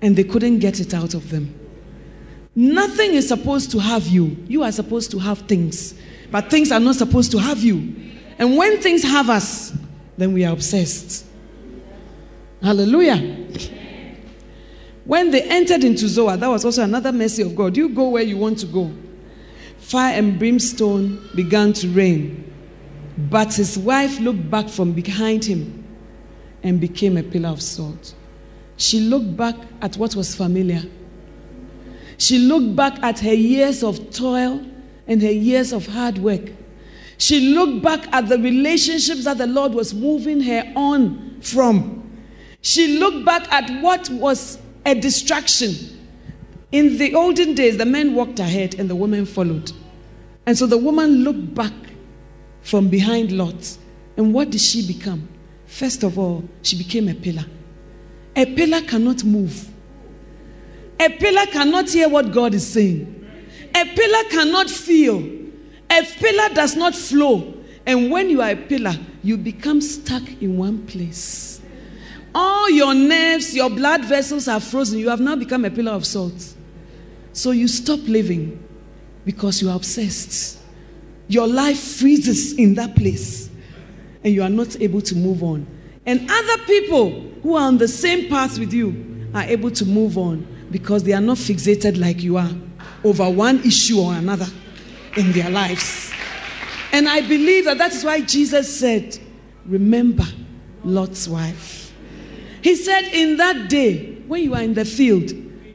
and 0.00 0.16
they 0.16 0.24
couldn't 0.24 0.58
get 0.58 0.80
it 0.80 0.94
out 0.94 1.14
of 1.14 1.30
them. 1.30 1.54
Nothing 2.54 3.12
is 3.12 3.28
supposed 3.28 3.70
to 3.72 3.78
have 3.78 4.06
you. 4.06 4.36
You 4.48 4.62
are 4.62 4.72
supposed 4.72 5.10
to 5.12 5.18
have 5.18 5.40
things, 5.40 5.94
but 6.30 6.50
things 6.50 6.70
are 6.70 6.80
not 6.80 6.96
supposed 6.96 7.30
to 7.32 7.38
have 7.38 7.58
you. 7.62 7.94
And 8.38 8.56
when 8.56 8.80
things 8.80 9.02
have 9.02 9.30
us, 9.30 9.72
then 10.16 10.32
we 10.32 10.44
are 10.44 10.52
obsessed. 10.52 11.26
Hallelujah. 12.62 13.18
When 15.04 15.30
they 15.30 15.42
entered 15.42 15.84
into 15.84 16.06
Zoar, 16.08 16.36
that 16.36 16.48
was 16.48 16.64
also 16.64 16.84
another 16.84 17.12
mercy 17.12 17.42
of 17.42 17.56
God. 17.56 17.76
You 17.76 17.88
go 17.88 18.08
where 18.08 18.22
you 18.22 18.38
want 18.38 18.58
to 18.60 18.66
go. 18.66 18.92
Fire 19.78 20.14
and 20.14 20.38
brimstone 20.38 21.28
began 21.34 21.72
to 21.74 21.88
rain. 21.88 22.52
But 23.18 23.54
his 23.54 23.76
wife 23.76 24.20
looked 24.20 24.48
back 24.48 24.68
from 24.68 24.92
behind 24.92 25.44
him 25.44 25.84
and 26.62 26.80
became 26.80 27.16
a 27.16 27.22
pillar 27.22 27.50
of 27.50 27.60
salt. 27.60 28.14
She 28.76 29.00
looked 29.00 29.36
back 29.36 29.56
at 29.80 29.96
what 29.96 30.14
was 30.14 30.34
familiar. 30.34 30.82
She 32.16 32.38
looked 32.38 32.76
back 32.76 33.02
at 33.02 33.18
her 33.20 33.34
years 33.34 33.82
of 33.82 34.12
toil 34.12 34.64
and 35.06 35.20
her 35.20 35.32
years 35.32 35.72
of 35.72 35.86
hard 35.86 36.18
work. 36.18 36.52
She 37.22 37.54
looked 37.54 37.82
back 37.84 38.12
at 38.12 38.28
the 38.28 38.36
relationships 38.36 39.26
that 39.26 39.38
the 39.38 39.46
Lord 39.46 39.74
was 39.74 39.94
moving 39.94 40.40
her 40.40 40.72
on 40.74 41.40
from. 41.40 42.02
She 42.62 42.98
looked 42.98 43.24
back 43.24 43.46
at 43.52 43.80
what 43.80 44.10
was 44.10 44.58
a 44.84 44.96
distraction. 44.96 45.72
In 46.72 46.98
the 46.98 47.14
olden 47.14 47.54
days, 47.54 47.76
the 47.76 47.86
men 47.86 48.16
walked 48.16 48.40
ahead 48.40 48.74
and 48.74 48.90
the 48.90 48.96
women 48.96 49.24
followed. 49.24 49.70
And 50.46 50.58
so 50.58 50.66
the 50.66 50.76
woman 50.76 51.22
looked 51.22 51.54
back 51.54 51.72
from 52.62 52.88
behind 52.88 53.30
Lot. 53.30 53.78
And 54.16 54.34
what 54.34 54.50
did 54.50 54.60
she 54.60 54.84
become? 54.84 55.28
First 55.66 56.02
of 56.02 56.18
all, 56.18 56.42
she 56.62 56.76
became 56.76 57.08
a 57.08 57.14
pillar. 57.14 57.46
A 58.34 58.46
pillar 58.46 58.80
cannot 58.80 59.22
move. 59.22 59.68
A 60.98 61.08
pillar 61.08 61.46
cannot 61.46 61.88
hear 61.88 62.08
what 62.08 62.32
God 62.32 62.52
is 62.52 62.66
saying. 62.66 63.30
A 63.76 63.84
pillar 63.84 64.28
cannot 64.28 64.68
feel. 64.68 65.41
A 65.92 66.02
pillar 66.04 66.48
does 66.54 66.74
not 66.74 66.94
flow. 66.94 67.52
And 67.84 68.10
when 68.10 68.30
you 68.30 68.40
are 68.40 68.50
a 68.50 68.56
pillar, 68.56 68.94
you 69.22 69.36
become 69.36 69.82
stuck 69.82 70.22
in 70.40 70.56
one 70.56 70.86
place. 70.86 71.60
All 72.34 72.70
your 72.70 72.94
nerves, 72.94 73.54
your 73.54 73.68
blood 73.68 74.02
vessels 74.06 74.48
are 74.48 74.58
frozen. 74.58 74.98
You 75.00 75.10
have 75.10 75.20
now 75.20 75.36
become 75.36 75.66
a 75.66 75.70
pillar 75.70 75.92
of 75.92 76.06
salt. 76.06 76.54
So 77.34 77.50
you 77.50 77.68
stop 77.68 78.00
living 78.04 78.66
because 79.26 79.60
you 79.60 79.68
are 79.68 79.76
obsessed. 79.76 80.60
Your 81.28 81.46
life 81.46 81.78
freezes 81.78 82.54
in 82.54 82.74
that 82.76 82.96
place 82.96 83.50
and 84.24 84.32
you 84.32 84.42
are 84.42 84.48
not 84.48 84.80
able 84.80 85.02
to 85.02 85.14
move 85.14 85.42
on. 85.42 85.66
And 86.06 86.30
other 86.30 86.62
people 86.64 87.20
who 87.42 87.54
are 87.56 87.66
on 87.66 87.76
the 87.76 87.88
same 87.88 88.30
path 88.30 88.58
with 88.58 88.72
you 88.72 89.28
are 89.34 89.44
able 89.44 89.70
to 89.72 89.84
move 89.84 90.16
on 90.16 90.46
because 90.70 91.02
they 91.04 91.12
are 91.12 91.20
not 91.20 91.36
fixated 91.36 91.98
like 92.00 92.22
you 92.22 92.38
are 92.38 92.50
over 93.04 93.28
one 93.28 93.58
issue 93.60 94.00
or 94.00 94.14
another 94.14 94.46
in 95.16 95.32
their 95.32 95.50
lives. 95.50 96.12
And 96.92 97.08
I 97.08 97.20
believe 97.20 97.64
that 97.64 97.78
that 97.78 97.92
is 97.92 98.04
why 98.04 98.20
Jesus 98.20 98.78
said, 98.78 99.18
Remember 99.64 100.24
Lot's 100.84 101.28
wife. 101.28 101.92
He 102.62 102.76
said, 102.76 103.02
In 103.12 103.36
that 103.38 103.68
day, 103.68 104.14
when 104.26 104.42
you 104.42 104.54
are 104.54 104.62
in 104.62 104.74
the 104.74 104.84
field 104.84 105.32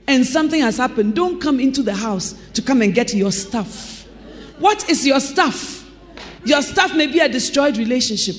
and 0.07 0.25
something 0.25 0.61
has 0.61 0.77
happened, 0.77 1.15
don't 1.15 1.41
come 1.41 1.59
into 1.59 1.81
the 1.81 1.93
house 1.93 2.33
to 2.53 2.61
come 2.61 2.81
and 2.81 2.93
get 2.93 3.13
your 3.13 3.31
stuff. 3.31 4.05
What 4.59 4.89
is 4.89 5.05
your 5.05 5.19
stuff? 5.19 5.85
Your 6.45 6.61
stuff 6.61 6.95
may 6.95 7.07
be 7.07 7.19
a 7.19 7.27
destroyed 7.27 7.77
relationship. 7.77 8.35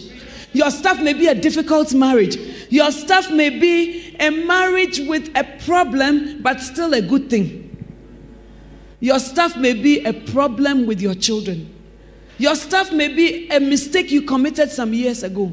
Your 0.52 0.70
stuff 0.70 1.00
may 1.00 1.12
be 1.12 1.26
a 1.26 1.34
difficult 1.34 1.92
marriage. 1.94 2.36
Your 2.70 2.90
stuff 2.90 3.30
may 3.30 3.50
be 3.50 4.16
a 4.18 4.30
marriage 4.30 5.00
with 5.00 5.30
a 5.36 5.44
problem, 5.64 6.42
but 6.42 6.60
still 6.60 6.94
a 6.94 7.02
good 7.02 7.28
thing. 7.28 7.67
Your 9.00 9.18
stuff 9.18 9.56
may 9.56 9.74
be 9.74 10.04
a 10.04 10.12
problem 10.12 10.86
with 10.86 11.00
your 11.00 11.14
children. 11.14 11.74
Your 12.38 12.54
stuff 12.54 12.92
may 12.92 13.08
be 13.08 13.48
a 13.50 13.60
mistake 13.60 14.10
you 14.10 14.22
committed 14.22 14.70
some 14.70 14.92
years 14.92 15.22
ago. 15.22 15.52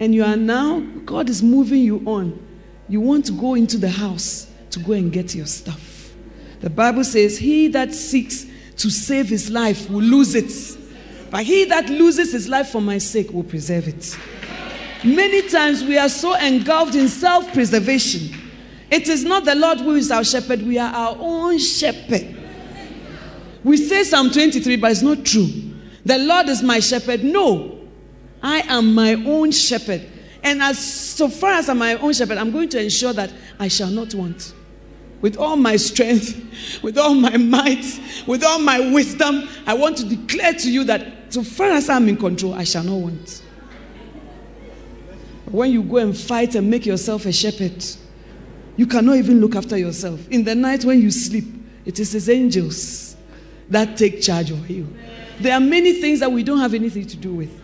And 0.00 0.14
you 0.14 0.24
are 0.24 0.36
now, 0.36 0.80
God 1.04 1.28
is 1.28 1.42
moving 1.42 1.82
you 1.82 2.02
on. 2.06 2.40
You 2.88 3.00
want 3.00 3.26
to 3.26 3.32
go 3.32 3.54
into 3.54 3.78
the 3.78 3.88
house 3.88 4.48
to 4.70 4.80
go 4.80 4.92
and 4.92 5.12
get 5.12 5.34
your 5.34 5.46
stuff. 5.46 6.12
The 6.60 6.70
Bible 6.70 7.04
says, 7.04 7.38
He 7.38 7.68
that 7.68 7.94
seeks 7.94 8.46
to 8.78 8.90
save 8.90 9.28
his 9.28 9.50
life 9.50 9.88
will 9.88 10.02
lose 10.02 10.34
it. 10.34 10.78
But 11.30 11.44
he 11.44 11.64
that 11.66 11.88
loses 11.88 12.32
his 12.32 12.48
life 12.48 12.68
for 12.68 12.80
my 12.80 12.98
sake 12.98 13.32
will 13.32 13.44
preserve 13.44 13.88
it. 13.88 14.16
Many 15.04 15.48
times 15.48 15.82
we 15.84 15.98
are 15.98 16.08
so 16.08 16.34
engulfed 16.34 16.94
in 16.94 17.08
self 17.08 17.52
preservation. 17.52 18.34
It 18.90 19.08
is 19.08 19.24
not 19.24 19.44
the 19.44 19.54
Lord 19.54 19.78
who 19.78 19.94
is 19.96 20.10
our 20.10 20.24
shepherd, 20.24 20.62
we 20.62 20.78
are 20.78 20.92
our 20.92 21.16
own 21.18 21.58
shepherd. 21.58 22.43
We 23.64 23.78
say 23.78 24.04
Psalm 24.04 24.30
23, 24.30 24.76
but 24.76 24.92
it's 24.92 25.00
not 25.00 25.24
true. 25.24 25.48
The 26.04 26.18
Lord 26.18 26.50
is 26.50 26.62
my 26.62 26.80
shepherd. 26.80 27.24
No, 27.24 27.80
I 28.42 28.60
am 28.68 28.94
my 28.94 29.14
own 29.14 29.50
shepherd. 29.50 30.06
And 30.42 30.60
as 30.60 30.78
so 30.78 31.28
far 31.28 31.52
as 31.52 31.70
I'm 31.70 31.78
my 31.78 31.94
own 31.94 32.12
shepherd, 32.12 32.36
I'm 32.36 32.52
going 32.52 32.68
to 32.68 32.82
ensure 32.82 33.14
that 33.14 33.32
I 33.58 33.68
shall 33.68 33.88
not 33.88 34.14
want. 34.14 34.52
With 35.22 35.38
all 35.38 35.56
my 35.56 35.76
strength, 35.76 36.38
with 36.82 36.98
all 36.98 37.14
my 37.14 37.38
might, 37.38 37.86
with 38.26 38.44
all 38.44 38.58
my 38.58 38.92
wisdom, 38.92 39.48
I 39.66 39.72
want 39.72 39.96
to 39.96 40.04
declare 40.04 40.52
to 40.52 40.70
you 40.70 40.84
that 40.84 41.32
so 41.32 41.42
far 41.42 41.70
as 41.70 41.88
I'm 41.88 42.06
in 42.10 42.18
control, 42.18 42.52
I 42.52 42.64
shall 42.64 42.84
not 42.84 42.96
want. 42.96 43.42
When 45.46 45.70
you 45.70 45.82
go 45.82 45.96
and 45.96 46.16
fight 46.16 46.54
and 46.54 46.70
make 46.70 46.84
yourself 46.84 47.24
a 47.24 47.32
shepherd, 47.32 47.82
you 48.76 48.86
cannot 48.86 49.16
even 49.16 49.40
look 49.40 49.56
after 49.56 49.78
yourself. 49.78 50.28
In 50.28 50.44
the 50.44 50.54
night 50.54 50.84
when 50.84 51.00
you 51.00 51.10
sleep, 51.10 51.46
it 51.86 51.98
is 51.98 52.12
his 52.12 52.28
angels 52.28 53.13
that 53.74 53.96
take 53.96 54.22
charge 54.22 54.50
of 54.50 54.70
you. 54.70 54.86
There 55.40 55.52
are 55.52 55.60
many 55.60 56.00
things 56.00 56.20
that 56.20 56.30
we 56.30 56.42
don't 56.42 56.60
have 56.60 56.74
anything 56.74 57.06
to 57.06 57.16
do 57.16 57.34
with. 57.34 57.60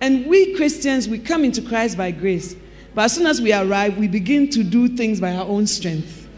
And 0.00 0.26
we 0.26 0.54
Christians, 0.56 1.08
we 1.08 1.18
come 1.18 1.44
into 1.44 1.62
Christ 1.62 1.96
by 1.96 2.10
grace. 2.10 2.56
But 2.94 3.06
as 3.06 3.14
soon 3.14 3.26
as 3.26 3.40
we 3.40 3.52
arrive, 3.52 3.96
we 3.96 4.08
begin 4.08 4.50
to 4.50 4.62
do 4.62 4.88
things 4.88 5.20
by 5.20 5.32
our 5.34 5.46
own 5.46 5.66
strength. 5.66 6.28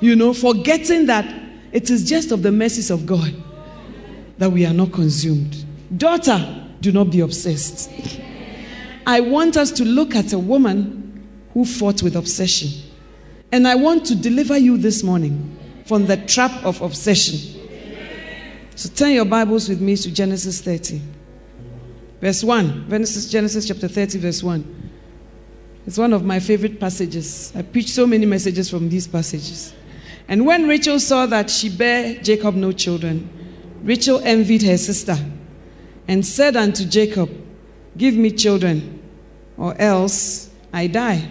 You 0.00 0.14
know, 0.14 0.34
forgetting 0.34 1.06
that 1.06 1.24
it 1.72 1.90
is 1.90 2.08
just 2.08 2.30
of 2.30 2.42
the 2.42 2.52
mercies 2.52 2.90
of 2.90 3.06
God 3.06 3.34
that 4.38 4.50
we 4.50 4.66
are 4.66 4.72
not 4.72 4.92
consumed. 4.92 5.64
Daughter, 5.96 6.64
do 6.80 6.92
not 6.92 7.10
be 7.10 7.20
obsessed. 7.20 7.90
I 9.06 9.20
want 9.20 9.56
us 9.56 9.70
to 9.72 9.84
look 9.84 10.14
at 10.14 10.32
a 10.32 10.38
woman 10.38 11.26
who 11.54 11.64
fought 11.64 12.02
with 12.02 12.16
obsession. 12.16 12.68
And 13.52 13.66
I 13.66 13.76
want 13.76 14.04
to 14.06 14.14
deliver 14.14 14.58
you 14.58 14.76
this 14.76 15.02
morning 15.02 15.56
from 15.86 16.06
the 16.06 16.18
trap 16.18 16.64
of 16.64 16.82
obsession. 16.82 17.55
So 18.76 18.90
turn 18.90 19.12
your 19.12 19.24
Bibles 19.24 19.70
with 19.70 19.80
me 19.80 19.96
to 19.96 20.10
Genesis 20.10 20.60
30. 20.60 21.00
Verse 22.20 22.44
1. 22.44 22.90
Genesis, 22.90 23.30
Genesis 23.30 23.66
chapter 23.66 23.88
30, 23.88 24.18
verse 24.18 24.42
1. 24.42 24.90
It's 25.86 25.96
one 25.96 26.12
of 26.12 26.26
my 26.26 26.38
favorite 26.40 26.78
passages. 26.78 27.54
I 27.56 27.62
preach 27.62 27.90
so 27.90 28.06
many 28.06 28.26
messages 28.26 28.68
from 28.68 28.90
these 28.90 29.08
passages. 29.08 29.72
And 30.28 30.44
when 30.44 30.68
Rachel 30.68 31.00
saw 31.00 31.24
that 31.24 31.48
she 31.48 31.74
bare 31.74 32.16
Jacob 32.16 32.54
no 32.54 32.70
children, 32.70 33.30
Rachel 33.82 34.20
envied 34.22 34.62
her 34.64 34.76
sister 34.76 35.16
and 36.06 36.24
said 36.26 36.54
unto 36.54 36.84
Jacob, 36.84 37.30
Give 37.96 38.14
me 38.14 38.30
children, 38.30 39.02
or 39.56 39.74
else 39.80 40.50
I 40.70 40.88
die. 40.88 41.26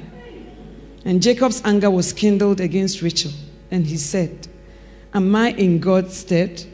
And 1.06 1.22
Jacob's 1.22 1.62
anger 1.64 1.92
was 1.92 2.12
kindled 2.12 2.60
against 2.60 3.04
Rachel, 3.04 3.34
and 3.70 3.86
he 3.86 3.98
said, 3.98 4.48
Am 5.14 5.36
I 5.36 5.52
in 5.52 5.80
God's 5.80 6.18
stead, 6.18 6.66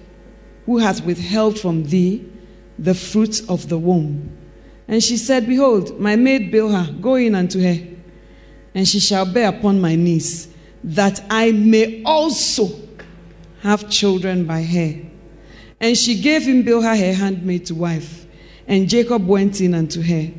who 0.71 0.77
hath 0.77 1.03
withheld 1.03 1.59
from 1.59 1.83
thee 1.83 2.25
the 2.79 2.93
fruit 2.93 3.41
of 3.49 3.67
the 3.67 3.77
womb. 3.77 4.31
And 4.87 5.03
she 5.03 5.17
said, 5.17 5.45
Behold, 5.45 5.99
my 5.99 6.15
maid 6.15 6.49
Bilhah, 6.49 7.01
go 7.01 7.15
in 7.15 7.35
unto 7.35 7.61
her, 7.61 7.77
and 8.73 8.87
she 8.87 9.01
shall 9.01 9.25
bear 9.25 9.49
upon 9.49 9.81
my 9.81 9.95
knees, 9.95 10.47
that 10.85 11.21
I 11.29 11.51
may 11.51 12.01
also 12.05 12.69
have 13.63 13.89
children 13.89 14.45
by 14.45 14.63
her. 14.63 14.95
And 15.81 15.97
she 15.97 16.21
gave 16.21 16.43
him 16.43 16.63
Bilhah 16.63 16.97
her 16.97 17.13
handmaid 17.15 17.65
to 17.65 17.75
wife, 17.75 18.25
and 18.65 18.87
Jacob 18.87 19.27
went 19.27 19.59
in 19.59 19.73
unto 19.73 20.01
her. 20.01 20.31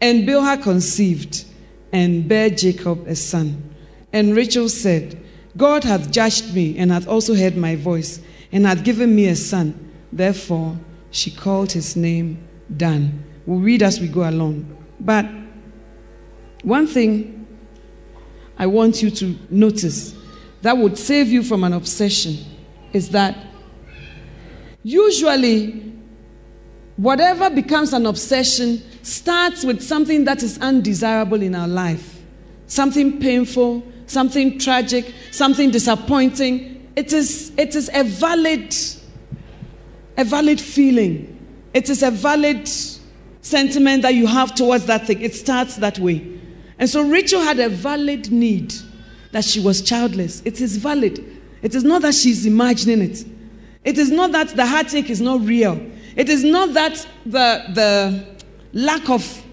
And 0.00 0.26
Bilhah 0.26 0.62
conceived, 0.62 1.44
and 1.92 2.26
bare 2.26 2.48
Jacob 2.48 3.06
a 3.06 3.14
son. 3.14 3.74
And 4.10 4.34
Rachel 4.34 4.70
said, 4.70 5.22
God 5.54 5.84
hath 5.84 6.10
judged 6.10 6.54
me, 6.54 6.78
and 6.78 6.90
hath 6.90 7.06
also 7.06 7.34
heard 7.34 7.58
my 7.58 7.76
voice, 7.76 8.22
and 8.52 8.66
hath 8.66 8.84
given 8.84 9.14
me 9.14 9.26
a 9.26 9.36
son. 9.36 9.92
Therefore, 10.12 10.76
she 11.10 11.30
called 11.30 11.72
his 11.72 11.96
name 11.96 12.46
Dan. 12.74 13.24
We'll 13.46 13.60
read 13.60 13.82
as 13.82 14.00
we 14.00 14.08
go 14.08 14.28
along. 14.28 14.76
But 14.98 15.26
one 16.62 16.86
thing 16.86 17.46
I 18.58 18.66
want 18.66 19.02
you 19.02 19.10
to 19.10 19.36
notice 19.50 20.14
that 20.62 20.76
would 20.76 20.98
save 20.98 21.28
you 21.28 21.42
from 21.42 21.64
an 21.64 21.72
obsession 21.72 22.38
is 22.92 23.10
that 23.10 23.36
usually 24.82 25.92
whatever 26.96 27.50
becomes 27.50 27.92
an 27.92 28.06
obsession 28.06 28.82
starts 29.02 29.64
with 29.64 29.82
something 29.82 30.24
that 30.24 30.42
is 30.42 30.58
undesirable 30.58 31.42
in 31.42 31.54
our 31.54 31.68
life, 31.68 32.20
something 32.66 33.20
painful, 33.20 33.82
something 34.06 34.58
tragic, 34.58 35.12
something 35.30 35.70
disappointing. 35.70 36.75
It 36.96 37.12
is, 37.12 37.52
it 37.56 37.76
is 37.76 37.90
a 37.92 38.02
valid 38.02 38.74
a 40.16 40.24
valid 40.24 40.60
feeling. 40.60 41.32
It 41.74 41.90
is 41.90 42.02
a 42.02 42.10
valid 42.10 42.68
sentiment 43.42 44.02
that 44.02 44.14
you 44.14 44.26
have 44.26 44.54
towards 44.54 44.86
that 44.86 45.06
thing. 45.06 45.20
It 45.20 45.34
starts 45.34 45.76
that 45.76 45.98
way. 45.98 46.26
And 46.78 46.88
so 46.88 47.02
Rachel 47.02 47.40
had 47.40 47.58
a 47.60 47.68
valid 47.68 48.30
need 48.32 48.74
that 49.32 49.44
she 49.44 49.60
was 49.60 49.82
childless. 49.82 50.42
It 50.44 50.60
is 50.60 50.76
valid. 50.76 51.24
It 51.62 51.74
is 51.74 51.84
not 51.84 52.02
that 52.02 52.14
she's 52.14 52.46
imagining 52.46 53.02
it. 53.02 53.24
It 53.84 53.98
is 53.98 54.10
not 54.10 54.32
that 54.32 54.48
the 54.56 54.66
heartache 54.66 55.10
is 55.10 55.20
not 55.20 55.40
real. 55.42 55.80
It 56.16 56.28
is 56.28 56.42
not 56.42 56.72
that 56.74 57.06
the, 57.24 57.64
the 57.74 58.26
lack 58.72 59.08
of 59.10 59.44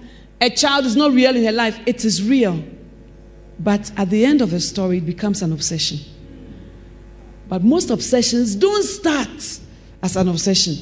a 0.41 0.49
child 0.49 0.85
is 0.85 0.95
not 0.95 1.11
real 1.11 1.35
in 1.35 1.43
her 1.43 1.51
life. 1.51 1.79
It 1.85 2.03
is 2.03 2.23
real. 2.23 2.63
But 3.59 3.91
at 3.97 4.09
the 4.09 4.25
end 4.25 4.41
of 4.41 4.51
the 4.51 4.59
story, 4.59 4.97
it 4.97 5.05
becomes 5.05 5.41
an 5.41 5.53
obsession. 5.53 5.99
But 7.47 7.63
most 7.63 7.89
obsessions 7.89 8.55
don't 8.55 8.83
start 8.83 9.59
as 10.01 10.15
an 10.15 10.27
obsession. 10.27 10.75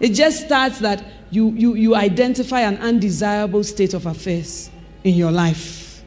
It 0.00 0.10
just 0.10 0.46
starts 0.46 0.78
that 0.80 1.04
you, 1.30 1.50
you, 1.50 1.74
you 1.74 1.94
identify 1.94 2.60
an 2.60 2.78
undesirable 2.78 3.64
state 3.64 3.94
of 3.94 4.06
affairs 4.06 4.70
in 5.04 5.14
your 5.14 5.30
life, 5.30 6.02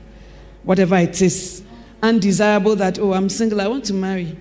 whatever 0.64 0.98
it 0.98 1.22
is. 1.22 1.64
Undesirable 2.04 2.76
that, 2.78 2.98
oh, 3.00 3.14
I'm 3.14 3.30
single, 3.30 3.62
I 3.62 3.68
want 3.68 3.86
to 3.86 3.94
marry. 3.94 4.36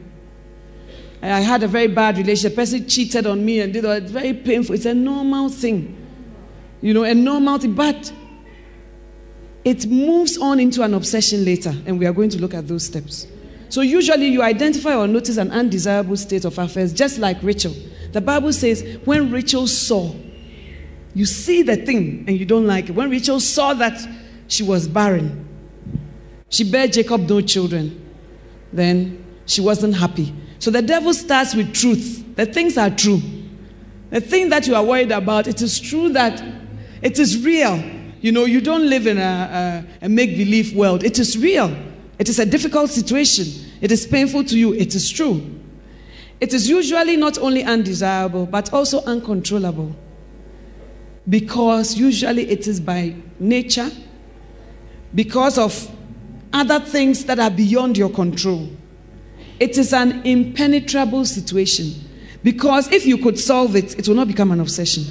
I 1.22 1.40
had 1.40 1.62
a 1.62 1.68
very 1.68 1.88
bad 1.88 2.16
relationship. 2.16 2.54
A 2.54 2.56
person 2.56 2.88
cheated 2.88 3.26
on 3.26 3.44
me 3.44 3.60
and 3.60 3.72
did 3.72 3.84
it. 3.84 4.04
It's 4.04 4.12
very 4.12 4.32
painful. 4.32 4.74
It's 4.74 4.86
a 4.86 4.94
normal 4.94 5.50
thing. 5.50 5.96
You 6.80 6.94
know, 6.94 7.04
a 7.04 7.14
normal 7.14 7.58
thing. 7.58 7.74
But 7.74 8.10
it 9.64 9.86
moves 9.86 10.38
on 10.38 10.58
into 10.60 10.82
an 10.82 10.94
obsession 10.94 11.44
later, 11.44 11.74
and 11.84 11.98
we 11.98 12.06
are 12.06 12.12
going 12.14 12.30
to 12.30 12.40
look 12.40 12.54
at 12.54 12.66
those 12.66 12.86
steps. 12.86 13.26
So, 13.70 13.80
usually, 13.80 14.26
you 14.26 14.42
identify 14.42 14.94
or 14.94 15.06
notice 15.06 15.36
an 15.38 15.50
undesirable 15.50 16.16
state 16.16 16.44
of 16.44 16.58
affairs, 16.58 16.92
just 16.92 17.18
like 17.18 17.38
Rachel. 17.42 17.74
The 18.12 18.20
Bible 18.20 18.52
says, 18.52 18.98
when 19.04 19.30
Rachel 19.30 19.66
saw, 19.66 20.12
you 21.14 21.24
see 21.24 21.62
the 21.62 21.76
thing 21.76 22.24
and 22.26 22.38
you 22.38 22.44
don't 22.44 22.66
like 22.66 22.88
it. 22.88 22.92
When 22.92 23.10
Rachel 23.10 23.40
saw 23.40 23.74
that 23.74 24.00
she 24.48 24.62
was 24.62 24.88
barren, 24.88 25.48
she 26.48 26.68
bare 26.68 26.88
Jacob 26.88 27.28
no 27.28 27.40
children, 27.40 28.08
then 28.72 29.24
she 29.46 29.60
wasn't 29.60 29.94
happy. 29.94 30.34
So 30.58 30.70
the 30.70 30.82
devil 30.82 31.14
starts 31.14 31.54
with 31.54 31.72
truth. 31.72 32.36
The 32.36 32.46
things 32.46 32.76
are 32.76 32.90
true. 32.90 33.20
The 34.10 34.20
thing 34.20 34.48
that 34.48 34.66
you 34.66 34.74
are 34.74 34.84
worried 34.84 35.12
about, 35.12 35.46
it 35.46 35.62
is 35.62 35.78
true 35.78 36.08
that 36.10 36.42
it 37.02 37.18
is 37.18 37.44
real. 37.44 37.82
You 38.20 38.32
know, 38.32 38.44
you 38.44 38.60
don't 38.60 38.88
live 38.88 39.06
in 39.06 39.18
a, 39.18 39.86
a, 40.02 40.06
a 40.06 40.08
make 40.08 40.30
believe 40.36 40.74
world. 40.74 41.04
It 41.04 41.18
is 41.18 41.38
real. 41.38 41.74
It 42.20 42.28
is 42.28 42.38
a 42.38 42.44
difficult 42.44 42.90
situation. 42.90 43.46
It 43.80 43.90
is 43.90 44.06
painful 44.06 44.44
to 44.44 44.58
you. 44.58 44.74
It 44.74 44.94
is 44.94 45.08
true. 45.08 45.58
It 46.38 46.52
is 46.52 46.68
usually 46.68 47.16
not 47.16 47.38
only 47.38 47.64
undesirable, 47.64 48.44
but 48.44 48.74
also 48.74 49.02
uncontrollable. 49.04 49.96
Because 51.26 51.96
usually 51.96 52.50
it 52.50 52.68
is 52.68 52.78
by 52.78 53.14
nature, 53.38 53.90
because 55.14 55.56
of 55.56 55.90
other 56.52 56.78
things 56.80 57.24
that 57.24 57.38
are 57.38 57.50
beyond 57.50 57.96
your 57.96 58.10
control. 58.10 58.68
It 59.58 59.78
is 59.78 59.94
an 59.94 60.20
impenetrable 60.26 61.24
situation. 61.24 61.94
Because 62.42 62.92
if 62.92 63.06
you 63.06 63.16
could 63.16 63.38
solve 63.38 63.76
it, 63.76 63.98
it 63.98 64.06
will 64.06 64.14
not 64.14 64.28
become 64.28 64.50
an 64.50 64.60
obsession. 64.60 65.04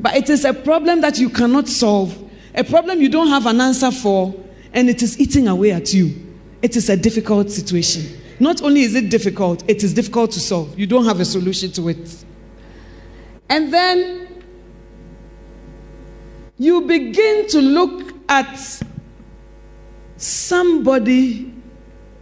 But 0.00 0.16
it 0.16 0.28
is 0.28 0.44
a 0.44 0.54
problem 0.54 1.02
that 1.02 1.18
you 1.18 1.30
cannot 1.30 1.68
solve, 1.68 2.18
a 2.52 2.64
problem 2.64 3.00
you 3.00 3.08
don't 3.08 3.28
have 3.28 3.46
an 3.46 3.60
answer 3.60 3.92
for, 3.92 4.34
and 4.74 4.90
it 4.90 5.02
is 5.02 5.18
eating 5.18 5.48
away 5.48 5.72
at 5.72 5.94
you. 5.94 6.14
It 6.60 6.76
is 6.76 6.90
a 6.90 6.96
difficult 6.96 7.50
situation. 7.50 8.20
Not 8.40 8.62
only 8.62 8.82
is 8.82 8.94
it 8.94 9.08
difficult, 9.08 9.62
it 9.68 9.82
is 9.82 9.94
difficult 9.94 10.32
to 10.32 10.40
solve. 10.40 10.78
You 10.78 10.86
don't 10.86 11.04
have 11.06 11.20
a 11.20 11.24
solution 11.24 11.70
to 11.72 11.88
it. 11.88 12.24
And 13.48 13.72
then 13.72 14.44
you 16.58 16.82
begin 16.82 17.48
to 17.48 17.60
look 17.60 18.14
at 18.28 18.82
somebody 20.16 21.52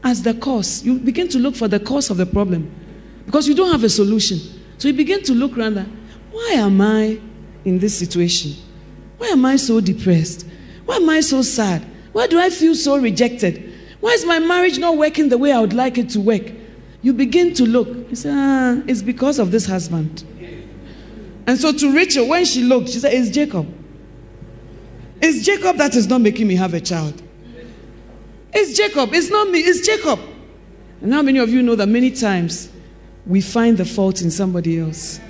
as 0.05 0.22
the 0.22 0.34
cause. 0.34 0.84
You 0.84 0.98
begin 0.98 1.28
to 1.28 1.38
look 1.38 1.57
for 1.57 1.68
the 1.68 1.80
cause 1.80 2.11
of 2.11 2.16
the 2.18 2.26
problem. 2.26 2.70
because 3.26 3.48
you 3.48 3.55
don't 3.55 3.70
have 3.70 3.84
a 3.84 3.88
solution. 3.88 4.38
So 4.78 4.88
you 4.88 4.94
begin 4.94 5.22
to 5.24 5.32
look 5.32 5.57
around. 5.57 5.76
Why 6.30 6.50
am 6.55 6.80
I 6.80 7.20
in 7.64 7.78
this 7.78 7.98
situation? 7.98 8.55
Why 9.18 9.28
am 9.28 9.44
I 9.44 9.57
so 9.57 9.80
depressed? 9.80 10.46
Why 10.84 10.96
am 10.96 11.09
I 11.09 11.20
so 11.20 11.42
sad? 11.42 11.86
Why 12.12 12.26
do 12.26 12.38
I 12.38 12.50
feel 12.50 12.74
so 12.74 12.96
rejected? 12.96 13.72
Why 14.00 14.10
is 14.10 14.24
my 14.26 14.38
marriage 14.38 14.78
not 14.78 14.96
working 14.96 15.28
the 15.28 15.38
way 15.38 15.52
I 15.52 15.60
would 15.60 15.72
like 15.72 15.96
it 15.98 16.10
to 16.10 16.20
work? 16.20 16.42
You 17.02 17.12
begin 17.12 17.54
to 17.54 17.64
look. 17.64 17.88
You 18.10 18.16
say, 18.16 18.30
ah, 18.32 18.82
it's 18.86 19.02
because 19.02 19.38
of 19.38 19.50
this 19.50 19.66
husband. 19.66 20.24
And 21.46 21.58
so 21.58 21.72
to 21.72 21.94
Rachel, 21.94 22.28
when 22.28 22.44
she 22.44 22.62
looked, 22.62 22.90
she 22.90 22.98
said, 22.98 23.12
It's 23.12 23.30
Jacob. 23.30 23.66
It's 25.20 25.44
Jacob 25.44 25.76
that 25.76 25.94
is 25.94 26.06
not 26.08 26.20
making 26.20 26.46
me 26.46 26.56
have 26.56 26.74
a 26.74 26.80
child. 26.80 27.20
It's 28.52 28.76
Jacob. 28.76 29.12
It's 29.14 29.30
not 29.30 29.48
me. 29.48 29.60
It's 29.60 29.86
Jacob. 29.86 30.20
And 31.00 31.12
how 31.12 31.22
many 31.22 31.38
of 31.38 31.48
you 31.50 31.62
know 31.62 31.74
that 31.74 31.88
many 31.88 32.10
times 32.10 32.70
we 33.26 33.40
find 33.40 33.76
the 33.76 33.84
fault 33.84 34.22
in 34.22 34.30
somebody 34.30 34.78
else? 34.78 35.20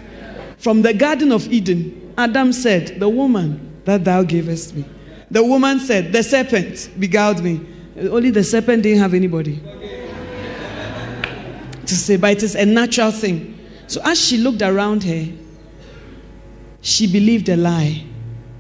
From 0.59 0.83
the 0.83 0.93
Garden 0.93 1.33
of 1.33 1.51
Eden, 1.53 2.15
Adam 2.19 2.53
said, 2.53 3.01
The 3.01 3.09
woman 3.09 3.81
that 3.85 4.05
thou 4.05 4.23
gavest 4.23 4.75
me. 4.75 4.85
The 5.33 5.43
woman 5.43 5.81
said, 5.81 6.13
The 6.13 6.23
serpent 6.23 6.91
beguiled 6.99 7.43
me. 7.43 7.67
Only 7.99 8.31
the 8.31 8.45
serpent 8.45 8.83
didn't 8.83 9.01
have 9.01 9.15
anybody 9.15 9.57
to 11.87 11.95
say, 11.95 12.17
but 12.17 12.33
it 12.33 12.43
is 12.43 12.55
a 12.55 12.67
natural 12.67 13.11
thing. 13.11 13.59
So 13.87 14.01
as 14.05 14.21
she 14.25 14.37
looked 14.39 14.63
around 14.63 15.05
her, 15.05 15.27
she 16.83 17.11
believed 17.11 17.49
a 17.49 17.57
lie. 17.57 18.05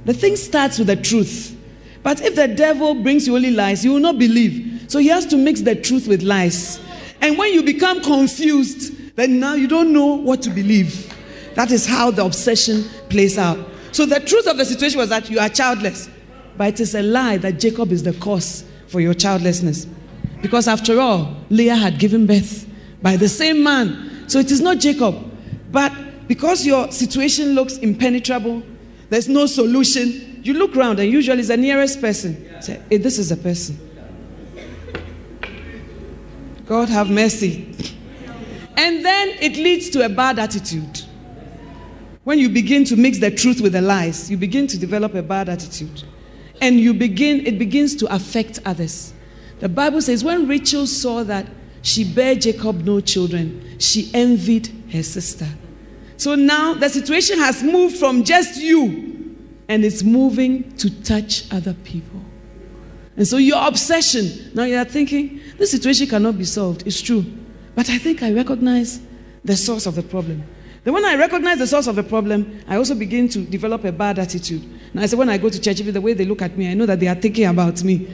The 0.06 0.14
thing 0.14 0.36
starts 0.36 0.78
with 0.78 0.86
the 0.88 0.96
truth. 0.96 1.56
But 2.02 2.22
if 2.22 2.34
the 2.34 2.48
devil 2.48 2.94
brings 2.94 3.26
you 3.26 3.36
only 3.36 3.50
lies, 3.50 3.84
you 3.84 3.92
will 3.92 4.00
not 4.00 4.18
believe. 4.18 4.86
So 4.88 4.98
he 4.98 5.08
has 5.08 5.26
to 5.26 5.36
mix 5.36 5.60
the 5.60 5.74
truth 5.74 6.08
with 6.08 6.22
lies. 6.22 6.80
And 7.20 7.36
when 7.38 7.52
you 7.52 7.62
become 7.62 8.02
confused, 8.02 9.14
then 9.16 9.38
now 9.38 9.54
you 9.54 9.68
don't 9.68 9.92
know 9.92 10.14
what 10.14 10.40
to 10.42 10.50
believe. 10.50 11.14
That 11.54 11.70
is 11.70 11.86
how 11.86 12.10
the 12.10 12.24
obsession 12.24 12.84
plays 13.10 13.36
out. 13.36 13.58
So 13.92 14.06
the 14.06 14.20
truth 14.20 14.46
of 14.46 14.56
the 14.56 14.64
situation 14.64 14.98
was 14.98 15.10
that 15.10 15.28
you 15.28 15.38
are 15.38 15.50
childless. 15.50 16.08
But 16.56 16.74
it 16.74 16.80
is 16.80 16.94
a 16.94 17.02
lie 17.02 17.38
that 17.38 17.58
Jacob 17.58 17.92
is 17.92 18.02
the 18.02 18.12
cause 18.12 18.64
for 18.88 19.00
your 19.00 19.14
childlessness. 19.14 19.86
Because 20.40 20.68
after 20.68 21.00
all, 21.00 21.36
Leah 21.50 21.76
had 21.76 21.98
given 21.98 22.26
birth 22.26 22.66
by 23.00 23.16
the 23.16 23.28
same 23.28 23.62
man. 23.62 24.28
So 24.28 24.38
it 24.38 24.50
is 24.50 24.60
not 24.60 24.78
Jacob. 24.78 25.16
But 25.70 25.92
because 26.28 26.66
your 26.66 26.90
situation 26.90 27.54
looks 27.54 27.78
impenetrable, 27.78 28.62
there's 29.08 29.28
no 29.28 29.46
solution, 29.46 30.40
you 30.42 30.54
look 30.54 30.76
around 30.76 30.98
and 30.98 31.10
usually 31.10 31.40
it's 31.40 31.48
the 31.48 31.56
nearest 31.56 32.00
person. 32.00 32.60
Say, 32.62 32.80
hey, 32.88 32.96
this 32.96 33.18
is 33.18 33.30
a 33.30 33.36
person. 33.36 33.78
God 36.66 36.88
have 36.88 37.10
mercy. 37.10 37.74
And 38.76 39.04
then 39.04 39.28
it 39.40 39.56
leads 39.56 39.90
to 39.90 40.04
a 40.04 40.08
bad 40.08 40.38
attitude. 40.38 41.02
When 42.24 42.38
you 42.38 42.48
begin 42.48 42.84
to 42.84 42.96
mix 42.96 43.18
the 43.18 43.30
truth 43.30 43.60
with 43.60 43.72
the 43.72 43.82
lies, 43.82 44.30
you 44.30 44.36
begin 44.36 44.66
to 44.68 44.78
develop 44.78 45.14
a 45.14 45.22
bad 45.22 45.48
attitude. 45.48 46.04
And 46.62 46.78
you 46.78 46.94
begin, 46.94 47.44
it 47.44 47.58
begins 47.58 47.96
to 47.96 48.14
affect 48.14 48.60
others. 48.64 49.12
The 49.58 49.68
Bible 49.68 50.00
says 50.00 50.22
when 50.22 50.46
Rachel 50.46 50.86
saw 50.86 51.24
that 51.24 51.46
she 51.82 52.04
bare 52.04 52.36
Jacob 52.36 52.84
no 52.84 53.00
children, 53.00 53.78
she 53.80 54.10
envied 54.14 54.68
her 54.92 55.02
sister. 55.02 55.48
So 56.16 56.36
now 56.36 56.74
the 56.74 56.88
situation 56.88 57.38
has 57.38 57.64
moved 57.64 57.96
from 57.96 58.22
just 58.22 58.60
you 58.60 59.36
and 59.68 59.84
it's 59.84 60.04
moving 60.04 60.70
to 60.76 61.02
touch 61.02 61.52
other 61.52 61.74
people. 61.74 62.20
And 63.16 63.26
so 63.26 63.38
your 63.38 63.66
obsession, 63.66 64.52
now 64.54 64.62
you 64.62 64.76
are 64.76 64.84
thinking, 64.84 65.40
this 65.58 65.72
situation 65.72 66.06
cannot 66.06 66.38
be 66.38 66.44
solved. 66.44 66.86
It's 66.86 67.00
true. 67.00 67.24
But 67.74 67.90
I 67.90 67.98
think 67.98 68.22
I 68.22 68.32
recognize 68.32 69.00
the 69.44 69.56
source 69.56 69.86
of 69.86 69.96
the 69.96 70.02
problem. 70.02 70.44
Then 70.84 70.94
when 70.94 71.04
I 71.04 71.14
recognize 71.14 71.58
the 71.58 71.66
source 71.66 71.86
of 71.86 71.96
the 71.96 72.02
problem, 72.02 72.60
I 72.66 72.76
also 72.76 72.94
begin 72.94 73.28
to 73.30 73.40
develop 73.40 73.84
a 73.84 73.92
bad 73.92 74.18
attitude. 74.18 74.62
Now 74.92 75.02
I 75.02 75.06
say 75.06 75.16
when 75.16 75.28
I 75.28 75.38
go 75.38 75.48
to 75.48 75.60
church, 75.60 75.80
even 75.80 75.94
the 75.94 76.00
way 76.00 76.12
they 76.12 76.24
look 76.24 76.42
at 76.42 76.56
me, 76.58 76.70
I 76.70 76.74
know 76.74 76.86
that 76.86 76.98
they 76.98 77.06
are 77.06 77.14
thinking 77.14 77.46
about 77.46 77.82
me. 77.84 78.12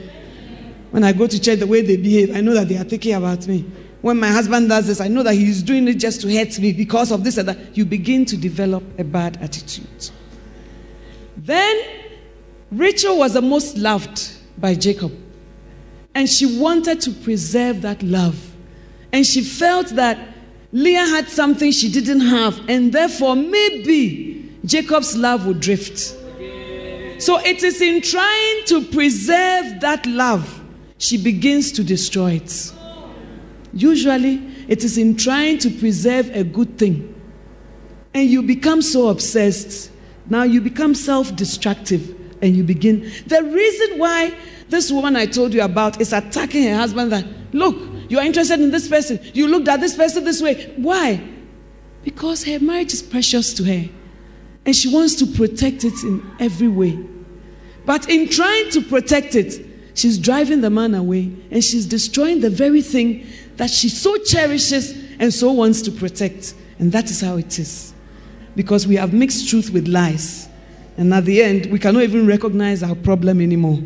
When 0.91 1.03
I 1.03 1.13
go 1.13 1.27
to 1.27 1.39
church, 1.39 1.59
the 1.59 1.67
way 1.67 1.81
they 1.81 1.97
behave, 1.97 2.35
I 2.35 2.41
know 2.41 2.53
that 2.53 2.67
they 2.67 2.77
are 2.77 2.83
thinking 2.83 3.13
about 3.13 3.47
me. 3.47 3.65
When 4.01 4.19
my 4.19 4.29
husband 4.29 4.69
does 4.69 4.87
this, 4.87 5.01
I 5.01 5.07
know 5.07 5.23
that 5.23 5.33
he's 5.33 5.61
doing 5.61 5.87
it 5.87 5.95
just 5.95 6.21
to 6.21 6.35
hurt 6.35 6.57
me 6.59 6.71
because 6.71 7.11
of 7.11 7.23
this 7.23 7.37
and 7.37 7.49
that. 7.49 7.77
You 7.77 7.85
begin 7.85 8.25
to 8.25 8.37
develop 8.37 8.83
a 8.99 9.03
bad 9.03 9.37
attitude. 9.41 10.09
Then 11.35 11.81
Rachel 12.71 13.17
was 13.17 13.33
the 13.33 13.41
most 13.41 13.77
loved 13.77 14.31
by 14.57 14.75
Jacob. 14.75 15.11
And 16.15 16.29
she 16.29 16.59
wanted 16.59 17.01
to 17.01 17.11
preserve 17.11 17.81
that 17.81 18.01
love. 18.03 18.53
And 19.11 19.25
she 19.25 19.41
felt 19.41 19.89
that 19.89 20.28
Leah 20.71 21.05
had 21.05 21.27
something 21.27 21.71
she 21.71 21.89
didn't 21.89 22.21
have, 22.21 22.59
and 22.69 22.93
therefore 22.93 23.35
maybe 23.35 24.51
Jacob's 24.65 25.17
love 25.17 25.45
would 25.47 25.59
drift. 25.59 25.97
So 27.19 27.37
it 27.39 27.63
is 27.63 27.81
in 27.81 28.01
trying 28.01 28.65
to 28.67 28.85
preserve 28.85 29.81
that 29.81 30.05
love, 30.05 30.61
she 30.97 31.17
begins 31.17 31.71
to 31.73 31.83
destroy 31.83 32.33
it. 32.33 32.73
Usually, 33.73 34.35
it 34.67 34.83
is 34.83 34.97
in 34.97 35.17
trying 35.17 35.57
to 35.59 35.69
preserve 35.69 36.29
a 36.35 36.43
good 36.43 36.77
thing. 36.77 37.15
And 38.13 38.29
you 38.29 38.41
become 38.41 38.81
so 38.81 39.09
obsessed. 39.09 39.91
Now 40.29 40.43
you 40.43 40.61
become 40.61 40.95
self 40.95 41.35
destructive 41.35 42.15
and 42.41 42.55
you 42.55 42.63
begin. 42.63 43.11
The 43.27 43.43
reason 43.43 43.99
why 43.99 44.33
this 44.69 44.91
woman 44.91 45.15
I 45.15 45.25
told 45.25 45.53
you 45.53 45.61
about 45.61 45.99
is 45.99 46.13
attacking 46.13 46.63
her 46.63 46.75
husband 46.75 47.11
that, 47.11 47.25
look, 47.51 47.75
you 48.09 48.17
are 48.17 48.25
interested 48.25 48.59
in 48.59 48.71
this 48.71 48.89
person. 48.89 49.19
You 49.33 49.47
looked 49.47 49.67
at 49.67 49.79
this 49.79 49.95
person 49.95 50.23
this 50.23 50.41
way. 50.41 50.73
Why? 50.75 51.23
Because 52.03 52.43
her 52.43 52.59
marriage 52.59 52.91
is 52.91 53.03
precious 53.03 53.53
to 53.53 53.63
her. 53.63 53.89
And 54.65 54.75
she 54.75 54.93
wants 54.93 55.15
to 55.15 55.27
protect 55.27 55.83
it 55.83 55.93
in 56.03 56.29
every 56.39 56.67
way. 56.67 56.99
But 57.85 58.09
in 58.09 58.27
trying 58.27 58.71
to 58.71 58.81
protect 58.81 59.35
it, 59.35 59.65
she's 59.93 60.17
driving 60.17 60.61
the 60.61 60.69
man 60.69 60.95
away 60.95 61.31
and 61.51 61.63
she's 61.63 61.85
destroying 61.85 62.41
the 62.41 62.49
very 62.49 62.81
thing 62.81 63.25
that 63.57 63.69
she 63.69 63.89
so 63.89 64.17
cherishes 64.17 64.91
and 65.19 65.33
so 65.33 65.51
wants 65.51 65.81
to 65.83 65.91
protect. 65.91 66.55
And 66.79 66.91
that 66.91 67.09
is 67.11 67.21
how 67.21 67.37
it 67.37 67.59
is. 67.59 67.93
Because 68.55 68.87
we 68.87 68.95
have 68.95 69.13
mixed 69.13 69.49
truth 69.49 69.69
with 69.69 69.87
lies. 69.87 70.49
And 70.97 71.13
at 71.13 71.25
the 71.25 71.41
end, 71.41 71.67
we 71.67 71.77
cannot 71.79 72.03
even 72.03 72.25
recognize 72.25 72.81
our 72.81 72.95
problem 72.95 73.39
anymore. 73.39 73.79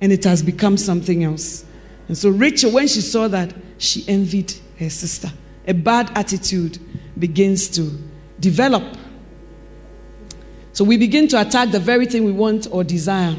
And 0.00 0.12
it 0.12 0.24
has 0.24 0.42
become 0.42 0.76
something 0.76 1.24
else. 1.24 1.64
And 2.08 2.16
so 2.16 2.30
Rachel, 2.30 2.70
when 2.70 2.86
she 2.86 3.00
saw 3.00 3.28
that, 3.28 3.54
she 3.78 4.04
envied 4.08 4.54
her 4.78 4.90
sister. 4.90 5.30
A 5.66 5.72
bad 5.72 6.10
attitude 6.14 6.78
begins 7.18 7.68
to 7.68 7.90
develop. 8.40 8.82
So 10.72 10.84
we 10.84 10.96
begin 10.96 11.28
to 11.28 11.40
attack 11.40 11.70
the 11.70 11.80
very 11.80 12.06
thing 12.06 12.24
we 12.24 12.32
want 12.32 12.66
or 12.70 12.84
desire. 12.84 13.36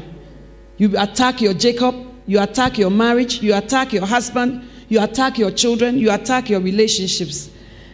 You 0.78 0.98
attack 0.98 1.40
your 1.40 1.54
Jacob, 1.54 1.94
you 2.26 2.40
attack 2.40 2.78
your 2.78 2.90
marriage, 2.90 3.42
you 3.42 3.54
attack 3.54 3.92
your 3.92 4.06
husband, 4.06 4.68
you 4.88 5.02
attack 5.02 5.38
your 5.38 5.50
children, 5.50 5.98
you 5.98 6.10
attack 6.10 6.50
your 6.50 6.60
relationships. 6.60 7.50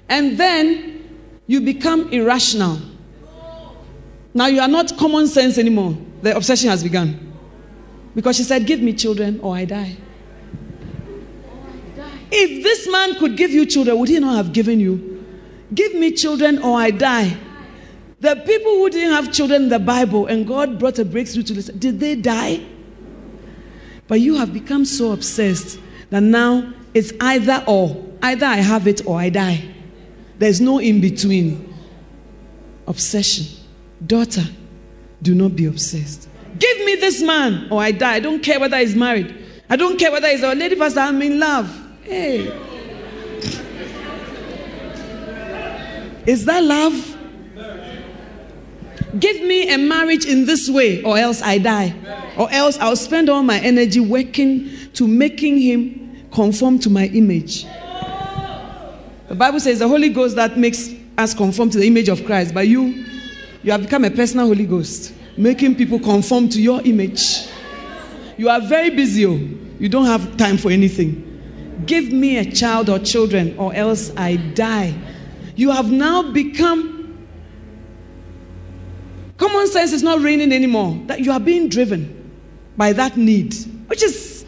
And 0.09 0.39
then 0.39 1.09
you 1.47 1.61
become 1.61 2.09
irrational. 2.13 2.79
Now 4.35 4.47
you 4.47 4.61
are 4.61 4.69
not 4.69 4.97
common 4.97 5.27
sense 5.27 5.59
anymore. 5.59 5.99
The 6.23 6.37
obsession 6.37 6.71
has 6.71 6.83
begun. 6.83 7.33
Because 8.15 8.37
she 8.37 8.43
said, 8.43 8.67
Give 8.67 8.81
me 8.81 8.93
children 8.95 9.41
or 9.41 9.55
I 9.55 9.65
die. 9.65 9.97
If 12.35 12.63
this 12.63 12.91
man 12.91 13.19
could 13.19 13.37
give 13.37 13.51
you 13.51 13.67
children, 13.67 13.99
would 13.99 14.09
he 14.09 14.19
not 14.19 14.37
have 14.37 14.55
given 14.55 14.81
you? 14.81 15.25
Give 15.75 15.95
me 15.95 16.13
children 16.13 16.63
or 16.63 16.79
I 16.79 16.91
die. 16.91 17.37
The 18.21 18.37
people 18.37 18.73
who 18.73 18.89
didn't 18.89 19.13
have 19.13 19.33
children 19.33 19.65
in 19.65 19.69
the 19.69 19.79
Bible 19.79 20.27
and 20.27 20.47
God 20.47 20.79
brought 20.79 20.99
a 20.99 21.05
breakthrough 21.05 21.43
to 21.43 21.53
this, 21.53 21.67
did 21.67 22.01
they 22.01 22.15
die? 22.15 22.65
But 24.09 24.21
you 24.21 24.37
have 24.37 24.53
become 24.53 24.87
so 24.87 25.13
obsessed 25.13 25.79
that 26.09 26.23
now 26.23 26.73
it's 26.95 27.13
either 27.21 27.63
or. 27.67 28.03
Either 28.23 28.47
I 28.47 28.57
have 28.57 28.87
it 28.87 29.05
or 29.07 29.19
I 29.19 29.29
die. 29.29 29.69
There's 30.39 30.61
no 30.61 30.79
in 30.79 31.01
between. 31.01 31.75
Obsession. 32.87 33.47
Daughter, 34.07 34.45
do 35.21 35.35
not 35.35 35.55
be 35.55 35.67
obsessed. 35.67 36.29
Give 36.59 36.79
me 36.87 36.97
this 36.97 37.21
man 37.21 37.69
or 37.71 37.83
I 37.83 37.93
die. 37.93 38.15
I 38.15 38.21
don't 38.21 38.43
care 38.43 38.59
whether 38.59 38.79
he's 38.79 38.95
married. 38.95 39.35
I 39.69 39.77
don't 39.77 39.99
care 39.99 40.11
whether 40.11 40.29
he's 40.29 40.43
a 40.43 40.55
lady 40.55 40.77
pastor. 40.77 41.01
I'm 41.01 41.21
in 41.21 41.39
love. 41.39 41.82
Hey. 42.05 42.49
Is 46.27 46.45
that 46.45 46.63
love? 46.63 47.19
Give 49.19 49.43
me 49.43 49.73
a 49.73 49.79
marriage 49.79 50.25
in 50.25 50.47
this 50.47 50.71
way, 50.71 51.03
or 51.03 51.19
else 51.19 51.43
I 51.43 51.59
die. 51.59 51.95
Or 52.39 52.51
else 52.51 52.79
I'll 52.79 52.97
spend 52.97 53.29
all 53.29 53.43
my 53.43 53.59
energy 53.61 54.01
working 54.01 54.71
to 54.95 55.07
making 55.07 55.59
him 55.59 56.27
conform 56.33 56.79
to 56.81 56.91
my 56.91 57.07
image. 57.07 57.67
The 59.29 59.35
Bible 59.35 59.61
says 59.61 59.81
the 59.81 59.89
Holy 59.89 60.09
Ghost 60.09 60.37
that 60.37 60.57
makes 60.57 60.91
us 61.19 61.35
conform 61.35 61.71
to 61.71 61.79
the 61.79 61.87
image 61.87 62.09
of 62.09 62.25
Christ. 62.25 62.55
But 62.55 62.69
you, 62.69 63.05
you 63.63 63.71
have 63.73 63.83
become 63.83 64.05
a 64.05 64.11
personal 64.11 64.47
Holy 64.47 64.67
Ghost, 64.67 65.15
making 65.37 65.77
people 65.77 65.99
conform 65.99 66.49
to 66.51 66.61
your 66.61 66.81
image. 66.83 67.49
You 68.37 68.49
are 68.49 68.61
very 68.61 68.91
busy. 68.91 69.27
Oh. 69.27 69.39
You 69.79 69.89
don't 69.89 70.07
have 70.07 70.37
time 70.37 70.57
for 70.57 70.71
anything. 70.71 71.32
Give 71.87 72.13
me 72.13 72.39
a 72.39 72.51
child 72.51 72.89
or 72.89 72.99
children, 72.99 73.57
or 73.59 73.75
else 73.75 74.13
I 74.17 74.37
die. 74.37 74.95
You 75.57 75.71
have 75.71 75.91
now 75.91 76.33
become, 76.33 77.27
common 79.37 79.67
sense 79.67 79.93
is 79.93 80.03
not 80.03 80.21
reigning 80.21 80.53
anymore, 80.53 81.01
that 81.07 81.21
you 81.21 81.33
are 81.33 81.41
being 81.41 81.69
driven 81.69 82.31
by 82.77 82.93
that 82.93 83.17
need, 83.17 83.55
which 83.87 84.03
is, 84.03 84.45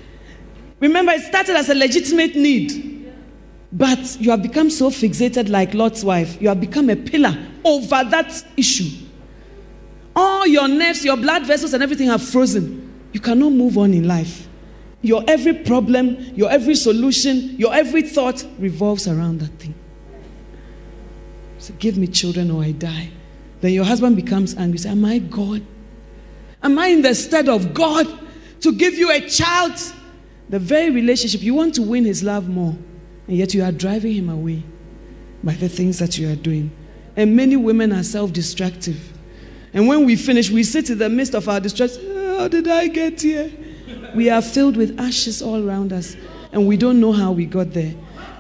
remember, 0.81 1.13
it 1.13 1.23
started 1.23 1.57
as 1.57 1.69
a 1.69 1.75
legitimate 1.75 2.37
need. 2.37 3.13
But 3.73 4.17
you 4.21 4.31
have 4.31 4.41
become 4.41 4.71
so 4.71 4.89
fixated, 4.89 5.49
like 5.49 5.75
Lot's 5.75 6.05
wife. 6.05 6.41
You 6.41 6.49
have 6.49 6.61
become 6.61 6.89
a 6.91 6.97
pillar 6.97 7.37
over 7.65 8.05
that 8.05 8.45
issue. 8.57 9.05
All 10.15 10.47
your 10.47 10.69
nerves, 10.69 11.05
your 11.05 11.17
blood 11.17 11.45
vessels, 11.45 11.75
and 11.75 11.83
everything 11.83 12.07
have 12.07 12.23
frozen. 12.23 12.93
You 13.13 13.19
cannot 13.19 13.51
move 13.51 13.77
on 13.77 13.93
in 13.93 14.07
life. 14.07 14.47
Your 15.05 15.23
every 15.29 15.53
problem, 15.53 16.17
your 16.35 16.51
every 16.51 16.75
solution, 16.75 17.57
your 17.59 17.75
every 17.75 18.01
thought 18.01 18.43
revolves 18.59 19.07
around 19.07 19.41
that 19.41 19.53
thing. 19.61 19.75
So 21.59 21.75
give 21.79 21.99
me 21.99 22.07
children 22.07 22.51
or 22.51 22.63
I 22.63 22.73
die. 22.73 23.11
Then 23.61 23.75
your 23.75 23.85
husband 23.85 24.17
becomes 24.17 24.57
angry. 24.57 24.79
Say, 24.79 24.89
Am 24.89 25.05
I 25.05 25.19
God? 25.19 25.63
Am 26.63 26.79
I 26.79 26.87
in 26.87 27.03
the 27.03 27.15
stead 27.15 27.51
of 27.51 27.75
God 27.75 28.07
to 28.61 28.73
give 28.73 28.95
you 28.95 29.11
a 29.11 29.21
child? 29.29 29.75
The 30.49 30.59
very 30.59 30.89
relationship, 30.91 31.43
you 31.43 31.55
want 31.55 31.75
to 31.75 31.83
win 31.83 32.07
his 32.07 32.23
love 32.23 32.49
more, 32.49 32.75
and 33.29 33.37
yet 33.37 33.53
you 33.53 33.63
are 33.63 33.73
driving 33.73 34.15
him 34.15 34.31
away 34.31 34.63
by 35.43 35.53
the 35.53 35.69
things 35.69 35.99
that 35.99 36.17
you 36.17 36.33
are 36.33 36.37
doing. 36.37 36.71
And 37.15 37.37
many 37.37 37.57
women 37.57 37.93
are 37.93 38.03
self 38.03 38.33
destructive. 38.33 39.13
And 39.75 39.87
when 39.87 40.07
we 40.07 40.17
finish, 40.17 40.51
we 40.51 40.63
sit 40.63 40.89
in 40.89 40.97
the 40.97 41.11
midst 41.11 41.35
of 41.35 41.47
our 41.47 41.61
distress. 41.61 41.99
How 42.39 42.49
did 42.49 42.69
I 42.69 42.89
get 42.89 43.21
here? 43.21 43.53
We 44.15 44.31
are 44.31 44.43
filled 44.43 44.77
with 44.77 44.99
ashes 44.99 45.43
all 45.43 45.67
around 45.67 45.93
us, 45.93 46.17
and 46.53 46.67
we 46.67 46.77
don't 46.77 47.01
know 47.01 47.13
how 47.13 47.33
we 47.33 47.47
got 47.47 47.73
there. 47.73 47.95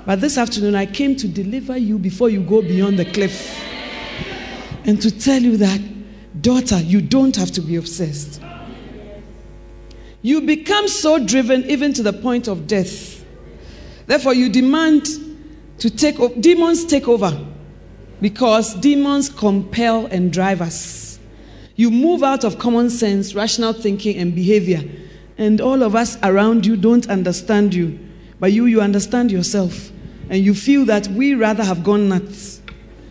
But 0.06 0.20
this 0.20 0.38
afternoon, 0.38 0.74
I 0.74 0.86
came 0.86 1.16
to 1.16 1.28
deliver 1.28 1.76
you 1.76 1.98
before 1.98 2.28
you 2.28 2.42
go 2.42 2.62
beyond 2.62 2.98
the 2.98 3.06
cliff 3.06 3.58
and 4.84 5.00
to 5.00 5.10
tell 5.10 5.40
you 5.40 5.56
that, 5.56 5.80
daughter, 6.42 6.78
you 6.78 7.00
don't 7.00 7.34
have 7.36 7.50
to 7.52 7.62
be 7.62 7.76
obsessed. 7.76 8.40
You 10.20 10.42
become 10.42 10.88
so 10.88 11.24
driven 11.24 11.64
even 11.64 11.92
to 11.94 12.02
the 12.02 12.12
point 12.12 12.48
of 12.48 12.66
death. 12.66 13.24
Therefore, 14.06 14.34
you 14.34 14.50
demand 14.50 15.06
to 15.78 15.90
take 15.90 16.20
over, 16.20 16.38
demons 16.38 16.84
take 16.84 17.08
over 17.08 17.46
because 18.20 18.74
demons 18.74 19.28
compel 19.28 20.06
and 20.06 20.32
drive 20.32 20.60
us. 20.60 21.18
You 21.76 21.90
move 21.90 22.22
out 22.22 22.44
of 22.44 22.58
common 22.58 22.90
sense, 22.90 23.34
rational 23.34 23.72
thinking, 23.72 24.16
and 24.18 24.34
behavior, 24.34 24.82
and 25.36 25.60
all 25.60 25.82
of 25.82 25.94
us 25.94 26.16
around 26.22 26.64
you 26.66 26.76
don't 26.76 27.08
understand 27.08 27.74
you. 27.74 27.98
But 28.40 28.52
you, 28.52 28.66
you 28.66 28.80
understand 28.80 29.30
yourself, 29.30 29.90
and 30.28 30.44
you 30.44 30.54
feel 30.54 30.84
that 30.86 31.06
we 31.08 31.34
rather 31.34 31.64
have 31.64 31.84
gone 31.84 32.08
nuts, 32.08 32.60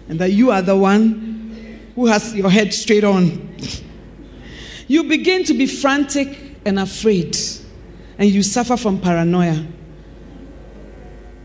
and 0.09 0.19
that 0.19 0.31
you 0.31 0.51
are 0.51 0.61
the 0.61 0.75
one 0.75 1.91
who 1.95 2.05
has 2.07 2.35
your 2.35 2.49
head 2.49 2.73
straight 2.73 3.03
on. 3.03 3.55
you 4.87 5.03
begin 5.05 5.43
to 5.45 5.53
be 5.53 5.65
frantic 5.65 6.57
and 6.65 6.79
afraid, 6.79 7.37
and 8.17 8.29
you 8.29 8.43
suffer 8.43 8.77
from 8.77 8.99
paranoia. 8.99 9.65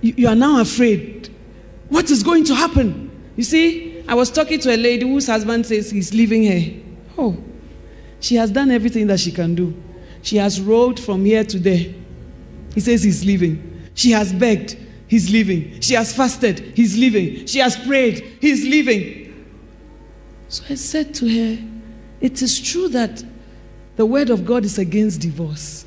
You, 0.01 0.14
you 0.16 0.29
are 0.29 0.35
now 0.35 0.61
afraid. 0.61 1.35
What 1.89 2.11
is 2.11 2.22
going 2.22 2.45
to 2.45 2.55
happen? 2.55 3.11
You 3.37 3.45
see, 3.45 4.05
I 4.07 4.14
was 4.14 4.31
talking 4.31 4.59
to 4.61 4.74
a 4.74 4.76
lady 4.76 5.09
whose 5.09 5.26
husband 5.26 5.66
says 5.66 5.91
he's 5.91 6.12
leaving 6.12 6.45
her. 6.45 6.81
Oh, 7.16 7.37
she 8.20 8.35
has 8.37 8.51
done 8.51 8.70
everything 8.70 9.07
that 9.07 9.20
she 9.20 9.33
can 9.33 9.55
do. 9.55 9.74
She 10.29 10.37
has 10.37 10.61
rolled 10.61 11.01
from 11.01 11.24
here 11.24 11.43
to 11.43 11.59
there. 11.59 11.87
He 12.74 12.81
says 12.81 13.03
he's 13.03 13.24
leaving. 13.24 13.89
She 13.95 14.11
has 14.11 14.31
begged. 14.31 14.76
He's 15.07 15.31
leaving. 15.31 15.81
She 15.81 15.95
has 15.95 16.14
fasted. 16.14 16.74
He's 16.76 16.99
leaving. 16.99 17.47
She 17.47 17.61
has 17.61 17.74
prayed. 17.76 18.37
He's 18.39 18.62
leaving. 18.62 19.47
So 20.49 20.64
I 20.68 20.74
said 20.74 21.14
to 21.14 21.26
her, 21.26 21.64
It 22.20 22.43
is 22.43 22.61
true 22.61 22.89
that 22.89 23.24
the 23.97 24.05
word 24.05 24.29
of 24.29 24.45
God 24.45 24.66
is 24.66 24.76
against 24.79 25.22
divorce. 25.22 25.87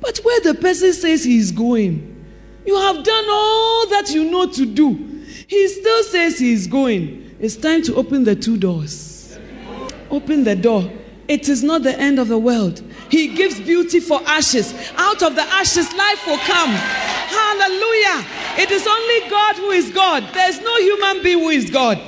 But 0.00 0.18
where 0.18 0.40
the 0.42 0.54
person 0.54 0.92
says 0.92 1.24
he 1.24 1.36
is 1.36 1.50
going, 1.50 2.24
you 2.64 2.76
have 2.76 3.02
done 3.02 3.24
all 3.28 3.88
that 3.88 4.08
you 4.14 4.30
know 4.30 4.46
to 4.52 4.66
do. 4.66 4.94
He 5.48 5.66
still 5.66 6.04
says 6.04 6.38
he 6.38 6.52
is 6.52 6.68
going. 6.68 7.34
It's 7.40 7.56
time 7.56 7.82
to 7.82 7.96
open 7.96 8.22
the 8.22 8.36
two 8.36 8.56
doors. 8.56 9.36
Open 10.12 10.44
the 10.44 10.54
door. 10.54 10.88
It 11.26 11.48
is 11.48 11.64
not 11.64 11.82
the 11.82 11.98
end 11.98 12.20
of 12.20 12.28
the 12.28 12.38
world. 12.38 12.80
He 13.14 13.28
gives 13.28 13.60
beauty 13.60 14.00
for 14.00 14.20
ashes. 14.26 14.74
Out 14.96 15.22
of 15.22 15.36
the 15.36 15.42
ashes, 15.42 15.86
life 15.94 16.26
will 16.26 16.38
come. 16.38 16.70
Hallelujah. 16.70 18.26
It 18.58 18.72
is 18.72 18.84
only 18.84 19.30
God 19.30 19.54
who 19.54 19.70
is 19.70 19.92
God. 19.92 20.24
There's 20.34 20.60
no 20.60 20.76
human 20.78 21.22
being 21.22 21.38
who 21.38 21.50
is 21.50 21.70
God. 21.70 22.00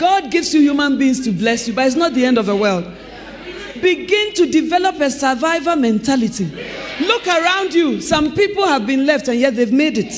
God 0.00 0.32
gives 0.32 0.52
you 0.52 0.62
human 0.62 0.98
beings 0.98 1.20
to 1.26 1.30
bless 1.30 1.68
you, 1.68 1.74
but 1.74 1.86
it's 1.86 1.94
not 1.94 2.12
the 2.12 2.24
end 2.24 2.38
of 2.38 2.46
the 2.46 2.56
world. 2.56 2.92
Begin 3.80 4.34
to 4.34 4.50
develop 4.50 4.98
a 4.98 5.10
survivor 5.10 5.76
mentality. 5.76 6.46
Look 7.02 7.24
around 7.28 7.72
you. 7.72 8.00
Some 8.00 8.34
people 8.34 8.66
have 8.66 8.84
been 8.84 9.06
left 9.06 9.28
and 9.28 9.38
yet 9.38 9.54
they've 9.54 9.72
made 9.72 9.96
it. 9.96 10.12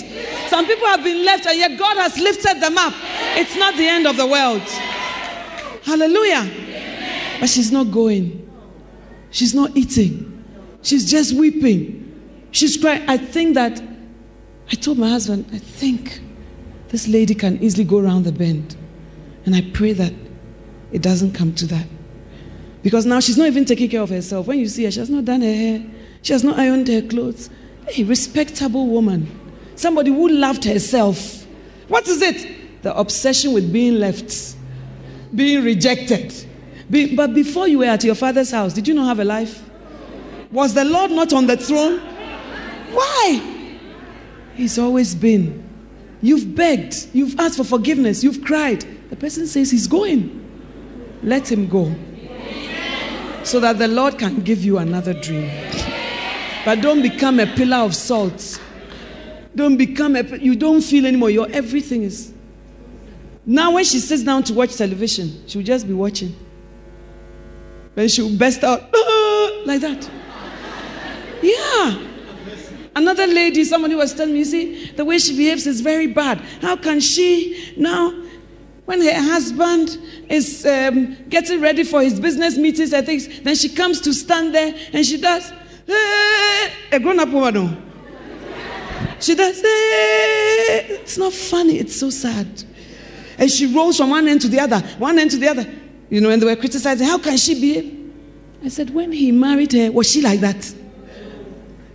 Some 0.48 0.64
people 0.64 0.86
have 0.86 1.04
been 1.04 1.22
left 1.22 1.44
and 1.44 1.58
yet 1.58 1.78
God 1.78 1.98
has 1.98 2.16
lifted 2.16 2.62
them 2.62 2.78
up. 2.78 2.94
It's 3.36 3.56
not 3.56 3.76
the 3.76 3.86
end 3.86 4.06
of 4.06 4.16
the 4.16 4.26
world. 4.26 4.62
Hallelujah. 5.82 6.50
But 7.40 7.50
she's 7.50 7.70
not 7.70 7.90
going. 7.90 8.47
She's 9.30 9.54
not 9.54 9.76
eating. 9.76 10.44
She's 10.82 11.10
just 11.10 11.34
weeping. 11.34 12.04
She's 12.50 12.76
crying. 12.76 13.08
I 13.08 13.16
think 13.16 13.54
that 13.54 13.82
I 14.70 14.74
told 14.74 14.98
my 14.98 15.08
husband, 15.08 15.46
I 15.52 15.58
think 15.58 16.20
this 16.88 17.08
lady 17.08 17.34
can 17.34 17.62
easily 17.62 17.84
go 17.84 17.98
around 17.98 18.24
the 18.24 18.32
bend. 18.32 18.76
And 19.44 19.54
I 19.54 19.62
pray 19.72 19.92
that 19.92 20.12
it 20.92 21.02
doesn't 21.02 21.32
come 21.32 21.54
to 21.54 21.66
that. 21.66 21.86
Because 22.82 23.06
now 23.06 23.20
she's 23.20 23.36
not 23.36 23.46
even 23.46 23.64
taking 23.64 23.90
care 23.90 24.00
of 24.00 24.10
herself. 24.10 24.46
When 24.46 24.58
you 24.58 24.68
see 24.68 24.84
her, 24.84 24.90
she 24.90 25.00
has 25.00 25.10
not 25.10 25.24
done 25.24 25.40
her 25.40 25.52
hair, 25.52 25.84
she 26.22 26.32
has 26.32 26.44
not 26.44 26.58
ironed 26.58 26.88
her 26.88 27.02
clothes. 27.02 27.50
A 27.96 28.04
respectable 28.04 28.86
woman, 28.86 29.28
somebody 29.74 30.10
who 30.10 30.28
loved 30.28 30.64
herself. 30.64 31.46
What 31.88 32.06
is 32.06 32.22
it? 32.22 32.82
The 32.82 32.96
obsession 32.96 33.52
with 33.52 33.72
being 33.72 33.94
left, 33.94 34.54
being 35.34 35.64
rejected. 35.64 36.34
Be, 36.90 37.14
but 37.14 37.34
before 37.34 37.68
you 37.68 37.78
were 37.78 37.84
at 37.84 38.04
your 38.04 38.14
father's 38.14 38.50
house, 38.50 38.72
did 38.72 38.88
you 38.88 38.94
not 38.94 39.06
have 39.06 39.18
a 39.20 39.24
life? 39.24 39.62
Was 40.50 40.74
the 40.74 40.84
Lord 40.84 41.10
not 41.10 41.32
on 41.32 41.46
the 41.46 41.56
throne? 41.56 41.98
Why? 42.90 43.76
He's 44.54 44.78
always 44.78 45.14
been. 45.14 45.64
You've 46.22 46.54
begged, 46.54 47.08
you've 47.12 47.38
asked 47.38 47.58
for 47.58 47.64
forgiveness, 47.64 48.24
you've 48.24 48.42
cried. 48.42 48.84
The 49.10 49.16
person 49.16 49.46
says 49.46 49.70
he's 49.70 49.86
going. 49.86 50.34
Let 51.22 51.50
him 51.50 51.68
go 51.68 51.94
so 53.48 53.60
that 53.60 53.78
the 53.78 53.88
Lord 53.88 54.18
can 54.18 54.42
give 54.42 54.64
you 54.64 54.78
another 54.78 55.14
dream. 55.14 55.50
But 56.64 56.82
don't 56.82 57.00
become 57.00 57.40
a 57.40 57.46
pillar 57.46 57.78
of 57.78 57.94
salt. 57.94 58.60
Don't 59.54 59.76
become 59.76 60.16
a, 60.16 60.22
you 60.36 60.54
don't 60.54 60.82
feel 60.82 61.06
anymore. 61.06 61.30
Your 61.30 61.48
everything 61.50 62.02
is. 62.02 62.32
Now, 63.46 63.72
when 63.72 63.84
she 63.84 64.00
sits 64.00 64.22
down 64.22 64.42
to 64.44 64.54
watch 64.54 64.76
television, 64.76 65.44
she'll 65.46 65.62
just 65.62 65.86
be 65.86 65.94
watching. 65.94 66.36
Then 67.98 68.08
she'll 68.08 68.30
burst 68.30 68.62
out 68.62 68.80
uh, 68.94 68.96
uh, 68.96 69.50
like 69.66 69.80
that. 69.80 70.08
Yeah. 71.42 72.00
Another 72.94 73.26
lady, 73.26 73.64
somebody 73.64 73.96
was 73.96 74.14
telling 74.14 74.34
me, 74.34 74.38
you 74.38 74.44
see, 74.44 74.90
the 74.92 75.04
way 75.04 75.18
she 75.18 75.36
behaves 75.36 75.66
is 75.66 75.80
very 75.80 76.06
bad. 76.06 76.38
How 76.62 76.76
can 76.76 77.00
she 77.00 77.74
now 77.76 78.14
when 78.84 79.02
her 79.02 79.20
husband 79.20 79.98
is 80.28 80.64
um, 80.64 81.16
getting 81.28 81.60
ready 81.60 81.82
for 81.82 82.00
his 82.00 82.20
business 82.20 82.56
meetings 82.56 82.92
and 82.92 83.04
things, 83.04 83.40
then 83.40 83.56
she 83.56 83.68
comes 83.68 84.00
to 84.02 84.14
stand 84.14 84.54
there 84.54 84.72
and 84.92 85.04
she 85.04 85.20
does 85.20 85.50
eh, 85.88 86.70
a 86.92 87.00
grown 87.00 87.18
up 87.18 87.30
woman. 87.30 87.54
No. 87.54 87.82
She 89.18 89.34
does, 89.34 89.58
eh, 89.58 91.00
it's 91.02 91.18
not 91.18 91.32
funny, 91.32 91.80
it's 91.80 91.98
so 91.98 92.10
sad. 92.10 92.46
And 93.36 93.50
she 93.50 93.66
rolls 93.74 93.96
from 93.96 94.10
one 94.10 94.28
end 94.28 94.42
to 94.42 94.48
the 94.48 94.60
other, 94.60 94.78
one 94.98 95.18
end 95.18 95.32
to 95.32 95.36
the 95.38 95.48
other. 95.48 95.66
You 96.10 96.20
know, 96.20 96.30
and 96.30 96.40
they 96.40 96.46
were 96.46 96.56
criticizing, 96.56 97.06
how 97.06 97.18
can 97.18 97.36
she 97.36 97.60
behave? 97.60 98.12
I 98.64 98.68
said, 98.68 98.90
when 98.90 99.12
he 99.12 99.30
married 99.30 99.72
her, 99.72 99.92
was 99.92 100.10
she 100.10 100.22
like 100.22 100.40
that? 100.40 100.74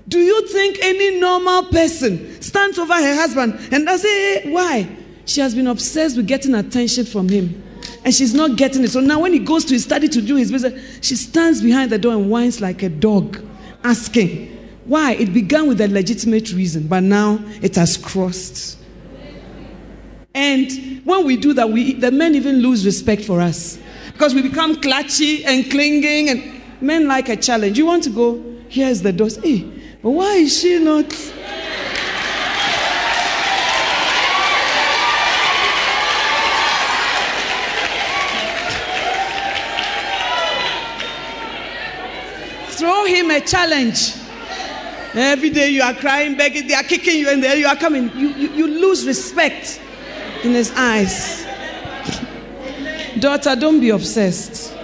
Do 0.07 0.19
you 0.19 0.47
think 0.47 0.77
any 0.81 1.19
normal 1.19 1.63
person 1.65 2.41
stands 2.41 2.77
over 2.77 2.93
her 2.93 3.15
husband 3.15 3.59
and 3.71 3.85
does 3.85 4.03
it? 4.05 4.45
Eh, 4.45 4.49
why? 4.51 4.87
She 5.25 5.39
has 5.41 5.55
been 5.55 5.67
obsessed 5.67 6.17
with 6.17 6.27
getting 6.27 6.53
attention 6.55 7.05
from 7.05 7.29
him. 7.29 7.63
And 8.05 8.13
she's 8.13 8.33
not 8.33 8.57
getting 8.57 8.83
it. 8.83 8.89
So 8.89 8.99
now, 8.99 9.21
when 9.21 9.31
he 9.31 9.39
goes 9.39 9.63
to 9.65 9.73
his 9.73 9.83
study 9.83 10.09
to 10.09 10.21
do 10.21 10.35
his 10.35 10.51
business, 10.51 10.99
she 11.01 11.15
stands 11.15 11.61
behind 11.61 11.89
the 11.89 11.97
door 11.97 12.13
and 12.13 12.29
whines 12.29 12.59
like 12.59 12.83
a 12.83 12.89
dog, 12.89 13.41
asking. 13.83 14.49
Why? 14.85 15.13
It 15.13 15.33
began 15.33 15.67
with 15.69 15.79
a 15.79 15.87
legitimate 15.87 16.51
reason, 16.51 16.87
but 16.87 17.01
now 17.01 17.39
it 17.61 17.75
has 17.75 17.95
crossed. 17.95 18.77
And 20.35 21.01
when 21.05 21.25
we 21.25 21.37
do 21.37 21.53
that, 21.53 21.69
we, 21.69 21.93
the 21.93 22.11
men 22.11 22.35
even 22.35 22.57
lose 22.57 22.85
respect 22.85 23.23
for 23.23 23.39
us 23.39 23.79
because 24.13 24.33
we 24.33 24.41
become 24.41 24.75
clutchy 24.75 25.43
and 25.45 25.69
clinging 25.69 26.29
and 26.29 26.61
men 26.81 27.07
like 27.07 27.29
a 27.29 27.35
challenge. 27.35 27.77
You 27.77 27.85
want 27.85 28.03
to 28.03 28.09
go, 28.09 28.41
here's 28.69 29.01
the 29.01 29.11
dose. 29.11 29.37
Eh, 29.39 29.41
hey, 29.41 29.71
but 30.01 30.11
why 30.11 30.35
is 30.35 30.59
she 30.59 30.79
not? 30.79 31.11
Throw 42.73 43.05
him 43.05 43.31
a 43.31 43.39
challenge. 43.39 44.13
Every 45.15 45.51
day 45.51 45.69
you 45.69 45.83
are 45.83 45.93
crying, 45.93 46.35
begging, 46.35 46.67
they 46.67 46.73
are 46.73 46.83
kicking 46.83 47.19
you, 47.19 47.29
and 47.29 47.41
there 47.41 47.55
you 47.55 47.67
are 47.67 47.75
coming. 47.75 48.09
You, 48.15 48.29
you, 48.29 48.49
you 48.49 48.67
lose 48.67 49.05
respect 49.05 49.79
in 50.43 50.51
his 50.51 50.71
eyes. 50.75 51.45
Daughter, 53.23 53.55
don't 53.55 53.79
be 53.79 53.89
obsessed. 53.89 54.75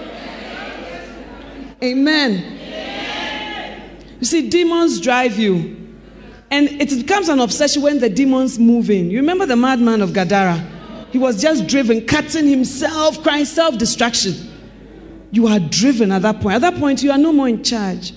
Amen. 1.82 2.58
You 4.18 4.24
see, 4.24 4.48
demons 4.48 4.98
drive 4.98 5.38
you. 5.38 5.76
And 6.50 6.68
it 6.80 6.88
becomes 6.88 7.28
an 7.28 7.38
obsession 7.38 7.82
when 7.82 7.98
the 7.98 8.08
demons 8.08 8.58
move 8.58 8.88
in. 8.88 9.10
You 9.10 9.18
remember 9.18 9.44
the 9.44 9.56
madman 9.56 10.00
of 10.00 10.14
Gadara? 10.14 10.56
He 11.10 11.18
was 11.18 11.42
just 11.42 11.66
driven, 11.66 12.06
cutting 12.06 12.48
himself, 12.48 13.22
crying 13.22 13.44
self 13.44 13.76
destruction. 13.76 14.32
You 15.32 15.46
are 15.46 15.60
driven 15.60 16.10
at 16.10 16.22
that 16.22 16.40
point. 16.40 16.54
At 16.54 16.62
that 16.62 16.76
point, 16.76 17.02
you 17.02 17.10
are 17.12 17.18
no 17.18 17.34
more 17.34 17.46
in 17.46 17.62
charge. 17.62 18.14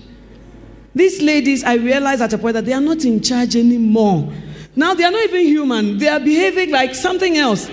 These 0.95 1.21
ladies, 1.21 1.65
I 1.65 1.73
realized 1.73 2.21
at 2.21 2.31
a 2.31 2.37
point 2.37 2.53
that 2.53 2.63
they 2.63 2.71
are 2.71 2.79
not 2.79 3.03
in 3.03 3.19
charge 3.21 3.57
anymore. 3.57 4.31
Now 4.73 4.93
they 4.93 5.03
are 5.03 5.11
not 5.11 5.23
even 5.25 5.41
human, 5.47 5.97
they 5.97 6.07
are 6.07 6.21
behaving 6.21 6.71
like 6.71 6.95
something 6.95 7.35
else. 7.35 7.69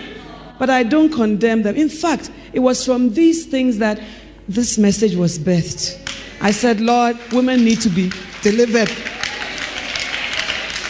But 0.58 0.68
I 0.68 0.82
don't 0.82 1.10
condemn 1.10 1.62
them. 1.62 1.76
In 1.76 1.88
fact, 1.88 2.30
it 2.52 2.60
was 2.60 2.84
from 2.84 3.12
these 3.14 3.46
things 3.46 3.78
that 3.78 4.00
this 4.48 4.78
message 4.78 5.14
was 5.14 5.38
birthed. 5.38 5.98
I 6.40 6.50
said, 6.50 6.80
Lord, 6.80 7.16
women 7.32 7.64
need 7.64 7.80
to 7.82 7.88
be 7.88 8.10
delivered 8.42 8.88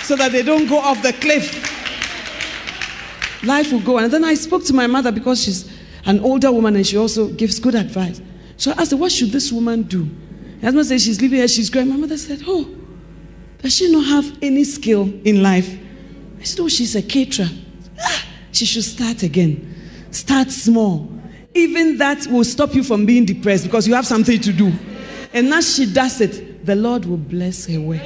so 0.05 0.17
that 0.17 0.33
they 0.33 0.43
don't 0.43 0.69
go 0.69 0.79
off 0.79 1.03
the 1.03 1.13
cliff. 1.13 1.67
Life 3.45 3.73
will 3.73 3.81
go. 3.81 3.99
And 3.99 4.13
then 4.13 4.25
I 4.25 4.35
spoke 4.35 4.65
to 4.65 4.73
my 4.73 4.87
mother 4.87 5.13
because 5.13 5.43
she's 5.43 5.71
an 6.05 6.21
older 6.21 6.51
woman 6.53 6.77
and 6.77 6.87
she 6.87 6.97
also 6.97 7.29
gives 7.29 7.59
good 7.59 7.75
advice. 7.75 8.21
So 8.57 8.73
I 8.73 8.83
asked 8.83 8.91
her, 8.91 8.97
What 8.97 9.13
should 9.13 9.31
this 9.31 9.53
woman 9.53 9.83
do? 9.83 10.05
My 10.05 10.67
husband 10.67 10.87
said, 10.87 11.01
She's 11.01 11.21
leaving 11.21 11.39
here, 11.39 11.49
she's 11.49 11.71
growing. 11.71 11.89
My 11.89 11.97
mother 11.97 12.19
said, 12.19 12.43
Oh, 12.47 12.69
does 13.59 13.75
she 13.75 13.91
not 13.93 14.07
have 14.07 14.39
any 14.43 14.65
skill 14.65 15.03
in 15.25 15.43
life? 15.43 15.79
I 16.39 16.43
said, 16.45 16.61
Oh, 16.61 16.69
she's 16.69 16.95
a 16.97 17.03
caterer. 17.03 17.49
Ah, 18.01 18.27
she 18.53 18.65
should 18.67 18.85
start 18.85 19.23
again. 19.23 19.75
Start 20.11 20.51
small. 20.51 21.20
Even 21.55 21.99
that 21.99 22.27
will 22.29 22.45
stop 22.45 22.75
you 22.75 22.83
from 22.83 23.07
being 23.07 23.25
depressed 23.25 23.65
because 23.65 23.87
you 23.89 23.95
have 23.95 24.07
something 24.07 24.41
to 24.41 24.53
do. 24.53 24.73
And 25.33 25.53
as 25.53 25.75
she 25.75 25.93
does 25.93 26.21
it, 26.21 26.65
the 26.65 26.77
Lord 26.77 27.05
will 27.05 27.17
bless 27.17 27.67
her 27.67 27.81
work. 27.81 28.03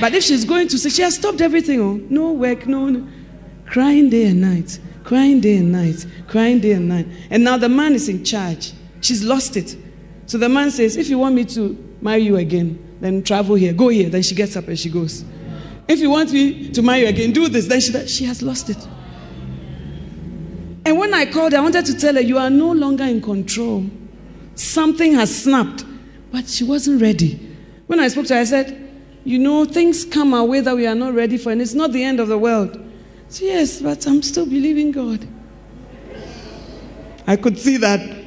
But 0.00 0.14
if 0.14 0.24
she's 0.24 0.44
going 0.44 0.68
to 0.68 0.78
say, 0.78 0.88
she 0.88 1.02
has 1.02 1.14
stopped 1.14 1.40
everything, 1.40 1.80
oh, 1.80 1.94
no 2.08 2.32
work, 2.32 2.66
no, 2.66 2.88
no, 2.88 3.06
crying 3.66 4.10
day 4.10 4.26
and 4.26 4.40
night, 4.40 4.78
crying 5.04 5.40
day 5.40 5.58
and 5.58 5.72
night, 5.72 6.06
crying 6.28 6.60
day 6.60 6.72
and 6.72 6.88
night. 6.88 7.06
And 7.30 7.44
now 7.44 7.56
the 7.56 7.68
man 7.68 7.94
is 7.94 8.08
in 8.08 8.24
charge. 8.24 8.72
She's 9.00 9.24
lost 9.24 9.56
it. 9.56 9.76
So 10.26 10.38
the 10.38 10.48
man 10.48 10.70
says, 10.70 10.96
if 10.96 11.08
you 11.08 11.18
want 11.18 11.34
me 11.34 11.44
to 11.46 11.96
marry 12.00 12.22
you 12.22 12.36
again, 12.36 12.96
then 13.00 13.22
travel 13.22 13.54
here, 13.54 13.72
go 13.72 13.88
here. 13.88 14.08
Then 14.08 14.22
she 14.22 14.34
gets 14.34 14.56
up 14.56 14.68
and 14.68 14.78
she 14.78 14.88
goes. 14.88 15.24
If 15.88 16.00
you 16.00 16.10
want 16.10 16.32
me 16.32 16.70
to 16.70 16.82
marry 16.82 17.00
you 17.00 17.08
again, 17.08 17.32
do 17.32 17.48
this. 17.48 17.66
Then 17.66 17.80
she, 17.80 18.06
she 18.06 18.24
has 18.24 18.42
lost 18.42 18.70
it. 18.70 18.78
And 20.84 20.98
when 20.98 21.14
I 21.14 21.26
called 21.26 21.54
I 21.54 21.60
wanted 21.60 21.86
to 21.86 21.98
tell 21.98 22.14
her, 22.14 22.20
you 22.20 22.38
are 22.38 22.50
no 22.50 22.72
longer 22.72 23.04
in 23.04 23.22
control. 23.22 23.86
Something 24.54 25.14
has 25.14 25.42
snapped. 25.44 25.84
But 26.32 26.48
she 26.48 26.64
wasn't 26.64 27.00
ready. 27.00 27.34
When 27.86 28.00
I 28.00 28.08
spoke 28.08 28.26
to 28.26 28.34
her, 28.34 28.40
I 28.40 28.44
said, 28.44 28.90
You 29.24 29.38
know, 29.38 29.64
things 29.64 30.04
come 30.04 30.34
our 30.34 30.44
way 30.44 30.60
that 30.60 30.74
we 30.74 30.86
are 30.86 30.94
not 30.94 31.14
ready 31.14 31.36
for, 31.36 31.52
and 31.52 31.60
it's 31.60 31.74
not 31.74 31.92
the 31.92 32.02
end 32.02 32.20
of 32.20 32.28
the 32.28 32.38
world. 32.38 32.82
Said, 33.28 33.44
yes, 33.44 33.80
but 33.80 34.06
I'm 34.06 34.22
still 34.22 34.46
believing 34.46 34.90
God. 34.90 35.26
I 37.26 37.36
could 37.36 37.58
see 37.58 37.76
that. 37.76 38.24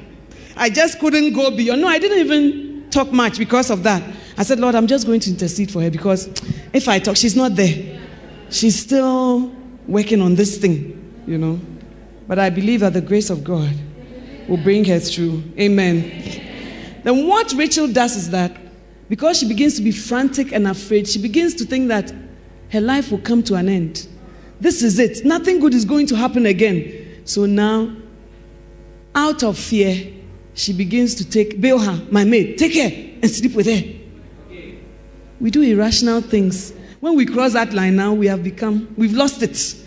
I 0.55 0.69
just 0.69 0.99
couldn't 0.99 1.33
go 1.33 1.51
beyond. 1.51 1.81
No, 1.81 1.87
I 1.87 1.99
didn't 1.99 2.19
even 2.19 2.89
talk 2.89 3.11
much 3.11 3.37
because 3.37 3.69
of 3.69 3.83
that. 3.83 4.01
I 4.37 4.43
said, 4.43 4.59
Lord, 4.59 4.75
I'm 4.75 4.87
just 4.87 5.05
going 5.05 5.19
to 5.21 5.29
intercede 5.29 5.71
for 5.71 5.81
her 5.81 5.89
because 5.89 6.27
if 6.73 6.87
I 6.87 6.99
talk, 6.99 7.17
she's 7.17 7.35
not 7.35 7.55
there. 7.55 7.99
She's 8.49 8.79
still 8.79 9.51
working 9.87 10.21
on 10.21 10.35
this 10.35 10.57
thing, 10.57 11.23
you 11.27 11.37
know. 11.37 11.59
But 12.28 12.39
I 12.39 12.49
believe 12.49 12.80
that 12.80 12.93
the 12.93 13.01
grace 13.01 13.30
of 13.30 13.43
God 13.43 13.73
will 14.47 14.57
bring 14.57 14.86
her 14.86 14.99
through. 14.99 15.43
Amen. 15.59 17.01
Then 17.03 17.28
what 17.28 17.53
Rachel 17.53 17.88
does 17.88 18.15
is 18.15 18.30
that 18.32 18.55
because 19.09 19.39
she 19.39 19.47
begins 19.47 19.76
to 19.76 19.84
be 19.84 19.91
frantic 19.91 20.51
and 20.51 20.67
afraid, 20.67 21.07
she 21.07 21.21
begins 21.21 21.53
to 21.55 21.65
think 21.65 21.88
that 21.89 22.11
her 22.71 22.82
life 22.82 23.11
will 23.11 23.19
come 23.19 23.43
to 23.43 23.55
an 23.55 23.69
end. 23.69 24.07
This 24.59 24.82
is 24.82 24.97
it. 24.97 25.23
Nothing 25.26 25.59
good 25.59 25.73
is 25.73 25.86
going 25.86 26.07
to 26.07 26.15
happen 26.15 26.45
again. 26.45 27.21
So 27.26 27.45
now, 27.45 27.95
out 29.13 29.43
of 29.43 29.57
fear, 29.57 30.13
she 30.55 30.73
begins 30.73 31.15
to 31.15 31.30
take 31.30 31.59
Bilhah, 31.59 32.11
my 32.11 32.23
maid, 32.23 32.57
take 32.57 32.76
her 32.76 33.19
and 33.21 33.30
sleep 33.30 33.53
with 33.53 33.67
her. 33.67 33.84
We 35.39 35.51
do 35.51 35.61
irrational 35.61 36.21
things. 36.21 36.73
When 37.01 37.15
we 37.15 37.26
cross 37.26 37.53
that 37.53 37.73
line 37.73 37.97
now, 37.97 38.13
we 38.13 38.28
have 38.28 38.43
become, 38.43 38.93
we've 38.97 39.13
lost 39.13 39.43
it. 39.43 39.84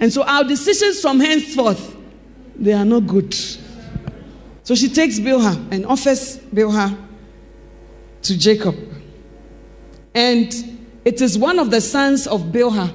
And 0.00 0.10
so 0.10 0.22
our 0.24 0.42
decisions 0.44 1.00
from 1.00 1.20
henceforth, 1.20 1.96
they 2.56 2.72
are 2.72 2.86
not 2.86 3.06
good. 3.06 3.34
So 4.62 4.74
she 4.74 4.88
takes 4.88 5.18
Bilhah 5.18 5.70
and 5.70 5.84
offers 5.84 6.38
Bilhah 6.38 6.96
to 8.22 8.38
Jacob. 8.38 8.76
And 10.14 10.52
it 11.04 11.20
is 11.20 11.36
one 11.38 11.58
of 11.58 11.70
the 11.70 11.80
sons 11.80 12.26
of 12.26 12.44
Bilhah 12.44 12.94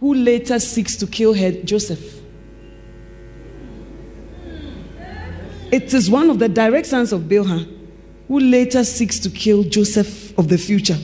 who 0.00 0.14
later 0.14 0.58
seeks 0.58 0.96
to 0.96 1.06
kill 1.06 1.34
her, 1.34 1.52
Joseph. 1.52 2.20
It 5.72 5.94
is 5.94 6.10
one 6.10 6.30
of 6.30 6.40
the 6.40 6.48
direct 6.48 6.86
sons 6.86 7.12
of 7.12 7.22
Bilhah 7.22 7.78
who 8.26 8.40
later 8.40 8.82
seeks 8.82 9.20
to 9.20 9.30
kill 9.30 9.62
Joseph 9.62 10.36
of 10.36 10.48
the 10.48 10.58
future. 10.58 10.96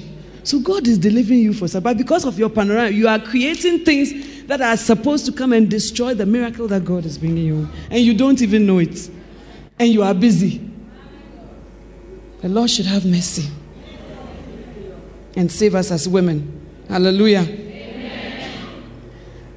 So 0.42 0.60
God 0.60 0.86
is 0.86 0.98
delivering 0.98 1.40
you 1.40 1.52
for 1.52 1.80
but 1.80 1.96
because 1.98 2.24
of 2.24 2.38
your 2.38 2.48
panorama, 2.48 2.90
you 2.90 3.08
are 3.08 3.18
creating 3.18 3.84
things 3.84 4.35
that 4.46 4.60
are 4.60 4.76
supposed 4.76 5.26
to 5.26 5.32
come 5.32 5.52
and 5.52 5.68
destroy 5.70 6.14
the 6.14 6.26
miracle 6.26 6.68
that 6.68 6.84
God 6.84 7.04
is 7.04 7.18
bringing 7.18 7.44
you, 7.44 7.68
and 7.90 8.00
you 8.00 8.14
don't 8.14 8.40
even 8.42 8.66
know 8.66 8.78
it 8.78 9.10
and 9.78 9.90
you 9.90 10.02
are 10.02 10.14
busy. 10.14 10.60
The 12.40 12.48
Lord 12.48 12.70
should 12.70 12.86
have 12.86 13.04
mercy 13.04 13.50
and 15.36 15.50
save 15.50 15.74
us 15.74 15.90
as 15.90 16.08
women. 16.08 16.66
Hallelujah. 16.88 17.40
Amen. 17.40 18.52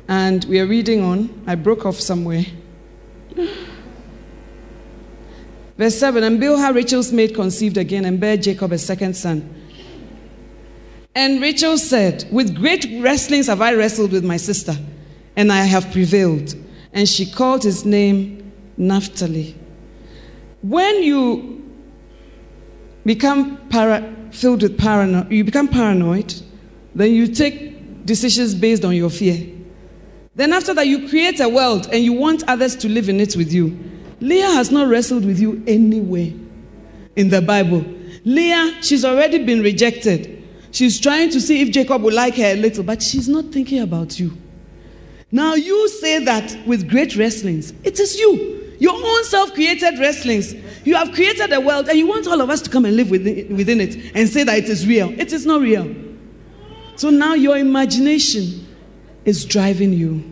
And 0.07 0.43
we 0.45 0.59
are 0.59 0.65
reading 0.65 1.03
on. 1.03 1.43
I 1.45 1.55
broke 1.55 1.85
off 1.85 1.99
somewhere. 1.99 2.43
Verse 5.77 5.95
7 5.97 6.23
And 6.23 6.41
Bilhah, 6.41 6.73
Rachel's 6.73 7.13
maid, 7.13 7.35
conceived 7.35 7.77
again 7.77 8.05
and 8.05 8.19
bare 8.19 8.37
Jacob 8.37 8.71
a 8.71 8.77
second 8.77 9.15
son. 9.15 9.55
And 11.16 11.41
Rachel 11.41 11.78
said, 11.78 12.28
With 12.32 12.55
great 12.55 12.86
wrestlings 13.01 13.47
have 13.47 13.62
I 13.62 13.74
wrestled 13.74 14.12
with 14.12 14.24
my 14.24 14.38
sister, 14.38 14.76
and 15.36 15.51
I 15.51 15.64
have 15.64 15.91
prevailed. 15.91 16.55
And 16.93 17.07
she 17.07 17.30
called 17.30 17.64
his 17.64 17.86
name 17.86 18.51
Naphtali. 18.78 19.55
When 20.62 21.03
you 21.03 21.64
become 23.05 23.57
para- 23.70 24.16
filled 24.32 24.62
with 24.64 24.78
paranoia, 24.78 25.28
you 25.30 25.43
become 25.43 25.68
paranoid, 25.68 26.34
then 26.93 27.14
you 27.14 27.28
take 27.28 28.05
decisions 28.05 28.53
based 28.55 28.84
on 28.84 28.95
your 28.95 29.10
fear. 29.10 29.55
Then 30.36 30.53
after 30.53 30.74
that, 30.74 30.88
you 30.88 31.10
create 31.10 31.39
a 31.39 31.49
world 31.49 31.89
and 31.91 32.03
you 32.03 32.14
want 32.14 32.43
others 32.47 32.76
to 32.78 32.89
live 32.89 33.10
in 33.10 33.20
it 33.20 33.36
with 33.36 33.51
you. 33.51 33.78
Leah 34.22 34.51
has 34.51 34.72
not 34.72 34.88
wrestled 34.88 35.26
with 35.26 35.39
you 35.39 35.64
anywhere 35.68 36.32
in 37.16 37.30
the 37.30 37.41
Bible. 37.41 37.84
Leah, 38.26 38.82
she's 38.82 39.05
already 39.05 39.43
been 39.43 39.62
rejected. 39.62 40.38
She's 40.72 40.99
trying 40.99 41.30
to 41.32 41.41
see 41.41 41.61
if 41.61 41.72
Jacob 41.72 42.01
will 42.01 42.13
like 42.13 42.36
her 42.36 42.53
a 42.53 42.55
little, 42.55 42.84
but 42.84 43.01
she's 43.01 43.28
not 43.28 43.45
thinking 43.45 43.80
about 43.80 44.20
you. 44.20 44.38
Now 45.32 45.55
you 45.55 45.89
say 45.89 46.24
that 46.26 46.57
with 46.65 46.89
great 46.89 47.15
wrestlings. 47.15 47.74
It 47.84 47.99
is 47.99 48.20
you. 48.20 48.76
Your 48.80 48.93
own 48.93 49.24
self 49.26 49.53
created 49.53 49.99
wrestlings. 49.99 50.55
You 50.86 50.95
have 50.95 51.11
created 51.11 51.51
a 51.51 51.59
world 51.59 51.89
and 51.89 51.97
you 51.97 52.07
want 52.07 52.28
all 52.28 52.41
of 52.41 52.49
us 52.49 52.61
to 52.61 52.70
come 52.70 52.86
and 52.86 52.95
live 52.95 53.11
within, 53.11 53.55
within 53.55 53.82
it 53.82 54.11
and 54.15 54.28
say 54.28 54.43
that 54.43 54.57
it 54.57 54.70
is 54.70 54.88
real. 54.88 55.09
It 55.20 55.34
is 55.34 55.45
not 55.45 55.61
real. 55.61 55.93
So 56.95 57.09
now 57.09 57.34
your 57.34 57.57
imagination 57.57 58.67
is 59.26 59.45
driving 59.45 59.93
you. 59.93 60.24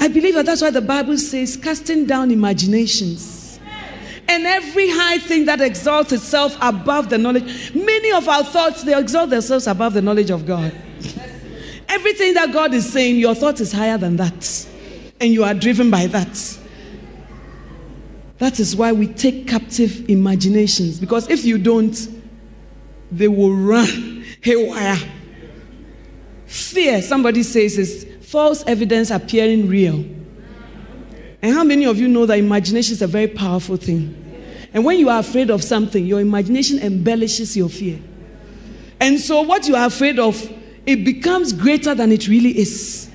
I 0.00 0.08
believe 0.08 0.34
that 0.34 0.46
that's 0.46 0.62
why 0.62 0.70
the 0.70 0.80
Bible 0.80 1.16
says 1.16 1.56
casting 1.56 2.06
down 2.06 2.30
imaginations. 2.30 3.43
And 4.26 4.46
every 4.46 4.88
high 4.90 5.18
thing 5.18 5.44
that 5.46 5.60
exalts 5.60 6.12
itself 6.12 6.56
above 6.60 7.10
the 7.10 7.18
knowledge, 7.18 7.74
many 7.74 8.12
of 8.12 8.28
our 8.28 8.42
thoughts, 8.42 8.82
they 8.82 8.98
exalt 8.98 9.30
themselves 9.30 9.66
above 9.66 9.92
the 9.92 10.02
knowledge 10.02 10.30
of 10.30 10.46
God. 10.46 10.74
Everything 11.88 12.34
that 12.34 12.52
God 12.52 12.72
is 12.72 12.90
saying, 12.90 13.16
your 13.16 13.34
thought 13.34 13.60
is 13.60 13.70
higher 13.72 13.98
than 13.98 14.16
that. 14.16 14.68
And 15.20 15.32
you 15.32 15.44
are 15.44 15.54
driven 15.54 15.90
by 15.90 16.06
that. 16.06 16.58
That 18.38 18.58
is 18.58 18.74
why 18.74 18.92
we 18.92 19.06
take 19.06 19.46
captive 19.46 20.08
imaginations. 20.08 20.98
Because 20.98 21.28
if 21.30 21.44
you 21.44 21.58
don't, 21.58 21.96
they 23.12 23.28
will 23.28 23.54
run 23.54 24.24
haywire. 24.40 24.98
Fear, 26.46 27.02
somebody 27.02 27.42
says, 27.42 27.78
is 27.78 28.06
false 28.22 28.64
evidence 28.66 29.10
appearing 29.10 29.68
real. 29.68 30.04
And 31.44 31.52
how 31.52 31.62
many 31.62 31.84
of 31.84 31.98
you 31.98 32.08
know 32.08 32.24
that 32.24 32.38
imagination 32.38 32.94
is 32.94 33.02
a 33.02 33.06
very 33.06 33.26
powerful 33.26 33.76
thing? 33.76 34.16
And 34.72 34.82
when 34.82 34.98
you 34.98 35.10
are 35.10 35.20
afraid 35.20 35.50
of 35.50 35.62
something, 35.62 36.06
your 36.06 36.20
imagination 36.20 36.78
embellishes 36.78 37.54
your 37.54 37.68
fear. 37.68 38.00
And 38.98 39.20
so, 39.20 39.42
what 39.42 39.68
you 39.68 39.76
are 39.76 39.84
afraid 39.84 40.18
of, 40.18 40.42
it 40.86 41.04
becomes 41.04 41.52
greater 41.52 41.94
than 41.94 42.12
it 42.12 42.28
really 42.28 42.58
is. 42.58 43.10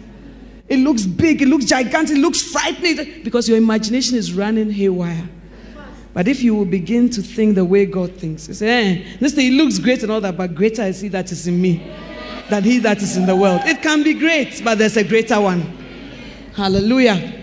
It 0.68 0.78
looks 0.78 1.08
big, 1.08 1.42
it 1.42 1.48
looks 1.48 1.66
gigantic, 1.66 2.18
it 2.18 2.20
looks 2.20 2.44
frightening 2.44 3.24
because 3.24 3.50
your 3.50 3.58
imagination 3.58 4.16
is 4.16 4.32
running 4.32 4.70
haywire. 4.70 5.28
But 6.14 6.28
if 6.28 6.44
you 6.44 6.54
will 6.54 6.66
begin 6.66 7.10
to 7.10 7.24
think 7.24 7.56
the 7.56 7.66
way 7.66 7.88
God 7.88 8.14
thinks, 8.14 8.48
you 8.48 8.54
say, 8.54 8.92
eh, 8.92 9.18
this 9.20 9.34
thing 9.34 9.54
looks 9.54 9.80
great 9.80 10.04
and 10.04 10.12
all 10.12 10.22
that, 10.22 10.38
but 10.38 10.54
greater 10.54 10.84
is 10.84 11.02
He 11.02 11.08
that 11.08 11.32
is 11.32 11.48
in 11.48 11.60
me 11.60 11.92
than 12.52 12.64
He 12.64 12.78
that 12.78 13.02
is 13.02 13.18
in 13.18 13.26
the 13.26 13.36
world. 13.36 13.62
It 13.64 13.82
can 13.82 14.04
be 14.04 14.14
great, 14.14 14.62
but 14.64 14.78
there's 14.78 14.98
a 14.98 15.04
greater 15.04 15.42
one. 15.42 15.62
Hallelujah. 16.54 17.38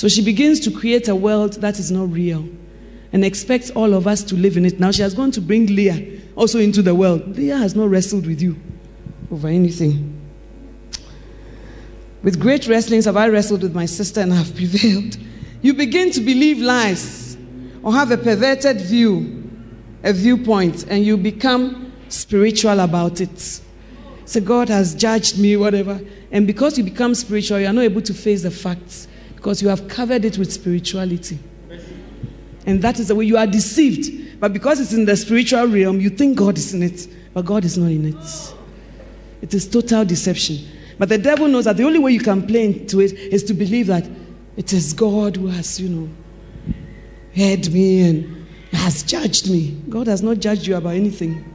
So 0.00 0.08
she 0.08 0.22
begins 0.22 0.60
to 0.60 0.70
create 0.70 1.08
a 1.08 1.14
world 1.14 1.60
that 1.60 1.78
is 1.78 1.90
not 1.90 2.10
real 2.10 2.48
and 3.12 3.22
expects 3.22 3.68
all 3.68 3.92
of 3.92 4.06
us 4.06 4.22
to 4.22 4.34
live 4.34 4.56
in 4.56 4.64
it. 4.64 4.80
Now 4.80 4.92
she 4.92 5.02
has 5.02 5.12
gone 5.12 5.30
to 5.32 5.42
bring 5.42 5.66
Leah 5.66 6.22
also 6.36 6.58
into 6.58 6.80
the 6.80 6.94
world. 6.94 7.36
Leah 7.36 7.58
has 7.58 7.76
not 7.76 7.90
wrestled 7.90 8.26
with 8.26 8.40
you 8.40 8.56
over 9.30 9.46
anything. 9.46 10.18
With 12.22 12.40
great 12.40 12.66
wrestlings 12.66 13.04
have 13.04 13.18
I 13.18 13.28
wrestled 13.28 13.60
with 13.60 13.74
my 13.74 13.84
sister 13.84 14.22
and 14.22 14.32
have 14.32 14.56
prevailed. 14.56 15.18
You 15.60 15.74
begin 15.74 16.10
to 16.12 16.20
believe 16.20 16.60
lies 16.60 17.36
or 17.82 17.92
have 17.92 18.10
a 18.10 18.16
perverted 18.16 18.80
view, 18.80 19.50
a 20.02 20.14
viewpoint, 20.14 20.86
and 20.88 21.04
you 21.04 21.18
become 21.18 21.92
spiritual 22.08 22.80
about 22.80 23.20
it. 23.20 23.60
So 24.24 24.40
God 24.40 24.70
has 24.70 24.94
judged 24.94 25.38
me, 25.38 25.58
whatever. 25.58 26.00
And 26.32 26.46
because 26.46 26.78
you 26.78 26.84
become 26.84 27.14
spiritual, 27.14 27.60
you 27.60 27.66
are 27.66 27.72
not 27.74 27.84
able 27.84 28.00
to 28.00 28.14
face 28.14 28.44
the 28.44 28.50
facts 28.50 29.08
because 29.40 29.62
you 29.62 29.70
have 29.70 29.88
covered 29.88 30.26
it 30.26 30.36
with 30.36 30.52
spirituality. 30.52 31.38
And 32.66 32.82
that 32.82 33.00
is 33.00 33.08
the 33.08 33.14
way 33.14 33.24
you 33.24 33.38
are 33.38 33.46
deceived. 33.46 34.38
But 34.38 34.52
because 34.52 34.80
it's 34.80 34.92
in 34.92 35.06
the 35.06 35.16
spiritual 35.16 35.66
realm, 35.66 35.98
you 35.98 36.10
think 36.10 36.36
God 36.36 36.58
is 36.58 36.74
in 36.74 36.82
it, 36.82 37.08
but 37.32 37.46
God 37.46 37.64
is 37.64 37.78
not 37.78 37.90
in 37.90 38.08
it. 38.08 38.54
It 39.40 39.54
is 39.54 39.66
total 39.66 40.04
deception. 40.04 40.58
But 40.98 41.08
the 41.08 41.16
devil 41.16 41.48
knows 41.48 41.64
that 41.64 41.78
the 41.78 41.84
only 41.84 41.98
way 41.98 42.12
you 42.12 42.20
can 42.20 42.46
play 42.46 42.66
into 42.66 43.00
it 43.00 43.14
is 43.14 43.42
to 43.44 43.54
believe 43.54 43.86
that 43.86 44.06
it 44.58 44.74
is 44.74 44.92
God 44.92 45.36
who 45.36 45.46
has, 45.46 45.80
you 45.80 45.88
know, 45.88 46.10
heard 47.34 47.72
me 47.72 48.10
and 48.10 48.46
has 48.72 49.02
judged 49.02 49.50
me. 49.50 49.80
God 49.88 50.06
has 50.06 50.22
not 50.22 50.38
judged 50.38 50.66
you 50.66 50.76
about 50.76 50.96
anything. 50.96 51.46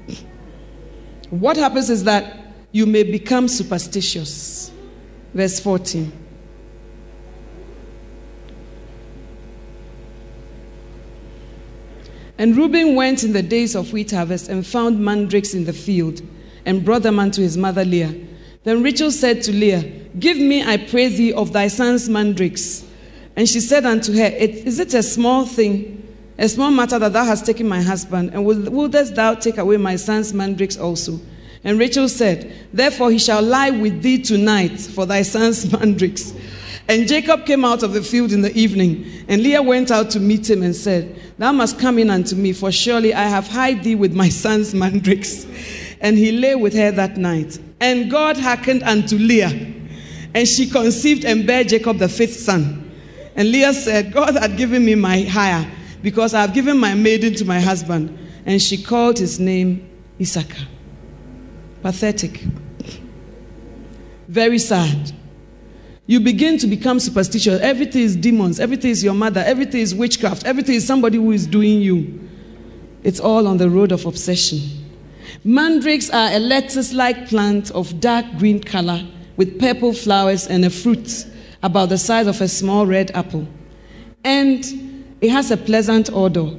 What 1.29 1.55
happens 1.55 1.91
is 1.91 2.03
that 2.05 2.35
you 2.71 2.87
may 2.87 3.03
become 3.03 3.47
superstitious. 3.47 4.71
Verse 5.35 5.59
14. 5.59 6.24
And 12.37 12.55
Reuben 12.55 12.95
went 12.95 13.23
in 13.23 13.33
the 13.33 13.43
days 13.43 13.75
of 13.75 13.93
wheat 13.93 14.11
harvest 14.11 14.49
and 14.49 14.65
found 14.65 14.99
mandrakes 14.99 15.53
in 15.53 15.65
the 15.65 15.73
field 15.73 16.21
and 16.65 16.83
brought 16.83 17.03
them 17.03 17.19
unto 17.19 17.41
his 17.41 17.57
mother 17.57 17.85
Leah. 17.85 18.13
Then 18.63 18.83
Rachel 18.83 19.11
said 19.11 19.43
to 19.43 19.53
Leah, 19.53 19.83
Give 20.19 20.37
me, 20.37 20.63
I 20.63 20.77
pray 20.77 21.07
thee, 21.07 21.31
of 21.33 21.53
thy 21.53 21.67
son's 21.67 22.09
mandrakes. 22.09 22.83
And 23.35 23.47
she 23.47 23.59
said 23.59 23.85
unto 23.85 24.13
her, 24.13 24.25
Is 24.25 24.79
it 24.79 24.93
a 24.93 25.03
small 25.03 25.45
thing, 25.45 26.01
a 26.37 26.49
small 26.49 26.71
matter 26.71 26.97
that 26.99 27.13
thou 27.13 27.23
hast 27.23 27.45
taken 27.45 27.67
my 27.67 27.81
husband? 27.81 28.31
And 28.33 28.45
wouldest 28.45 29.15
thou 29.15 29.35
take 29.35 29.57
away 29.57 29.77
my 29.77 29.95
son's 29.95 30.33
mandrakes 30.33 30.77
also? 30.77 31.19
And 31.63 31.79
Rachel 31.79 32.09
said, 32.09 32.53
Therefore 32.73 33.11
he 33.11 33.19
shall 33.19 33.41
lie 33.41 33.71
with 33.71 34.01
thee 34.01 34.21
tonight 34.21 34.79
for 34.79 35.05
thy 35.05 35.21
son's 35.21 35.71
mandrakes. 35.79 36.33
And 36.87 37.07
Jacob 37.07 37.45
came 37.45 37.65
out 37.65 37.81
of 37.81 37.93
the 37.93 38.03
field 38.03 38.31
in 38.31 38.41
the 38.41 38.55
evening, 38.55 39.25
and 39.27 39.41
Leah 39.41 39.63
went 39.63 39.89
out 39.89 40.11
to 40.11 40.19
meet 40.19 40.47
him 40.47 40.61
and 40.61 40.75
said, 40.75 41.19
Thou 41.37 41.51
must 41.51 41.79
come 41.79 41.97
in 41.97 42.11
unto 42.11 42.35
me, 42.35 42.53
for 42.53 42.71
surely 42.71 43.13
I 43.13 43.23
have 43.23 43.47
hid 43.47 43.83
thee 43.83 43.95
with 43.95 44.13
my 44.13 44.29
son's 44.29 44.73
mandrakes. 44.75 45.45
And 45.99 46.17
he 46.17 46.31
lay 46.31 46.53
with 46.53 46.73
her 46.75 46.91
that 46.91 47.17
night. 47.17 47.57
And 47.79 48.11
God 48.11 48.37
hearkened 48.37 48.83
unto 48.83 49.17
Leah, 49.17 49.73
and 50.35 50.47
she 50.47 50.69
conceived 50.69 51.25
and 51.25 51.47
bare 51.47 51.63
Jacob 51.63 51.97
the 51.97 52.09
fifth 52.09 52.39
son. 52.39 52.91
And 53.35 53.51
Leah 53.51 53.73
said, 53.73 54.13
God 54.13 54.35
had 54.35 54.55
given 54.55 54.85
me 54.85 54.93
my 54.93 55.21
hire, 55.23 55.69
because 56.03 56.35
I 56.35 56.41
have 56.41 56.53
given 56.53 56.77
my 56.77 56.93
maiden 56.93 57.33
to 57.35 57.45
my 57.45 57.59
husband. 57.59 58.19
And 58.45 58.61
she 58.61 58.81
called 58.81 59.17
his 59.17 59.39
name 59.39 59.89
Issachar. 60.21 60.67
Pathetic. 61.81 62.43
Very 64.27 64.59
sad. 64.59 65.11
You 66.07 66.19
begin 66.19 66.59
to 66.59 66.67
become 66.67 66.99
superstitious. 66.99 67.59
Everything 67.61 68.03
is 68.03 68.15
demons. 68.15 68.59
Everything 68.59 68.91
is 68.91 69.03
your 69.03 69.15
mother. 69.15 69.43
Everything 69.45 69.81
is 69.81 69.95
witchcraft. 69.95 70.45
Everything 70.45 70.75
is 70.75 70.85
somebody 70.85 71.17
who 71.17 71.31
is 71.31 71.47
doing 71.47 71.81
you. 71.81 72.29
It's 73.03 73.19
all 73.19 73.47
on 73.47 73.57
the 73.57 73.69
road 73.69 73.91
of 73.91 74.05
obsession. 74.05 74.59
Mandrakes 75.43 76.09
are 76.11 76.31
a 76.31 76.39
lettuce 76.39 76.93
like 76.93 77.27
plant 77.27 77.71
of 77.71 77.99
dark 77.99 78.25
green 78.37 78.61
color 78.61 79.03
with 79.37 79.59
purple 79.59 79.93
flowers 79.93 80.47
and 80.47 80.63
a 80.63 80.69
fruit 80.69 81.25
about 81.63 81.89
the 81.89 81.97
size 81.97 82.27
of 82.27 82.39
a 82.39 82.47
small 82.47 82.85
red 82.85 83.09
apple. 83.11 83.47
And 84.23 84.63
it 85.21 85.29
has 85.29 85.49
a 85.49 85.57
pleasant 85.57 86.11
odor. 86.13 86.55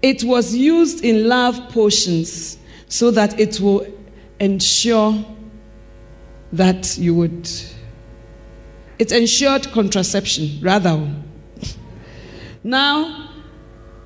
It 0.00 0.24
was 0.24 0.54
used 0.54 1.04
in 1.04 1.28
love 1.28 1.70
potions 1.70 2.56
so 2.88 3.10
that 3.10 3.38
it 3.38 3.60
will 3.60 3.86
ensure 4.40 5.24
that 6.52 6.96
you 6.96 7.14
would. 7.14 7.48
It 8.98 9.12
ensured 9.12 9.70
contraception, 9.72 10.58
rather. 10.60 11.08
Now, 12.64 13.30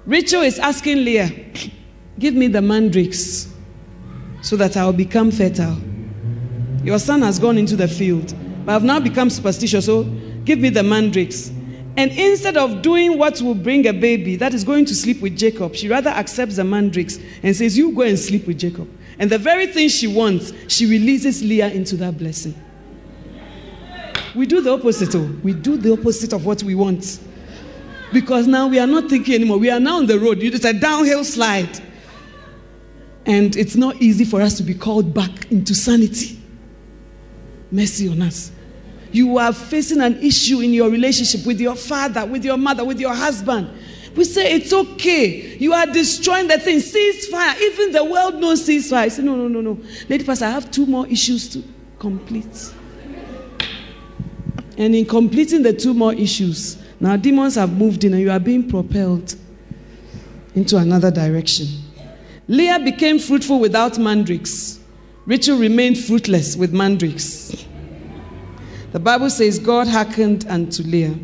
Rachel 0.04 0.42
is 0.42 0.58
asking 0.58 1.04
Leah, 1.04 1.30
Give 2.18 2.34
me 2.34 2.46
the 2.48 2.60
mandrakes 2.60 3.48
so 4.42 4.56
that 4.56 4.76
I 4.76 4.84
will 4.84 4.92
become 4.92 5.30
fertile. 5.30 5.78
Your 6.84 6.98
son 6.98 7.22
has 7.22 7.38
gone 7.38 7.56
into 7.58 7.76
the 7.76 7.88
field, 7.88 8.34
but 8.66 8.74
I've 8.74 8.84
now 8.84 9.00
become 9.00 9.30
superstitious, 9.30 9.86
so 9.86 10.04
give 10.44 10.58
me 10.58 10.68
the 10.68 10.82
mandrakes. 10.82 11.50
And 11.96 12.10
instead 12.12 12.56
of 12.56 12.82
doing 12.82 13.18
what 13.18 13.40
will 13.40 13.54
bring 13.54 13.86
a 13.86 13.92
baby 13.92 14.36
that 14.36 14.54
is 14.54 14.64
going 14.64 14.86
to 14.86 14.94
sleep 14.94 15.20
with 15.20 15.36
Jacob, 15.36 15.74
she 15.74 15.88
rather 15.88 16.10
accepts 16.10 16.56
the 16.56 16.64
mandrakes 16.64 17.18
and 17.42 17.54
says, 17.54 17.76
You 17.76 17.92
go 17.92 18.02
and 18.02 18.18
sleep 18.18 18.46
with 18.46 18.58
Jacob. 18.58 18.88
And 19.18 19.30
the 19.30 19.38
very 19.38 19.66
thing 19.66 19.88
she 19.88 20.06
wants, 20.06 20.52
she 20.68 20.86
releases 20.86 21.42
Leah 21.42 21.68
into 21.68 21.96
that 21.96 22.18
blessing. 22.18 22.54
We 24.34 24.46
do 24.46 24.60
the 24.60 24.72
opposite. 24.72 25.14
Oh. 25.14 25.30
We 25.42 25.52
do 25.52 25.76
the 25.76 25.92
opposite 25.92 26.32
of 26.32 26.46
what 26.46 26.62
we 26.62 26.74
want. 26.74 27.20
Because 28.12 28.46
now 28.46 28.68
we 28.68 28.78
are 28.78 28.86
not 28.86 29.08
thinking 29.08 29.34
anymore. 29.34 29.58
We 29.58 29.70
are 29.70 29.80
now 29.80 29.96
on 29.96 30.06
the 30.06 30.18
road. 30.18 30.42
It's 30.42 30.64
a 30.64 30.72
downhill 30.72 31.24
slide. 31.24 31.80
And 33.24 33.54
it's 33.56 33.76
not 33.76 33.96
easy 33.96 34.24
for 34.24 34.40
us 34.42 34.56
to 34.56 34.62
be 34.62 34.74
called 34.74 35.14
back 35.14 35.50
into 35.50 35.74
sanity. 35.74 36.40
Mercy 37.70 38.08
on 38.08 38.20
us. 38.22 38.52
You 39.12 39.38
are 39.38 39.52
facing 39.52 40.00
an 40.00 40.22
issue 40.22 40.60
in 40.60 40.72
your 40.72 40.90
relationship 40.90 41.46
with 41.46 41.60
your 41.60 41.76
father, 41.76 42.26
with 42.26 42.44
your 42.44 42.56
mother, 42.56 42.84
with 42.84 43.00
your 43.00 43.14
husband. 43.14 43.70
We 44.14 44.24
say 44.24 44.54
it's 44.54 44.72
okay. 44.72 45.56
You 45.56 45.72
are 45.72 45.86
destroying 45.86 46.48
the 46.48 46.58
thing. 46.58 46.78
Ceasefire. 46.78 47.58
Even 47.60 47.92
the 47.92 48.04
world 48.04 48.34
knows 48.34 48.66
ceasefire. 48.66 48.98
I 48.98 49.08
say, 49.08 49.22
no, 49.22 49.36
no, 49.36 49.48
no, 49.48 49.60
no. 49.60 49.78
Lady 50.08 50.24
Pastor, 50.24 50.46
I 50.46 50.50
have 50.50 50.70
two 50.70 50.84
more 50.86 51.06
issues 51.06 51.48
to 51.50 51.62
complete. 51.98 52.74
And 54.78 54.94
in 54.94 55.04
completing 55.04 55.62
the 55.62 55.72
two 55.72 55.94
more 55.94 56.14
issues, 56.14 56.82
now 57.00 57.16
demons 57.16 57.56
have 57.56 57.76
moved 57.76 58.04
in 58.04 58.14
and 58.14 58.22
you 58.22 58.30
are 58.30 58.40
being 58.40 58.68
propelled 58.68 59.34
into 60.54 60.76
another 60.76 61.10
direction. 61.10 61.66
Leah 62.48 62.78
became 62.78 63.18
fruitful 63.18 63.60
without 63.60 63.98
mandrakes. 63.98 64.80
Rachel 65.24 65.58
remained 65.58 65.98
fruitless 65.98 66.56
with 66.56 66.72
mandrakes. 66.72 67.66
The 68.92 68.98
Bible 68.98 69.30
says 69.30 69.58
God 69.58 69.88
hearkened 69.88 70.46
unto 70.48 70.82
Leah. 70.82 71.14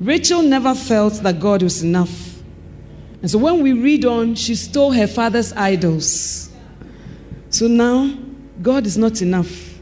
Rachel 0.00 0.42
never 0.42 0.74
felt 0.74 1.14
that 1.22 1.38
God 1.38 1.62
was 1.62 1.82
enough. 1.82 2.42
And 3.22 3.30
so 3.30 3.38
when 3.38 3.62
we 3.62 3.72
read 3.72 4.04
on, 4.04 4.34
she 4.34 4.54
stole 4.54 4.92
her 4.92 5.06
father's 5.06 5.52
idols. 5.52 6.50
So 7.50 7.66
now, 7.66 8.16
God 8.60 8.86
is 8.86 8.98
not 8.98 9.22
enough. 9.22 9.78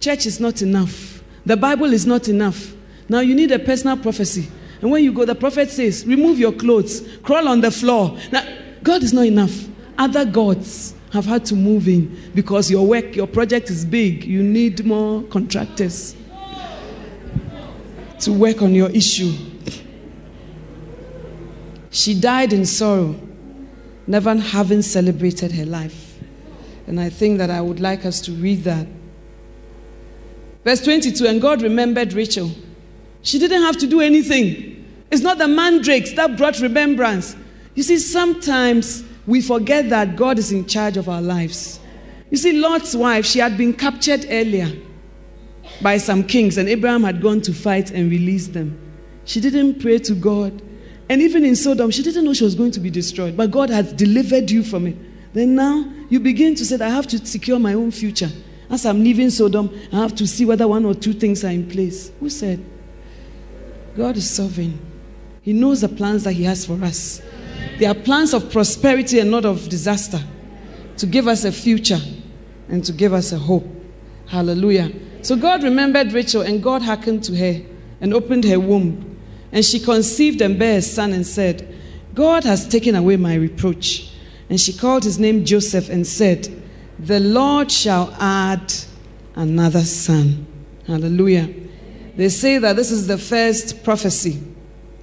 Church 0.00 0.26
is 0.26 0.40
not 0.40 0.62
enough. 0.62 1.11
The 1.44 1.56
Bible 1.56 1.92
is 1.92 2.06
not 2.06 2.28
enough. 2.28 2.74
Now 3.08 3.20
you 3.20 3.34
need 3.34 3.50
a 3.52 3.58
personal 3.58 3.96
prophecy. 3.96 4.48
And 4.80 4.90
when 4.90 5.04
you 5.04 5.12
go, 5.12 5.24
the 5.24 5.34
prophet 5.34 5.70
says, 5.70 6.04
remove 6.06 6.38
your 6.38 6.52
clothes, 6.52 7.06
crawl 7.22 7.46
on 7.46 7.60
the 7.60 7.70
floor. 7.70 8.18
Now, 8.32 8.44
God 8.82 9.02
is 9.02 9.12
not 9.12 9.26
enough. 9.26 9.66
Other 9.96 10.24
gods 10.24 10.94
have 11.12 11.24
had 11.24 11.44
to 11.46 11.54
move 11.54 11.86
in 11.86 12.32
because 12.34 12.70
your 12.70 12.86
work, 12.86 13.14
your 13.14 13.26
project 13.28 13.70
is 13.70 13.84
big. 13.84 14.24
You 14.24 14.42
need 14.42 14.84
more 14.84 15.22
contractors 15.24 16.16
to 18.20 18.32
work 18.32 18.62
on 18.62 18.74
your 18.74 18.90
issue. 18.90 19.32
She 21.90 22.18
died 22.18 22.52
in 22.52 22.64
sorrow, 22.64 23.20
never 24.06 24.34
having 24.34 24.82
celebrated 24.82 25.52
her 25.52 25.66
life. 25.66 26.18
And 26.86 26.98
I 26.98 27.10
think 27.10 27.38
that 27.38 27.50
I 27.50 27.60
would 27.60 27.78
like 27.78 28.04
us 28.04 28.20
to 28.22 28.32
read 28.32 28.64
that. 28.64 28.86
Verse 30.64 30.82
22 30.82 31.26
And 31.26 31.40
God 31.40 31.62
remembered 31.62 32.12
Rachel. 32.12 32.50
She 33.22 33.38
didn't 33.38 33.62
have 33.62 33.76
to 33.78 33.86
do 33.86 34.00
anything. 34.00 34.84
It's 35.10 35.22
not 35.22 35.38
the 35.38 35.48
mandrakes 35.48 36.12
that 36.14 36.36
brought 36.36 36.60
remembrance. 36.60 37.36
You 37.74 37.82
see, 37.82 37.98
sometimes 37.98 39.04
we 39.26 39.40
forget 39.40 39.90
that 39.90 40.16
God 40.16 40.38
is 40.38 40.52
in 40.52 40.66
charge 40.66 40.96
of 40.96 41.08
our 41.08 41.22
lives. 41.22 41.78
You 42.30 42.36
see, 42.36 42.58
Lot's 42.58 42.94
wife, 42.94 43.26
she 43.26 43.38
had 43.38 43.56
been 43.56 43.74
captured 43.74 44.26
earlier 44.28 44.72
by 45.80 45.98
some 45.98 46.24
kings, 46.24 46.56
and 46.56 46.68
Abraham 46.68 47.02
had 47.04 47.20
gone 47.20 47.40
to 47.42 47.52
fight 47.52 47.90
and 47.90 48.10
release 48.10 48.48
them. 48.48 48.78
She 49.24 49.40
didn't 49.40 49.80
pray 49.80 49.98
to 49.98 50.14
God. 50.14 50.62
And 51.08 51.20
even 51.20 51.44
in 51.44 51.56
Sodom, 51.56 51.90
she 51.90 52.02
didn't 52.02 52.24
know 52.24 52.32
she 52.32 52.44
was 52.44 52.54
going 52.54 52.70
to 52.72 52.80
be 52.80 52.90
destroyed, 52.90 53.36
but 53.36 53.50
God 53.50 53.70
had 53.70 53.96
delivered 53.96 54.50
you 54.50 54.62
from 54.62 54.86
it. 54.86 54.96
Then 55.34 55.54
now 55.54 55.84
you 56.08 56.20
begin 56.20 56.54
to 56.54 56.64
say, 56.64 56.82
I 56.82 56.88
have 56.88 57.06
to 57.08 57.24
secure 57.24 57.58
my 57.58 57.74
own 57.74 57.90
future. 57.90 58.30
As 58.72 58.86
I'm 58.86 59.04
leaving 59.04 59.28
Sodom, 59.28 59.70
I 59.92 59.96
have 59.96 60.14
to 60.14 60.26
see 60.26 60.46
whether 60.46 60.66
one 60.66 60.86
or 60.86 60.94
two 60.94 61.12
things 61.12 61.44
are 61.44 61.50
in 61.50 61.68
place. 61.68 62.10
Who 62.20 62.30
said? 62.30 62.64
God 63.94 64.16
is 64.16 64.28
sovereign. 64.28 64.80
He 65.42 65.52
knows 65.52 65.82
the 65.82 65.90
plans 65.90 66.24
that 66.24 66.32
He 66.32 66.44
has 66.44 66.64
for 66.64 66.82
us. 66.82 67.20
They 67.78 67.84
are 67.84 67.94
plans 67.94 68.32
of 68.32 68.50
prosperity 68.50 69.18
and 69.18 69.30
not 69.30 69.44
of 69.44 69.68
disaster, 69.68 70.20
to 70.96 71.04
give 71.04 71.28
us 71.28 71.44
a 71.44 71.52
future 71.52 72.00
and 72.68 72.82
to 72.86 72.92
give 72.94 73.12
us 73.12 73.32
a 73.32 73.38
hope. 73.38 73.66
Hallelujah. 74.26 74.90
So 75.20 75.36
God 75.36 75.62
remembered 75.62 76.14
Rachel, 76.14 76.40
and 76.40 76.62
God 76.62 76.80
hearkened 76.80 77.24
to 77.24 77.36
her 77.36 77.60
and 78.00 78.14
opened 78.14 78.44
her 78.44 78.58
womb. 78.58 79.20
And 79.52 79.62
she 79.62 79.80
conceived 79.80 80.40
and 80.40 80.58
bare 80.58 80.78
a 80.78 80.82
son 80.82 81.12
and 81.12 81.26
said, 81.26 81.76
God 82.14 82.44
has 82.44 82.66
taken 82.66 82.94
away 82.94 83.18
my 83.18 83.34
reproach. 83.34 84.10
And 84.48 84.58
she 84.58 84.72
called 84.72 85.04
his 85.04 85.18
name 85.18 85.44
Joseph 85.44 85.90
and 85.90 86.06
said, 86.06 86.61
The 86.98 87.20
Lord 87.20 87.70
shall 87.70 88.14
add 88.20 88.72
another 89.34 89.82
son. 89.82 90.46
Hallelujah. 90.86 91.48
They 92.16 92.28
say 92.28 92.58
that 92.58 92.76
this 92.76 92.90
is 92.90 93.06
the 93.06 93.18
first 93.18 93.82
prophecy 93.82 94.42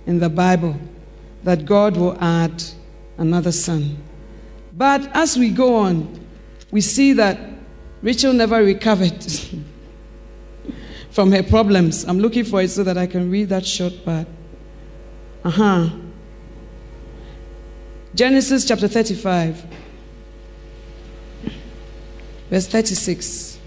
in 0.06 0.20
the 0.20 0.30
Bible 0.30 0.80
that 1.44 1.66
God 1.66 1.98
will 1.98 2.18
add 2.22 2.64
another 3.18 3.52
son. 3.52 3.98
But 4.76 5.10
as 5.16 5.38
we 5.38 5.50
go 5.50 5.76
on, 5.76 6.20
we 6.72 6.82
see 6.82 7.14
that 7.14 7.40
Rachel 8.02 8.34
never 8.34 8.64
recovered 8.64 9.26
from 11.12 11.32
her 11.32 11.44
problems. 11.44 12.06
I'm 12.06 12.20
looking 12.20 12.46
for 12.46 12.62
it 12.62 12.70
so 12.70 12.84
that 12.84 12.98
I 12.98 13.08
can 13.08 13.30
read 13.30 13.50
that 13.50 13.66
short 13.66 13.94
part. 14.06 14.28
Uh 15.44 15.50
huh. 15.50 15.90
Genesis 18.16 18.66
chapter 18.66 18.88
35, 18.88 19.66
verse 22.50 22.68
36. 22.68 23.60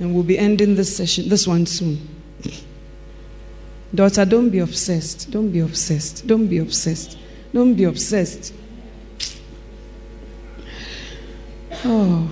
And 0.00 0.14
we'll 0.14 0.24
be 0.24 0.38
ending 0.38 0.74
this 0.74 0.96
session, 0.96 1.28
this 1.28 1.46
one 1.46 1.66
soon. 1.66 2.08
Daughter, 3.94 4.24
don't 4.24 4.50
be 4.50 4.58
obsessed. 4.58 5.30
Don't 5.30 5.50
be 5.50 5.60
obsessed. 5.60 6.26
Don't 6.26 6.48
be 6.48 6.58
obsessed. 6.58 7.18
Don't 7.52 7.74
be 7.74 7.84
obsessed. 7.84 8.54
Oh. 11.84 12.28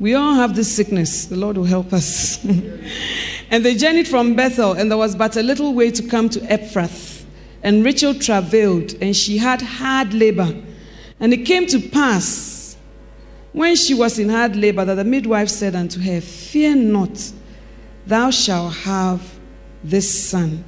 We 0.00 0.14
all 0.14 0.34
have 0.34 0.56
this 0.56 0.74
sickness. 0.74 1.26
The 1.26 1.36
Lord 1.36 1.56
will 1.56 1.64
help 1.64 1.92
us. 1.92 2.44
and 3.50 3.64
they 3.64 3.76
journeyed 3.76 4.08
from 4.08 4.34
Bethel, 4.34 4.72
and 4.72 4.90
there 4.90 4.98
was 4.98 5.14
but 5.14 5.36
a 5.36 5.42
little 5.42 5.74
way 5.74 5.92
to 5.92 6.02
come 6.02 6.28
to 6.30 6.40
Ephrath. 6.40 7.24
And 7.62 7.84
Rachel 7.84 8.12
travailed, 8.12 8.94
and 9.00 9.14
she 9.14 9.38
had 9.38 9.62
hard 9.62 10.12
labor. 10.12 10.52
And 11.22 11.32
it 11.32 11.46
came 11.46 11.68
to 11.68 11.78
pass, 11.78 12.76
when 13.52 13.76
she 13.76 13.94
was 13.94 14.18
in 14.18 14.28
hard 14.28 14.56
labor, 14.56 14.84
that 14.84 14.96
the 14.96 15.04
midwife 15.04 15.48
said 15.48 15.76
unto 15.76 16.00
her, 16.00 16.20
Fear 16.20 16.74
not, 16.74 17.32
thou 18.04 18.30
shalt 18.30 18.74
have 18.74 19.38
this 19.84 20.28
son 20.28 20.64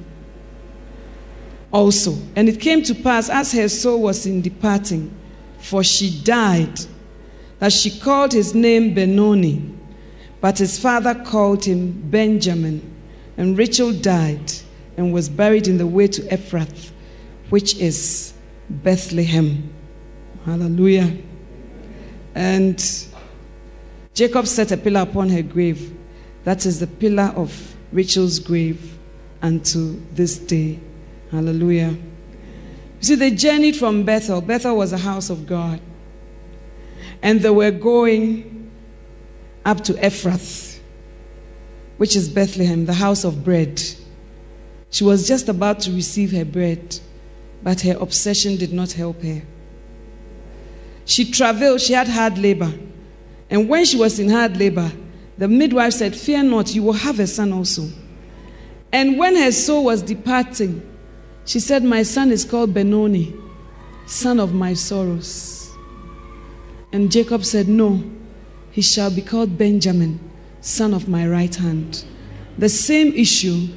also. 1.73 2.17
And 2.37 2.47
it 2.47 2.61
came 2.61 2.81
to 2.83 2.95
pass, 2.95 3.29
as 3.29 3.51
her 3.51 3.67
soul 3.67 4.01
was 4.01 4.25
in 4.25 4.41
departing, 4.41 5.13
for 5.59 5.83
she 5.83 6.21
died 6.23 6.79
that 7.59 7.73
she 7.73 7.99
called 7.99 8.31
his 8.31 8.55
name 8.55 8.93
Benoni, 8.93 9.61
but 10.39 10.57
his 10.57 10.79
father 10.79 11.15
called 11.15 11.65
him 11.65 11.91
Benjamin. 12.09 12.93
And 13.35 13.57
Rachel 13.57 13.91
died 13.91 14.53
and 14.95 15.11
was 15.11 15.27
buried 15.27 15.67
in 15.67 15.77
the 15.77 15.87
way 15.87 16.07
to 16.07 16.21
Ephrath, 16.21 16.91
which 17.49 17.75
is 17.77 18.33
Bethlehem. 18.69 19.74
Hallelujah. 20.45 21.17
And 22.35 23.07
Jacob 24.13 24.45
set 24.45 24.71
a 24.71 24.77
pillar 24.77 25.01
upon 25.01 25.29
her 25.29 25.41
grave. 25.41 25.97
That 26.43 26.65
is 26.65 26.79
the 26.79 26.87
pillar 26.87 27.33
of 27.35 27.75
Rachel's 27.91 28.39
grave 28.39 28.97
unto 29.41 29.99
this 30.13 30.37
day. 30.37 30.79
Hallelujah. 31.31 31.89
You 31.89 33.01
see, 33.01 33.15
they 33.15 33.31
journeyed 33.31 33.75
from 33.75 34.03
Bethel. 34.03 34.41
Bethel 34.41 34.77
was 34.77 34.93
a 34.93 34.97
house 34.97 35.29
of 35.31 35.47
God. 35.47 35.81
And 37.23 37.41
they 37.41 37.49
were 37.49 37.71
going 37.71 38.71
up 39.65 39.83
to 39.85 39.93
Ephrath, 39.93 40.79
which 41.97 42.15
is 42.15 42.29
Bethlehem, 42.29 42.85
the 42.85 42.93
house 42.93 43.23
of 43.23 43.43
bread. 43.43 43.81
She 44.91 45.03
was 45.03 45.27
just 45.27 45.49
about 45.49 45.79
to 45.81 45.91
receive 45.91 46.31
her 46.33 46.45
bread, 46.45 46.99
but 47.63 47.81
her 47.81 47.97
obsession 47.99 48.57
did 48.57 48.71
not 48.71 48.91
help 48.91 49.23
her. 49.23 49.41
She 51.05 51.29
traveled, 51.29 51.81
she 51.81 51.93
had 51.93 52.07
hard 52.07 52.37
labor. 52.37 52.73
And 53.49 53.69
when 53.69 53.85
she 53.85 53.97
was 53.97 54.19
in 54.19 54.29
hard 54.29 54.57
labor, 54.57 54.91
the 55.37 55.47
midwife 55.47 55.93
said, 55.93 56.15
Fear 56.15 56.43
not, 56.43 56.73
you 56.73 56.83
will 56.83 56.93
have 56.93 57.19
a 57.19 57.27
son 57.27 57.53
also. 57.53 57.87
And 58.91 59.17
when 59.17 59.35
her 59.35 59.51
soul 59.51 59.85
was 59.85 60.01
departing, 60.01 60.81
she 61.45 61.59
said, 61.59 61.83
My 61.83 62.03
son 62.03 62.31
is 62.31 62.43
called 62.43 62.73
Benoni, 62.73 63.35
son 64.07 64.39
of 64.39 64.53
my 64.53 64.73
sorrows. 64.73 65.71
And 66.91 67.11
Jacob 67.11 67.45
said, 67.45 67.67
No, 67.67 68.03
he 68.71 68.81
shall 68.81 69.11
be 69.13 69.21
called 69.21 69.57
Benjamin, 69.57 70.19
son 70.61 70.93
of 70.93 71.07
my 71.07 71.27
right 71.27 71.53
hand. 71.53 72.05
The 72.57 72.69
same 72.69 73.13
issue, 73.13 73.67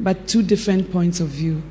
but 0.00 0.28
two 0.28 0.42
different 0.42 0.90
points 0.92 1.20
of 1.20 1.28
view. 1.28 1.62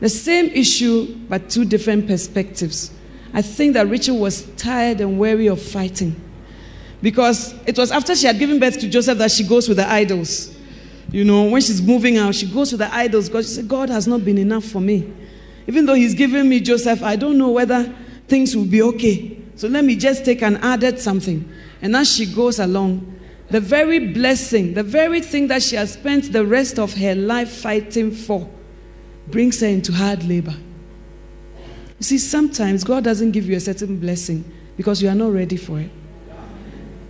The 0.00 0.08
same 0.08 0.46
issue, 0.46 1.14
but 1.28 1.50
two 1.50 1.64
different 1.64 2.06
perspectives. 2.06 2.90
I 3.32 3.42
think 3.42 3.74
that 3.74 3.88
Rachel 3.88 4.18
was 4.18 4.44
tired 4.56 5.00
and 5.00 5.18
weary 5.18 5.46
of 5.46 5.60
fighting. 5.60 6.20
Because 7.02 7.54
it 7.66 7.76
was 7.76 7.90
after 7.90 8.14
she 8.14 8.26
had 8.26 8.38
given 8.38 8.58
birth 8.58 8.78
to 8.80 8.88
Joseph 8.88 9.18
that 9.18 9.30
she 9.30 9.44
goes 9.44 9.68
with 9.68 9.76
the 9.76 9.88
idols. 9.88 10.56
You 11.10 11.24
know, 11.24 11.44
when 11.44 11.60
she's 11.60 11.80
moving 11.80 12.18
out, 12.18 12.34
she 12.34 12.46
goes 12.46 12.72
with 12.72 12.80
the 12.80 12.92
idols 12.92 13.28
because 13.28 13.48
she 13.48 13.56
said, 13.56 13.68
God 13.68 13.90
has 13.90 14.06
not 14.06 14.24
been 14.24 14.38
enough 14.38 14.64
for 14.64 14.80
me. 14.80 15.12
Even 15.66 15.86
though 15.86 15.94
He's 15.94 16.14
given 16.14 16.48
me 16.48 16.60
Joseph, 16.60 17.02
I 17.02 17.16
don't 17.16 17.38
know 17.38 17.50
whether 17.50 17.94
things 18.28 18.56
will 18.56 18.64
be 18.64 18.82
okay. 18.82 19.38
So 19.56 19.68
let 19.68 19.84
me 19.84 19.96
just 19.96 20.24
take 20.24 20.42
and 20.42 20.58
added 20.58 20.98
something. 20.98 21.48
And 21.82 21.96
as 21.96 22.12
she 22.12 22.26
goes 22.26 22.58
along, 22.58 23.14
the 23.50 23.60
very 23.60 24.12
blessing, 24.12 24.74
the 24.74 24.82
very 24.82 25.20
thing 25.20 25.46
that 25.48 25.62
she 25.62 25.76
has 25.76 25.92
spent 25.92 26.32
the 26.32 26.44
rest 26.44 26.78
of 26.78 26.94
her 26.94 27.14
life 27.14 27.50
fighting 27.50 28.10
for, 28.10 28.48
brings 29.28 29.60
her 29.60 29.68
into 29.68 29.92
hard 29.92 30.24
labor. 30.24 30.54
You 31.98 32.04
see, 32.04 32.18
sometimes 32.18 32.84
God 32.84 33.04
doesn't 33.04 33.32
give 33.32 33.46
you 33.46 33.56
a 33.56 33.60
certain 33.60 33.98
blessing 33.98 34.44
because 34.76 35.02
you 35.02 35.08
are 35.08 35.14
not 35.14 35.32
ready 35.32 35.56
for 35.56 35.80
it. 35.80 35.90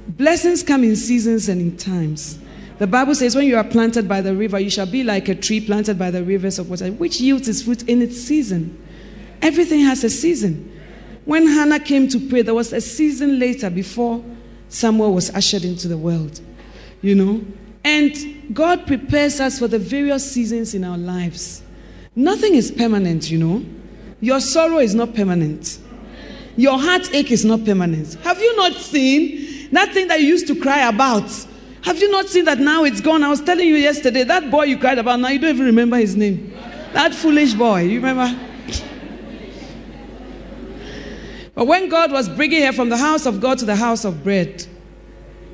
Blessings 0.09 0.63
come 0.63 0.85
in 0.85 0.95
seasons 0.95 1.49
and 1.49 1.61
in 1.61 1.77
times. 1.77 2.39
The 2.79 2.87
Bible 2.87 3.15
says, 3.15 3.35
when 3.35 3.47
you 3.47 3.57
are 3.57 3.65
planted 3.65 4.07
by 4.07 4.21
the 4.21 4.35
river, 4.35 4.61
you 4.61 4.71
shall 4.71 4.87
be 4.87 5.03
like 5.03 5.29
a 5.29 5.35
tree 5.35 5.61
planted 5.61 5.99
by 5.99 6.11
the 6.11 6.23
rivers 6.23 6.59
of 6.59 6.71
water, 6.71 6.93
which 6.93 7.21
yields 7.21 7.49
its 7.49 7.63
fruit 7.63 7.83
in 7.89 8.03
its 8.03 8.21
season. 8.21 8.81
Everything 9.43 9.81
has 9.81 10.05
a 10.05 10.11
season. 10.11 10.73
When 11.25 11.47
Hannah 11.47 11.81
came 11.81 12.07
to 12.09 12.21
pray, 12.21 12.43
there 12.43 12.55
was 12.55 12.73
a 12.73 12.81
season 12.81 13.39
later 13.39 13.71
before 13.71 14.23
Samuel 14.69 15.15
was 15.15 15.35
ushered 15.35 15.65
into 15.65 15.89
the 15.89 15.99
world. 15.99 16.41
You 17.03 17.15
know? 17.15 17.45
And 17.83 18.55
God 18.55 18.87
prepares 18.87 19.41
us 19.41 19.59
for 19.59 19.69
the 19.69 19.79
various 19.79 20.31
seasons 20.31 20.75
in 20.75 20.85
our 20.85 20.99
lives. 20.99 21.63
Nothing 22.15 22.55
is 22.55 22.71
permanent, 22.71 23.31
you 23.31 23.39
know. 23.39 23.65
Your 24.21 24.41
sorrow 24.41 24.79
is 24.79 24.95
not 24.95 25.15
permanent. 25.15 25.79
Your 26.57 26.79
heartache 26.79 27.31
is 27.31 27.45
not 27.45 27.65
permanent. 27.65 28.15
Have 28.25 28.41
you 28.41 28.57
not 28.57 28.73
seen 28.73 29.69
that 29.73 29.93
thing 29.93 30.09
that 30.09 30.21
you 30.21 30.29
used 30.29 30.47
to 30.47 30.59
cry 30.59 30.89
about? 30.89 31.31
Have 31.83 32.01
you 32.01 32.11
not 32.11 32.27
seen 32.27 32.47
that 32.47 32.59
now 32.59 32.85
it's 32.85 33.01
gone? 33.01 33.23
I 33.23 33.29
was 33.29 33.43
telling 33.43 33.69
you 33.69 33.77
yesterday, 33.77 34.25
that 34.25 34.51
boy 34.51 34.65
you 34.65 34.79
cried 34.79 34.99
about, 34.99 35.21
now 35.21 35.29
you 35.29 35.39
don't 35.39 35.55
even 35.55 35.67
remember 35.67 35.99
his 35.99 36.17
name. 36.17 36.53
That 36.95 37.15
foolish 37.15 37.53
boy, 37.53 37.83
you 37.83 38.01
remember? 38.01 38.41
But 41.55 41.67
when 41.67 41.89
God 41.89 42.13
was 42.13 42.29
bringing 42.29 42.63
her 42.63 42.73
from 42.73 42.89
the 42.89 42.97
house 42.97 43.27
of 43.27 43.41
God 43.41 43.59
to 43.59 43.65
the 43.65 43.77
house 43.77 44.05
of 44.05 44.25
bread, 44.25 44.67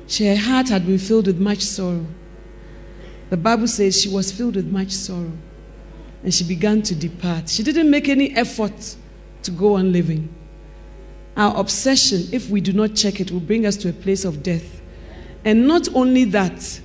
she, 0.07 0.25
her 0.27 0.35
heart 0.35 0.69
had 0.69 0.85
been 0.85 0.97
filled 0.97 1.27
with 1.27 1.39
much 1.39 1.61
sorrow. 1.61 2.05
The 3.29 3.37
Bible 3.37 3.67
says 3.67 4.01
she 4.01 4.09
was 4.09 4.31
filled 4.31 4.55
with 4.55 4.67
much 4.67 4.91
sorrow 4.91 5.31
and 6.23 6.33
she 6.33 6.43
began 6.43 6.81
to 6.83 6.95
depart. 6.95 7.49
She 7.49 7.63
didn't 7.63 7.89
make 7.89 8.09
any 8.09 8.35
effort 8.35 8.95
to 9.43 9.51
go 9.51 9.75
on 9.75 9.91
living. 9.91 10.33
Our 11.35 11.57
obsession, 11.59 12.27
if 12.31 12.49
we 12.49 12.61
do 12.61 12.73
not 12.73 12.95
check 12.95 13.19
it, 13.19 13.31
will 13.31 13.39
bring 13.39 13.65
us 13.65 13.75
to 13.77 13.89
a 13.89 13.93
place 13.93 14.23
of 14.23 14.43
death. 14.43 14.81
And 15.43 15.67
not 15.67 15.93
only 15.93 16.25
that, 16.25 16.81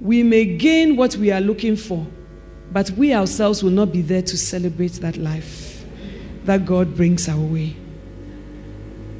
we 0.00 0.22
may 0.22 0.44
gain 0.44 0.96
what 0.96 1.16
we 1.16 1.30
are 1.30 1.40
looking 1.40 1.76
for, 1.76 2.06
but 2.72 2.90
we 2.90 3.14
ourselves 3.14 3.62
will 3.62 3.70
not 3.70 3.92
be 3.92 4.02
there 4.02 4.22
to 4.22 4.36
celebrate 4.36 4.92
that 4.94 5.16
life 5.16 5.84
that 6.44 6.64
God 6.66 6.96
brings 6.96 7.28
our 7.28 7.38
way. 7.40 7.76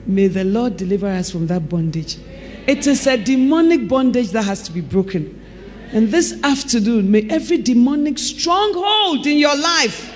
May 0.06 0.28
the 0.28 0.44
Lord 0.44 0.76
deliver 0.76 1.08
us 1.08 1.30
from 1.30 1.46
that 1.48 1.68
bondage. 1.68 2.16
It 2.66 2.86
is 2.86 3.06
a 3.06 3.16
demonic 3.16 3.88
bondage 3.88 4.30
that 4.30 4.44
has 4.44 4.62
to 4.62 4.72
be 4.72 4.80
broken. 4.80 5.42
And 5.92 6.08
this 6.08 6.42
afternoon, 6.42 7.10
may 7.10 7.28
every 7.30 7.58
demonic 7.58 8.18
stronghold 8.18 9.26
in 9.26 9.38
your 9.38 9.56
life 9.56 10.12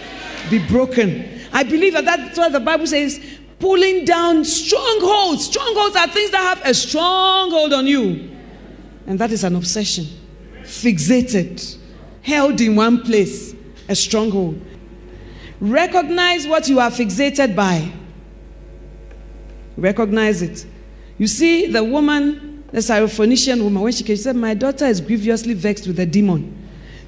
be 0.50 0.58
broken. 0.66 1.40
I 1.52 1.62
believe 1.62 1.92
that 1.94 2.04
that's 2.04 2.38
what 2.38 2.52
the 2.52 2.60
Bible 2.60 2.86
says 2.86 3.20
pulling 3.60 4.04
down 4.04 4.44
strongholds. 4.44 5.44
Strongholds 5.44 5.94
are 5.94 6.08
things 6.08 6.30
that 6.30 6.56
have 6.56 6.66
a 6.66 6.74
stronghold 6.74 7.72
on 7.72 7.86
you. 7.86 8.36
And 9.06 9.18
that 9.18 9.30
is 9.30 9.44
an 9.44 9.54
obsession. 9.54 10.06
Fixated, 10.62 11.78
held 12.22 12.60
in 12.60 12.74
one 12.74 13.02
place, 13.02 13.54
a 13.88 13.94
stronghold. 13.94 14.60
Recognize 15.60 16.46
what 16.46 16.68
you 16.68 16.80
are 16.80 16.90
fixated 16.90 17.54
by. 17.54 17.92
Recognize 19.76 20.42
it. 20.42 20.66
You 21.18 21.26
see, 21.26 21.66
the 21.66 21.84
woman, 21.84 22.49
the 22.72 22.78
Syrophoenician 22.78 23.62
woman, 23.62 23.82
when 23.82 23.92
she 23.92 24.04
came, 24.04 24.16
she 24.16 24.22
said, 24.22 24.36
My 24.36 24.54
daughter 24.54 24.86
is 24.86 25.00
grievously 25.00 25.54
vexed 25.54 25.86
with 25.86 25.98
a 25.98 26.06
demon. 26.06 26.56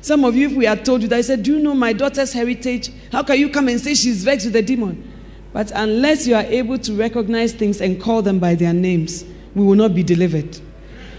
Some 0.00 0.24
of 0.24 0.34
you, 0.34 0.48
if 0.48 0.56
we 0.56 0.64
had 0.64 0.84
told 0.84 1.02
you 1.02 1.08
that, 1.08 1.16
I 1.16 1.20
said, 1.20 1.42
Do 1.44 1.56
you 1.56 1.62
know 1.62 1.74
my 1.74 1.92
daughter's 1.92 2.32
heritage? 2.32 2.90
How 3.12 3.22
can 3.22 3.38
you 3.38 3.48
come 3.48 3.68
and 3.68 3.80
say 3.80 3.94
she's 3.94 4.24
vexed 4.24 4.46
with 4.46 4.56
a 4.56 4.62
demon? 4.62 5.10
But 5.52 5.70
unless 5.74 6.26
you 6.26 6.34
are 6.34 6.42
able 6.42 6.78
to 6.78 6.94
recognize 6.94 7.52
things 7.52 7.80
and 7.80 8.00
call 8.00 8.22
them 8.22 8.38
by 8.38 8.54
their 8.54 8.72
names, 8.72 9.24
we 9.54 9.64
will 9.64 9.74
not 9.76 9.94
be 9.94 10.02
delivered. 10.02 10.58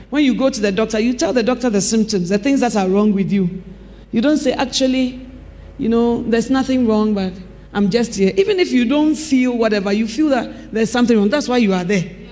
When 0.10 0.26
you 0.26 0.36
go 0.36 0.50
to 0.50 0.60
the 0.60 0.72
doctor, 0.72 1.00
you 1.00 1.14
tell 1.14 1.34
the 1.34 1.44
doctor 1.44 1.70
the 1.70 1.82
symptoms, 1.82 2.30
the 2.30 2.38
things 2.38 2.60
that 2.60 2.76
are 2.76 2.88
wrong 2.88 3.14
with 3.14 3.32
you. 3.32 3.64
You 4.12 4.22
don't 4.22 4.38
say, 4.38 4.54
actually, 4.54 5.26
you 5.78 5.90
know, 5.90 6.22
there's 6.24 6.50
nothing 6.50 6.88
wrong, 6.88 7.14
but 7.14 7.34
I'm 7.74 7.90
just 7.90 8.16
here. 8.16 8.34
Even 8.38 8.60
if 8.60 8.72
you 8.72 8.86
don't 8.86 9.16
feel 9.16 9.58
whatever, 9.58 9.94
you 9.94 10.08
feel 10.08 10.30
that 10.30 10.72
there's 10.72 10.92
something 10.92 11.18
wrong. 11.18 11.30
That's 11.30 11.48
why 11.48 11.58
you 11.58 11.74
are 11.74 11.84
there. 11.84 12.23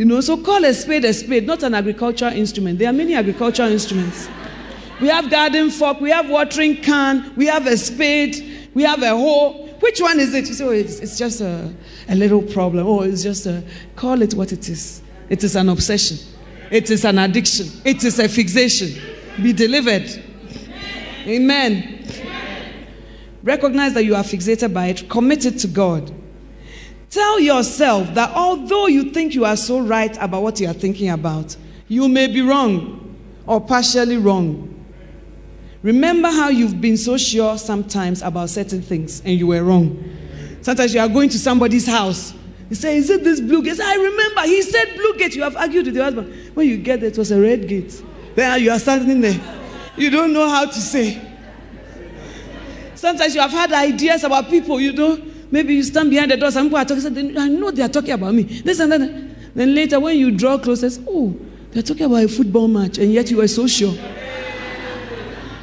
You 0.00 0.06
know, 0.06 0.22
so 0.22 0.38
call 0.38 0.64
a 0.64 0.72
spade 0.72 1.04
a 1.04 1.12
spade, 1.12 1.46
not 1.46 1.62
an 1.62 1.74
agricultural 1.74 2.32
instrument. 2.32 2.78
There 2.78 2.88
are 2.88 2.92
many 2.92 3.14
agricultural 3.14 3.68
instruments. 3.68 4.30
We 4.98 5.08
have 5.08 5.28
garden 5.28 5.68
fork, 5.68 6.00
we 6.00 6.08
have 6.08 6.30
watering 6.30 6.78
can, 6.78 7.34
we 7.36 7.44
have 7.48 7.66
a 7.66 7.76
spade, 7.76 8.70
we 8.72 8.82
have 8.84 9.02
a 9.02 9.10
hoe. 9.10 9.66
Which 9.80 10.00
one 10.00 10.18
is 10.18 10.32
it? 10.32 10.48
You 10.48 10.54
say, 10.54 10.64
oh, 10.64 10.70
it's, 10.70 11.00
it's 11.00 11.18
just 11.18 11.42
a, 11.42 11.70
a 12.08 12.14
little 12.14 12.40
problem. 12.40 12.86
Oh, 12.86 13.02
it's 13.02 13.22
just 13.22 13.44
a, 13.44 13.62
call 13.94 14.22
it 14.22 14.32
what 14.32 14.52
it 14.52 14.70
is. 14.70 15.02
It 15.28 15.44
is 15.44 15.54
an 15.54 15.68
obsession. 15.68 16.16
It 16.70 16.90
is 16.90 17.04
an 17.04 17.18
addiction. 17.18 17.66
It 17.84 18.02
is 18.02 18.18
a 18.18 18.26
fixation. 18.26 18.98
Be 19.42 19.52
delivered. 19.52 20.08
Amen. 21.26 22.06
Recognize 23.42 23.92
that 23.92 24.06
you 24.06 24.14
are 24.14 24.24
fixated 24.24 24.72
by 24.72 24.86
it. 24.86 25.10
Commit 25.10 25.44
it 25.44 25.58
to 25.58 25.68
God. 25.68 26.10
Tell 27.10 27.40
yourself 27.40 28.14
that 28.14 28.30
although 28.36 28.86
you 28.86 29.10
think 29.10 29.34
you 29.34 29.44
are 29.44 29.56
so 29.56 29.80
right 29.80 30.16
about 30.20 30.44
what 30.44 30.60
you 30.60 30.68
are 30.68 30.72
thinking 30.72 31.10
about, 31.10 31.56
you 31.88 32.08
may 32.08 32.28
be 32.28 32.40
wrong 32.40 33.16
or 33.46 33.60
partially 33.60 34.16
wrong. 34.16 34.68
Remember 35.82 36.28
how 36.28 36.50
you've 36.50 36.80
been 36.80 36.96
so 36.96 37.16
sure 37.16 37.58
sometimes 37.58 38.22
about 38.22 38.48
certain 38.48 38.80
things 38.80 39.22
and 39.24 39.36
you 39.36 39.48
were 39.48 39.64
wrong. 39.64 40.04
Sometimes 40.62 40.94
you 40.94 41.00
are 41.00 41.08
going 41.08 41.28
to 41.30 41.38
somebody's 41.38 41.86
house. 41.86 42.32
You 42.68 42.76
say, 42.76 42.98
Is 42.98 43.10
it 43.10 43.24
this 43.24 43.40
blue 43.40 43.64
gate? 43.64 43.80
I 43.80 43.96
remember 43.96 44.42
he 44.42 44.62
said 44.62 44.94
blue 44.94 45.16
gate. 45.16 45.34
You 45.34 45.42
have 45.42 45.56
argued 45.56 45.86
with 45.86 45.96
your 45.96 46.04
husband. 46.04 46.32
When 46.54 46.68
you 46.68 46.76
get 46.76 47.00
there, 47.00 47.10
it 47.10 47.18
was 47.18 47.32
a 47.32 47.40
red 47.40 47.66
gate. 47.66 48.00
Then 48.36 48.62
you 48.62 48.70
are 48.70 48.78
standing 48.78 49.20
there. 49.20 49.40
You 49.96 50.10
don't 50.10 50.32
know 50.32 50.48
how 50.48 50.66
to 50.66 50.80
say. 50.80 51.20
Sometimes 52.94 53.34
you 53.34 53.40
have 53.40 53.50
had 53.50 53.72
ideas 53.72 54.22
about 54.22 54.48
people, 54.48 54.80
you 54.80 54.92
know. 54.92 55.20
Maybe 55.50 55.74
you 55.74 55.82
stand 55.82 56.10
behind 56.10 56.30
the 56.30 56.36
door, 56.36 56.50
some 56.50 56.66
people 56.66 56.78
are 56.78 56.84
talking, 56.84 57.36
I 57.36 57.48
know 57.48 57.70
they 57.70 57.82
are 57.82 57.88
talking 57.88 58.12
about 58.12 58.34
me. 58.34 58.42
This 58.42 58.78
and 58.80 58.92
that. 58.92 59.54
Then 59.54 59.74
later, 59.74 59.98
when 59.98 60.16
you 60.16 60.30
draw 60.30 60.58
closer, 60.58 60.88
oh, 61.08 61.34
they're 61.72 61.82
talking 61.82 62.06
about 62.06 62.22
a 62.22 62.28
football 62.28 62.68
match, 62.68 62.98
and 62.98 63.12
yet 63.12 63.30
you 63.30 63.38
were 63.38 63.48
so 63.48 63.66
sure. 63.66 63.94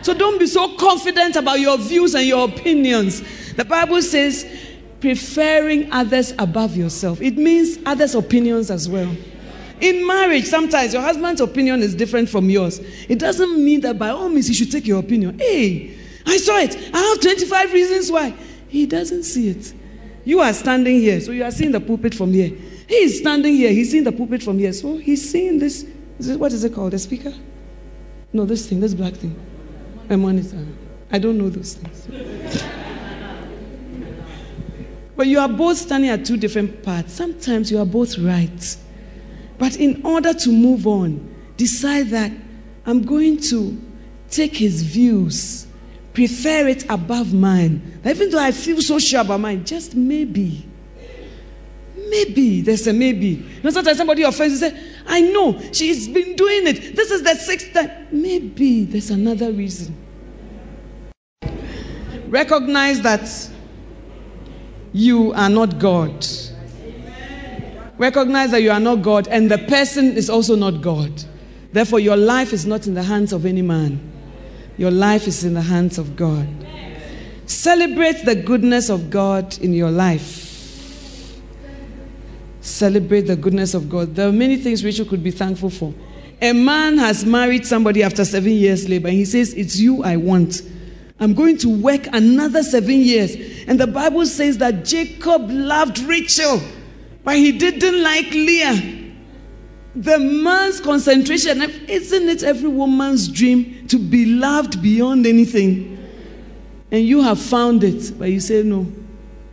So 0.02 0.14
don't 0.14 0.40
be 0.40 0.48
so 0.48 0.76
confident 0.76 1.36
about 1.36 1.60
your 1.60 1.78
views 1.78 2.16
and 2.16 2.26
your 2.26 2.48
opinions. 2.48 3.24
The 3.54 3.66
Bible 3.66 4.02
says, 4.02 4.46
preferring 5.00 5.92
others 5.92 6.34
above 6.40 6.76
yourself. 6.76 7.22
It 7.22 7.38
means 7.38 7.78
others' 7.86 8.16
opinions 8.16 8.72
as 8.72 8.90
well. 8.90 9.16
In 9.80 10.08
marriage, 10.08 10.46
sometimes 10.46 10.94
your 10.94 11.02
husband's 11.02 11.40
opinion 11.40 11.82
is 11.82 11.94
different 11.94 12.30
from 12.30 12.50
yours. 12.50 12.80
It 13.08 13.20
doesn't 13.20 13.64
mean 13.64 13.82
that 13.82 14.00
by 14.00 14.10
all 14.10 14.28
means 14.30 14.48
he 14.48 14.54
should 14.54 14.72
take 14.72 14.88
your 14.88 15.00
opinion. 15.00 15.38
Hey, 15.38 15.96
I 16.26 16.38
saw 16.38 16.58
it. 16.58 16.76
I 16.94 17.00
have 17.00 17.22
25 17.22 17.74
reasons 17.74 18.12
why. 18.12 18.34
He 18.70 18.86
doesn't 18.86 19.24
see 19.24 19.50
it. 19.50 19.74
You 20.28 20.42
are 20.42 20.52
standing 20.52 21.00
here, 21.00 21.22
so 21.22 21.32
you 21.32 21.46
are 21.46 21.52
seeing 21.52 21.72
the 21.72 21.80
pulpit 21.80 22.14
from 22.14 22.34
here. 22.34 22.50
He 22.50 22.96
is 22.96 23.20
standing 23.20 23.56
here, 23.56 23.72
he's 23.72 23.92
seeing 23.92 24.04
the 24.04 24.12
pulpit 24.12 24.44
from 24.44 24.60
here. 24.60 24.74
So 24.74 24.98
he's 24.98 25.32
seeing 25.32 25.58
this. 25.58 25.86
Is 26.20 26.28
it, 26.28 26.38
what 26.38 26.52
is 26.52 26.66
it 26.66 26.74
called? 26.74 26.92
The 26.92 27.00
speaker? 27.00 27.34
No, 28.34 28.44
this 28.44 28.68
thing, 28.68 28.82
this 28.82 28.94
black 28.94 29.14
thing. 29.14 29.34
A 30.10 30.18
monitor. 30.18 30.66
I 31.14 31.18
don't 31.18 31.38
know 31.38 31.48
those 31.48 31.76
things. 31.76 32.10
but 35.16 35.28
you 35.28 35.40
are 35.40 35.48
both 35.48 35.78
standing 35.78 36.10
at 36.10 36.26
two 36.26 36.36
different 36.36 36.84
parts. 36.84 37.14
Sometimes 37.14 37.72
you 37.72 37.80
are 37.80 37.86
both 37.86 38.18
right. 38.18 38.78
But 39.58 39.78
in 39.78 40.06
order 40.06 40.34
to 40.34 40.52
move 40.52 40.88
on, 40.88 41.34
decide 41.56 42.08
that 42.08 42.34
I'm 42.86 43.06
going 43.06 43.40
to 43.44 43.82
take 44.30 44.58
his 44.58 44.84
views 44.84 45.67
prefer 46.18 46.68
it 46.68 46.84
above 46.90 47.32
mine. 47.32 48.02
Even 48.04 48.32
though 48.32 48.40
I 48.40 48.52
feel 48.52 48.82
so 48.82 48.98
sure 48.98 49.22
about 49.22 49.40
mine, 49.40 49.64
just 49.64 49.96
maybe. 49.96 50.66
Maybe. 52.10 52.62
There's 52.62 52.88
a 52.88 52.94
maybe. 52.94 53.28
You 53.28 53.62
know, 53.64 53.70
sometimes 53.70 54.00
somebody 54.00 54.24
offends 54.24 54.60
you 54.60 54.68
say, 54.68 54.84
I 55.06 55.22
know, 55.22 55.62
she's 55.72 56.08
been 56.08 56.36
doing 56.36 56.66
it. 56.66 56.96
This 56.96 57.12
is 57.12 57.22
the 57.22 57.36
sixth 57.36 57.72
time. 57.72 58.08
Maybe 58.12 58.86
there's 58.86 59.12
another 59.12 59.52
reason. 59.52 59.96
Recognize 62.30 63.00
that 63.02 63.30
you 64.94 65.34
are 65.34 65.50
not 65.50 65.78
God. 65.78 66.26
Recognize 68.00 68.50
that 68.52 68.64
you 68.64 68.72
are 68.72 68.80
not 68.80 69.04
God, 69.04 69.28
and 69.28 69.52
the 69.52 69.60
person 69.60 70.18
is 70.18 70.32
also 70.32 70.56
not 70.56 70.82
God. 70.82 71.12
Therefore, 71.74 72.00
your 72.00 72.18
life 72.18 72.54
is 72.54 72.66
not 72.66 72.88
in 72.88 72.96
the 72.96 73.04
hands 73.04 73.34
of 73.34 73.46
any 73.46 73.62
man. 73.62 74.17
Your 74.78 74.92
life 74.92 75.28
is 75.28 75.44
in 75.44 75.54
the 75.54 75.62
hands 75.62 75.98
of 75.98 76.16
God. 76.16 76.48
Celebrate 77.46 78.26
the 78.26 78.36
goodness 78.36 78.90
of 78.90 79.10
God 79.10 79.58
in 79.60 79.74
your 79.74 79.90
life. 79.90 80.46
Celebrate 82.62 83.22
the 83.22 83.36
goodness 83.36 83.74
of 83.74 83.90
God. 83.90 84.14
There 84.14 84.28
are 84.28 84.34
many 84.34 84.58
things 84.58 84.84
Rachel 84.84 85.06
could 85.06 85.24
be 85.24 85.32
thankful 85.32 85.70
for. 85.70 85.94
A 86.42 86.54
man 86.54 86.98
has 86.98 87.26
married 87.26 87.66
somebody 87.66 88.04
after 88.04 88.24
seven 88.24 88.52
years 88.52 88.88
labor, 88.88 89.08
and 89.08 89.18
he 89.18 89.26
says, 89.26 89.54
It's 89.54 89.80
you 89.80 90.04
I 90.04 90.18
want. 90.18 90.62
I'm 91.20 91.34
going 91.34 91.58
to 91.60 91.70
work 91.70 92.06
another 92.14 92.62
seven 92.62 93.00
years. 93.00 93.36
And 93.68 93.80
the 93.80 93.88
Bible 93.88 94.26
says 94.26 94.60
that 94.60 94.86
Jacob 94.86 95.50
loved 95.50 96.00
Rachel, 96.00 96.62
but 97.24 97.38
he 97.38 97.54
didn't 97.54 98.04
like 98.04 98.30
Leah. 98.32 99.07
The 99.98 100.20
man's 100.20 100.80
concentration, 100.80 101.60
isn't 101.60 102.30
it 102.30 102.44
every 102.44 102.70
woman's 102.70 103.28
dream 103.28 103.88
to 103.88 103.98
be 103.98 104.26
loved 104.26 104.80
beyond 104.80 105.26
anything? 105.26 105.98
And 106.92 107.04
you 107.04 107.20
have 107.24 107.42
found 107.42 107.84
it, 107.84 108.14
but 108.18 108.30
you 108.30 108.40
say, 108.40 108.62
No. 108.62 108.86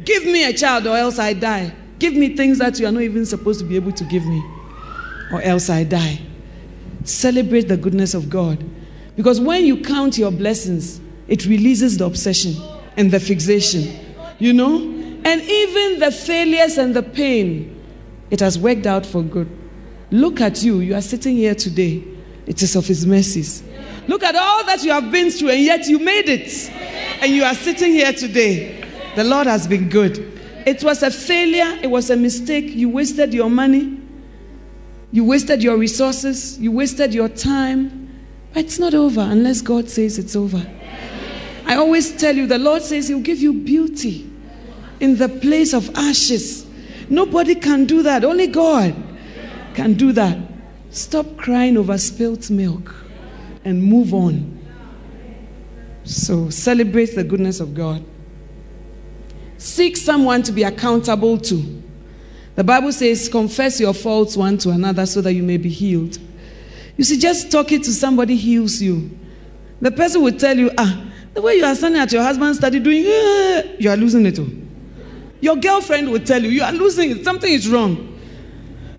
Give 0.04 0.22
me 0.26 0.44
a 0.44 0.52
child 0.52 0.86
or 0.86 0.98
else 0.98 1.18
I 1.18 1.32
die. 1.32 1.72
Give 1.98 2.12
me 2.12 2.36
things 2.36 2.58
that 2.58 2.78
you 2.78 2.86
are 2.86 2.92
not 2.92 3.02
even 3.02 3.24
supposed 3.24 3.60
to 3.60 3.64
be 3.64 3.76
able 3.76 3.92
to 3.92 4.04
give 4.04 4.26
me, 4.26 4.44
or 5.32 5.40
else 5.40 5.70
I 5.70 5.82
die. 5.82 6.20
Celebrate 7.04 7.68
the 7.68 7.78
goodness 7.78 8.12
of 8.12 8.28
God. 8.28 8.62
Because 9.16 9.40
when 9.40 9.64
you 9.64 9.80
count 9.80 10.18
your 10.18 10.30
blessings, 10.30 11.00
it 11.26 11.46
releases 11.46 11.96
the 11.96 12.04
obsession 12.04 12.54
and 12.98 13.10
the 13.10 13.18
fixation. 13.18 13.98
You 14.38 14.52
know? 14.52 14.76
And 15.24 15.40
even 15.40 16.00
the 16.00 16.10
failures 16.10 16.76
and 16.76 16.94
the 16.94 17.02
pain, 17.02 17.82
it 18.30 18.40
has 18.40 18.58
worked 18.58 18.86
out 18.86 19.06
for 19.06 19.22
good. 19.22 19.48
Look 20.14 20.40
at 20.40 20.62
you. 20.62 20.78
You 20.78 20.94
are 20.94 21.02
sitting 21.02 21.34
here 21.34 21.56
today. 21.56 22.04
It 22.46 22.62
is 22.62 22.76
of 22.76 22.86
His 22.86 23.04
mercies. 23.04 23.64
Look 24.06 24.22
at 24.22 24.36
all 24.36 24.64
that 24.64 24.84
you 24.84 24.92
have 24.92 25.10
been 25.10 25.28
through, 25.28 25.50
and 25.50 25.60
yet 25.60 25.88
you 25.88 25.98
made 25.98 26.28
it. 26.28 26.70
And 27.20 27.32
you 27.32 27.42
are 27.42 27.54
sitting 27.54 27.90
here 27.90 28.12
today. 28.12 28.88
The 29.16 29.24
Lord 29.24 29.48
has 29.48 29.66
been 29.66 29.88
good. 29.88 30.40
It 30.66 30.84
was 30.84 31.02
a 31.02 31.10
failure, 31.10 31.80
it 31.82 31.88
was 31.88 32.10
a 32.10 32.16
mistake. 32.16 32.66
You 32.66 32.90
wasted 32.90 33.34
your 33.34 33.50
money, 33.50 34.00
you 35.10 35.24
wasted 35.24 35.64
your 35.64 35.76
resources, 35.76 36.60
you 36.60 36.70
wasted 36.70 37.12
your 37.12 37.28
time. 37.28 38.24
But 38.52 38.66
it's 38.66 38.78
not 38.78 38.94
over 38.94 39.20
unless 39.20 39.62
God 39.62 39.90
says 39.90 40.16
it's 40.16 40.36
over. 40.36 40.64
I 41.66 41.74
always 41.74 42.16
tell 42.16 42.36
you, 42.36 42.46
the 42.46 42.58
Lord 42.58 42.82
says 42.82 43.08
He'll 43.08 43.18
give 43.18 43.40
you 43.40 43.52
beauty 43.52 44.30
in 45.00 45.16
the 45.16 45.28
place 45.28 45.74
of 45.74 45.90
ashes. 45.96 46.64
Nobody 47.10 47.56
can 47.56 47.84
do 47.84 48.04
that, 48.04 48.24
only 48.24 48.46
God 48.46 48.94
can 49.74 49.94
do 49.94 50.12
that. 50.12 50.38
Stop 50.90 51.36
crying 51.36 51.76
over 51.76 51.98
spilt 51.98 52.50
milk 52.50 52.94
and 53.64 53.82
move 53.82 54.14
on. 54.14 54.60
So 56.04 56.50
celebrate 56.50 57.14
the 57.14 57.24
goodness 57.24 57.60
of 57.60 57.74
God. 57.74 58.04
Seek 59.58 59.96
someone 59.96 60.42
to 60.42 60.52
be 60.52 60.62
accountable 60.62 61.38
to. 61.38 61.82
The 62.54 62.62
Bible 62.62 62.92
says, 62.92 63.28
confess 63.28 63.80
your 63.80 63.94
faults 63.94 64.36
one 64.36 64.58
to 64.58 64.70
another 64.70 65.06
so 65.06 65.20
that 65.22 65.32
you 65.32 65.42
may 65.42 65.56
be 65.56 65.68
healed. 65.68 66.18
You 66.96 67.04
see, 67.04 67.18
just 67.18 67.50
talking 67.50 67.82
to 67.82 67.92
somebody 67.92 68.36
heals 68.36 68.80
you. 68.80 69.10
The 69.80 69.90
person 69.90 70.22
will 70.22 70.38
tell 70.38 70.56
you, 70.56 70.70
ah, 70.78 71.04
the 71.32 71.42
way 71.42 71.56
you 71.56 71.64
are 71.64 71.74
standing 71.74 72.00
at 72.00 72.12
your 72.12 72.22
husband's 72.22 72.58
study 72.58 72.78
doing, 72.78 73.04
eh, 73.06 73.76
you 73.80 73.90
are 73.90 73.96
losing 73.96 74.24
it. 74.26 74.38
Your 75.40 75.56
girlfriend 75.56 76.10
will 76.12 76.20
tell 76.20 76.42
you, 76.42 76.50
you 76.50 76.62
are 76.62 76.72
losing 76.72 77.10
it. 77.10 77.24
Something 77.24 77.52
is 77.52 77.68
wrong. 77.68 78.18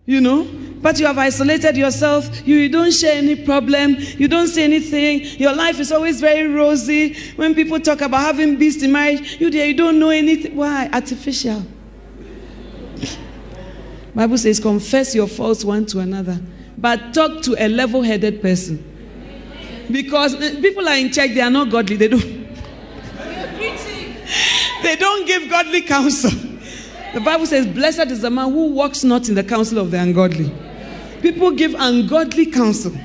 You 0.06 0.20
know? 0.20 0.48
But 0.86 1.00
you 1.00 1.08
have 1.08 1.18
isolated 1.18 1.76
yourself. 1.78 2.48
You, 2.48 2.58
you 2.58 2.70
don't 2.70 2.92
share 2.92 3.18
any 3.18 3.36
problem. 3.36 3.96
You 4.20 4.28
don't 4.28 4.48
say 4.48 4.66
anything. 4.66 5.22
Your 5.40 5.52
life 5.52 5.80
is 5.80 5.92
always 5.92 6.22
very 6.22 6.46
rosy. 6.46 7.16
When 7.38 7.56
people 7.56 7.80
talk 7.80 8.02
about 8.02 8.20
having 8.20 8.58
beast 8.58 8.84
in 8.84 8.92
marriage, 8.92 9.42
you 9.42 9.50
there, 9.50 9.66
you 9.66 9.74
don't 9.74 9.98
know 9.98 10.12
anything. 10.12 10.56
Why? 10.56 10.88
Artificial. 10.94 11.66
Bible 14.14 14.38
says, 14.38 14.60
confess 14.60 15.16
your 15.16 15.26
faults 15.26 15.66
one 15.66 15.88
to 15.88 16.02
another, 16.02 16.40
but 16.78 17.16
talk 17.16 17.42
to 17.42 17.56
a 17.58 17.68
level-headed 17.68 18.44
person. 18.44 18.78
Because 19.90 20.36
eh, 20.36 20.62
people 20.62 20.88
are 20.88 20.98
in 20.98 21.12
church, 21.12 21.32
they 21.34 21.42
are 21.42 21.50
not 21.50 21.72
godly. 21.72 21.96
They 21.96 22.10
don't. 22.10 22.22
they 24.84 24.96
don't 24.98 25.26
give 25.26 25.50
godly 25.50 25.82
counsel. 25.82 26.30
The 27.16 27.22
Bible 27.22 27.48
says, 27.48 27.66
Blessed 27.66 28.12
is 28.12 28.22
the 28.22 28.30
man 28.30 28.52
who 28.52 28.68
walks 28.68 29.04
not 29.04 29.30
in 29.30 29.34
the 29.34 29.44
counsel 29.44 29.80
of 29.80 29.90
the 29.90 30.00
ungodly 30.00 30.54
People 31.26 31.50
give 31.50 31.74
ungodly 31.76 32.46
counsel. 32.46 32.96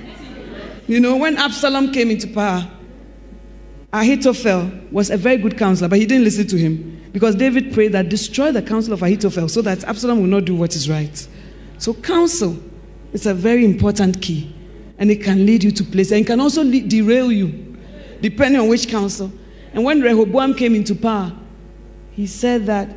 You 0.86 1.00
know, 1.00 1.16
when 1.16 1.38
Absalom 1.38 1.90
came 1.90 2.10
into 2.10 2.26
power, 2.28 2.70
Ahithophel 3.94 4.70
was 4.92 5.08
a 5.08 5.16
very 5.16 5.38
good 5.38 5.56
counselor, 5.56 5.88
but 5.88 5.98
he 5.98 6.04
didn't 6.04 6.24
listen 6.24 6.46
to 6.48 6.58
him 6.58 7.00
because 7.12 7.34
David 7.34 7.72
prayed 7.72 7.92
that 7.92 8.10
destroy 8.10 8.52
the 8.52 8.60
counsel 8.60 8.92
of 8.92 9.02
Ahithophel 9.02 9.48
so 9.48 9.62
that 9.62 9.84
Absalom 9.84 10.20
will 10.20 10.26
not 10.26 10.44
do 10.44 10.54
what 10.54 10.76
is 10.76 10.86
right. 10.90 11.26
So, 11.78 11.94
counsel 11.94 12.58
is 13.14 13.24
a 13.24 13.32
very 13.32 13.64
important 13.64 14.20
key, 14.20 14.54
and 14.98 15.10
it 15.10 15.22
can 15.22 15.46
lead 15.46 15.64
you 15.64 15.70
to 15.70 15.82
places, 15.82 16.12
and 16.12 16.20
it 16.20 16.26
can 16.26 16.40
also 16.40 16.62
lead, 16.62 16.90
derail 16.90 17.32
you, 17.32 17.78
depending 18.20 18.60
on 18.60 18.68
which 18.68 18.86
counsel. 18.86 19.32
And 19.72 19.82
when 19.82 20.02
Rehoboam 20.02 20.52
came 20.52 20.74
into 20.74 20.94
power, 20.94 21.32
he 22.10 22.26
said 22.26 22.66
that 22.66 22.94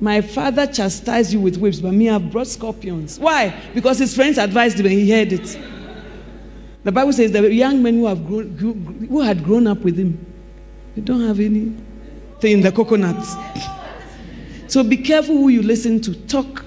my 0.00 0.20
father 0.20 0.66
chastised 0.66 1.32
you 1.32 1.40
with 1.40 1.56
whips, 1.56 1.80
but 1.80 1.92
me, 1.92 2.10
I've 2.10 2.30
brought 2.30 2.48
scorpions. 2.48 3.18
Why? 3.18 3.54
Because 3.74 3.98
his 3.98 4.14
friends 4.14 4.38
advised 4.38 4.78
him 4.78 4.86
and 4.86 4.94
he 4.94 5.10
heard 5.10 5.32
it. 5.32 5.58
The 6.82 6.92
Bible 6.92 7.12
says 7.12 7.32
the 7.32 7.52
young 7.52 7.82
men 7.82 7.94
who, 7.94 8.06
have 8.06 8.26
grown, 8.26 8.56
who 9.08 9.20
had 9.20 9.42
grown 9.42 9.66
up 9.66 9.78
with 9.78 9.96
him, 9.96 10.24
they 10.94 11.00
don't 11.00 11.26
have 11.26 11.40
anything 11.40 11.82
in 12.42 12.60
the 12.60 12.70
coconuts. 12.70 13.34
So 14.66 14.82
be 14.82 14.96
careful 14.96 15.36
who 15.36 15.48
you 15.48 15.62
listen 15.62 16.00
to. 16.02 16.14
Talk, 16.26 16.64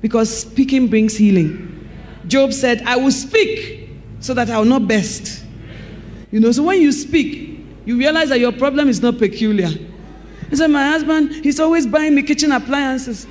because 0.00 0.42
speaking 0.42 0.86
brings 0.86 1.16
healing. 1.16 1.88
Job 2.26 2.52
said, 2.52 2.82
I 2.82 2.96
will 2.96 3.10
speak 3.10 3.88
so 4.20 4.34
that 4.34 4.50
I 4.50 4.58
will 4.58 4.66
not 4.66 4.86
best. 4.86 5.44
You 6.30 6.40
know, 6.40 6.52
so 6.52 6.62
when 6.62 6.80
you 6.80 6.92
speak, 6.92 7.60
you 7.84 7.96
realize 7.96 8.28
that 8.28 8.38
your 8.38 8.52
problem 8.52 8.88
is 8.88 9.00
not 9.00 9.18
peculiar. 9.18 9.70
He 10.50 10.56
said, 10.56 10.68
My 10.68 10.84
husband, 10.90 11.44
he's 11.44 11.60
always 11.60 11.86
buying 11.86 12.14
me 12.14 12.22
kitchen 12.22 12.52
appliances. 12.52 13.26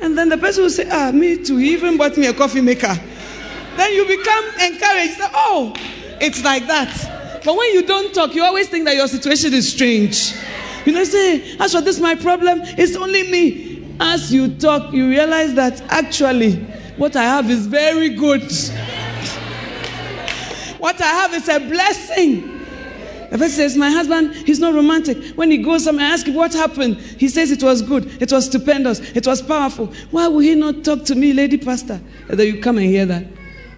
And 0.00 0.16
then 0.16 0.28
the 0.28 0.38
person 0.38 0.64
will 0.64 0.70
say, 0.70 0.88
Ah, 0.90 1.10
me 1.12 1.42
too. 1.42 1.56
He 1.56 1.72
even 1.72 1.96
bought 1.96 2.16
me 2.16 2.26
a 2.26 2.34
coffee 2.34 2.60
maker. 2.60 2.94
Then 3.76 3.92
you 3.92 4.06
become 4.06 4.44
encouraged. 4.60 5.18
Oh, 5.34 5.72
it's 6.20 6.42
like 6.44 6.66
that. 6.66 7.42
But 7.44 7.56
when 7.56 7.72
you 7.72 7.82
don't 7.82 8.14
talk, 8.14 8.34
you 8.34 8.42
always 8.42 8.68
think 8.68 8.84
that 8.86 8.96
your 8.96 9.08
situation 9.08 9.52
is 9.54 9.72
strange. 9.72 10.34
You 10.84 10.92
know, 10.92 11.04
say, 11.04 11.56
As 11.58 11.72
for 11.72 11.80
this, 11.80 11.98
my 12.00 12.14
problem, 12.14 12.60
it's 12.62 12.96
only 12.96 13.30
me. 13.30 13.96
As 13.98 14.32
you 14.32 14.54
talk, 14.56 14.92
you 14.92 15.08
realize 15.08 15.54
that 15.54 15.80
actually 15.90 16.54
what 16.96 17.16
I 17.16 17.24
have 17.24 17.50
is 17.50 17.66
very 17.66 18.10
good. 18.10 18.42
What 20.78 21.00
I 21.00 21.06
have 21.06 21.34
is 21.34 21.48
a 21.48 21.58
blessing. 21.60 22.55
The 23.30 23.38
person 23.38 23.50
says, 23.50 23.76
My 23.76 23.90
husband, 23.90 24.34
he's 24.34 24.60
not 24.60 24.74
romantic. 24.74 25.34
When 25.34 25.50
he 25.50 25.58
goes 25.58 25.84
somewhere, 25.84 26.06
I 26.06 26.10
ask 26.10 26.26
him 26.26 26.34
what 26.34 26.52
happened. 26.52 26.96
He 26.96 27.28
says 27.28 27.50
it 27.50 27.62
was 27.62 27.82
good, 27.82 28.22
it 28.22 28.30
was 28.32 28.46
stupendous, 28.46 29.00
it 29.16 29.26
was 29.26 29.42
powerful. 29.42 29.86
Why 30.10 30.28
will 30.28 30.40
he 30.40 30.54
not 30.54 30.84
talk 30.84 31.04
to 31.06 31.14
me, 31.14 31.32
lady 31.32 31.56
pastor? 31.56 32.00
And 32.28 32.38
then 32.38 32.46
you 32.46 32.60
come 32.60 32.78
and 32.78 32.86
hear 32.86 33.06
that. 33.06 33.26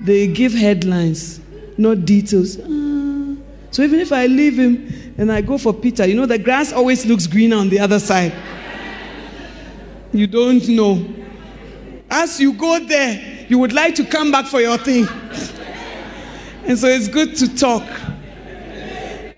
They 0.00 0.26
give 0.26 0.52
headlines, 0.52 1.40
not 1.76 2.04
details. 2.04 2.58
Uh, 2.58 3.36
so 3.70 3.82
even 3.82 4.00
if 4.00 4.12
I 4.12 4.26
leave 4.26 4.58
him 4.58 5.14
and 5.18 5.32
I 5.32 5.40
go 5.40 5.58
for 5.58 5.72
Peter, 5.72 6.06
you 6.06 6.14
know, 6.14 6.26
the 6.26 6.38
grass 6.38 6.72
always 6.72 7.06
looks 7.06 7.26
greener 7.26 7.56
on 7.56 7.68
the 7.68 7.78
other 7.80 7.98
side. 7.98 8.32
You 10.12 10.26
don't 10.26 10.66
know. 10.68 11.06
As 12.10 12.40
you 12.40 12.52
go 12.52 12.78
there, 12.78 13.46
you 13.48 13.58
would 13.58 13.72
like 13.72 13.94
to 13.96 14.04
come 14.04 14.30
back 14.30 14.46
for 14.46 14.60
your 14.60 14.78
thing. 14.78 15.06
And 16.64 16.78
so 16.78 16.86
it's 16.86 17.08
good 17.08 17.34
to 17.36 17.56
talk 17.56 17.82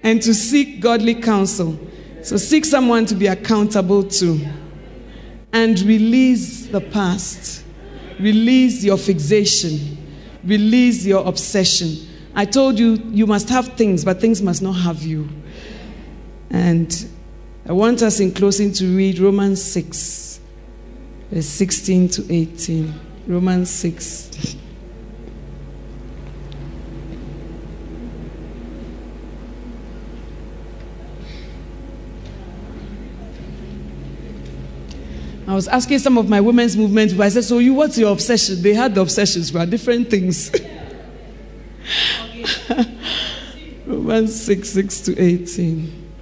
and 0.02 0.22
to 0.22 0.34
seek 0.34 0.80
godly 0.80 1.14
counsel. 1.14 1.78
So 2.22 2.36
seek 2.36 2.64
someone 2.64 3.06
to 3.06 3.14
be 3.14 3.26
accountable 3.26 4.04
to 4.04 4.40
and 5.52 5.80
release 5.80 6.66
the 6.66 6.80
past, 6.80 7.64
release 8.18 8.84
your 8.84 8.96
fixation, 8.96 9.98
release 10.44 11.04
your 11.04 11.26
obsession. 11.26 11.96
I 12.34 12.44
told 12.44 12.78
you, 12.78 12.94
you 13.10 13.26
must 13.26 13.48
have 13.48 13.68
things, 13.74 14.04
but 14.04 14.20
things 14.20 14.40
must 14.40 14.62
not 14.62 14.72
have 14.72 15.02
you. 15.02 15.28
And 16.50 17.08
I 17.66 17.72
want 17.72 18.02
us 18.02 18.20
in 18.20 18.32
closing 18.32 18.72
to 18.74 18.96
read 18.96 19.18
Romans 19.18 19.62
6, 19.62 20.40
verse 21.30 21.46
16 21.46 22.08
to 22.10 22.32
18. 22.32 22.94
Romans 23.26 23.70
6. 23.70 24.56
I 35.50 35.54
was 35.54 35.66
asking 35.66 35.98
some 35.98 36.16
of 36.16 36.28
my 36.28 36.40
women's 36.40 36.76
movement 36.76 37.18
I 37.18 37.28
said, 37.28 37.42
So, 37.42 37.58
you, 37.58 37.74
what's 37.74 37.98
your 37.98 38.12
obsession? 38.12 38.62
They 38.62 38.72
had 38.72 38.94
the 38.94 39.00
obsessions 39.00 39.50
for 39.50 39.66
different 39.66 40.08
things. 40.08 40.52
Romans 43.84 44.40
6 44.42 44.68
6 44.68 45.00
to 45.00 45.20
18. 45.20 46.12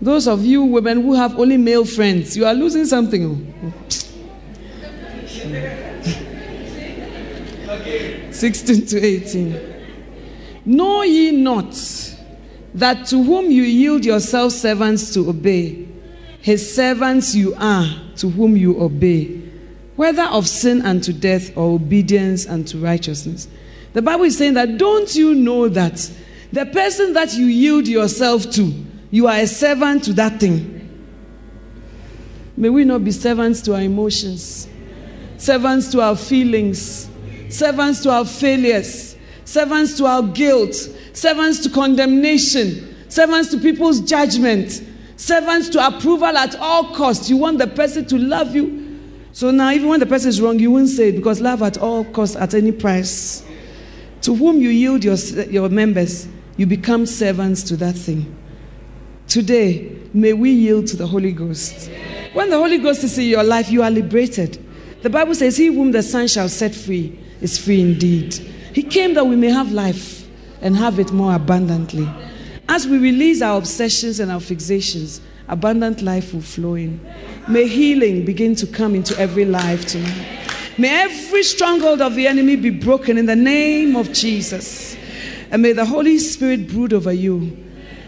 Those 0.00 0.28
of 0.28 0.44
you 0.44 0.62
women 0.62 1.02
who 1.02 1.14
have 1.14 1.36
only 1.36 1.56
male 1.56 1.84
friends, 1.84 2.36
you 2.36 2.46
are 2.46 2.54
losing 2.54 2.84
something. 2.84 3.82
16 8.30 8.86
to 8.86 9.04
18. 9.04 9.60
Know 10.66 11.02
ye 11.02 11.32
not 11.32 11.74
that 12.74 13.06
to 13.06 13.22
whom 13.22 13.50
you 13.50 13.62
yield 13.62 14.04
yourselves 14.04 14.60
servants 14.60 15.12
to 15.14 15.28
obey, 15.28 15.88
his 16.40 16.74
servants 16.74 17.34
you 17.34 17.54
are 17.58 17.86
to 18.16 18.28
whom 18.28 18.56
you 18.56 18.80
obey, 18.80 19.42
whether 19.96 20.24
of 20.24 20.46
sin 20.46 20.82
unto 20.82 21.12
death 21.12 21.56
or 21.56 21.74
obedience 21.74 22.46
unto 22.46 22.78
righteousness. 22.78 23.48
The 23.92 24.02
Bible 24.02 24.24
is 24.24 24.38
saying 24.38 24.54
that 24.54 24.78
don't 24.78 25.12
you 25.14 25.34
know 25.34 25.68
that 25.68 26.10
the 26.52 26.66
person 26.66 27.12
that 27.14 27.34
you 27.34 27.46
yield 27.46 27.88
yourself 27.88 28.50
to, 28.52 28.72
you 29.10 29.26
are 29.26 29.36
a 29.36 29.46
servant 29.46 30.04
to 30.04 30.12
that 30.14 30.38
thing. 30.40 30.74
May 32.56 32.70
we 32.70 32.84
not 32.84 33.04
be 33.04 33.10
servants 33.10 33.60
to 33.62 33.74
our 33.74 33.82
emotions, 33.82 34.68
servants 35.36 35.90
to 35.92 36.00
our 36.00 36.16
feelings, 36.16 37.08
servants 37.48 38.02
to 38.02 38.10
our 38.10 38.24
failures, 38.24 39.16
servants 39.44 39.96
to 39.98 40.06
our 40.06 40.22
guilt, 40.22 40.74
servants 41.18 41.58
to 41.60 41.70
condemnation, 41.70 42.94
servants 43.08 43.50
to 43.50 43.58
people's 43.58 44.00
judgment, 44.00 44.82
servants 45.16 45.68
to 45.70 45.84
approval 45.84 46.36
at 46.36 46.54
all 46.56 46.94
costs. 46.94 47.28
You 47.28 47.36
want 47.36 47.58
the 47.58 47.66
person 47.66 48.06
to 48.06 48.18
love 48.18 48.54
you. 48.54 48.86
So 49.32 49.50
now, 49.50 49.70
even 49.72 49.88
when 49.88 50.00
the 50.00 50.06
person 50.06 50.28
is 50.28 50.40
wrong, 50.40 50.58
you 50.58 50.70
won't 50.70 50.88
say 50.88 51.08
it 51.08 51.16
because 51.16 51.40
love 51.40 51.62
at 51.62 51.76
all 51.78 52.04
costs, 52.04 52.36
at 52.36 52.54
any 52.54 52.72
price. 52.72 53.44
To 54.22 54.34
whom 54.34 54.60
you 54.60 54.68
yield 54.68 55.04
your, 55.04 55.16
your 55.46 55.68
members, 55.68 56.28
you 56.56 56.66
become 56.66 57.04
servants 57.04 57.62
to 57.64 57.76
that 57.78 57.94
thing. 57.94 58.34
Today, 59.26 59.96
may 60.14 60.32
we 60.32 60.50
yield 60.50 60.86
to 60.88 60.96
the 60.96 61.06
Holy 61.06 61.32
Ghost. 61.32 61.90
When 62.32 62.50
the 62.50 62.56
Holy 62.56 62.78
Ghost 62.78 63.04
is 63.04 63.18
in 63.18 63.26
your 63.26 63.44
life, 63.44 63.70
you 63.70 63.82
are 63.82 63.90
liberated. 63.90 64.64
The 65.02 65.10
Bible 65.10 65.34
says, 65.34 65.56
He 65.56 65.66
whom 65.66 65.90
the 65.92 66.02
Son 66.02 66.28
shall 66.28 66.48
set 66.48 66.74
free 66.74 67.18
is 67.40 67.58
free 67.58 67.80
indeed. 67.80 68.34
He 68.72 68.82
came 68.82 69.14
that 69.14 69.24
we 69.24 69.36
may 69.36 69.50
have 69.50 69.72
life 69.72 70.17
and 70.60 70.76
have 70.76 70.98
it 70.98 71.12
more 71.12 71.34
abundantly. 71.34 72.08
As 72.68 72.86
we 72.86 72.98
release 72.98 73.42
our 73.42 73.58
obsessions 73.58 74.20
and 74.20 74.30
our 74.30 74.40
fixations, 74.40 75.20
abundant 75.48 76.02
life 76.02 76.34
will 76.34 76.42
flow 76.42 76.74
in. 76.74 77.00
May 77.48 77.66
healing 77.66 78.24
begin 78.24 78.54
to 78.56 78.66
come 78.66 78.94
into 78.94 79.18
every 79.18 79.44
life 79.44 79.86
tonight. 79.86 80.26
May 80.76 81.02
every 81.02 81.42
stronghold 81.42 82.00
of 82.02 82.14
the 82.14 82.26
enemy 82.26 82.56
be 82.56 82.70
broken 82.70 83.18
in 83.18 83.26
the 83.26 83.36
name 83.36 83.96
of 83.96 84.12
Jesus. 84.12 84.96
and 85.50 85.62
may 85.62 85.72
the 85.72 85.84
Holy 85.84 86.18
Spirit 86.18 86.68
brood 86.68 86.92
over 86.92 87.12
you. 87.12 87.56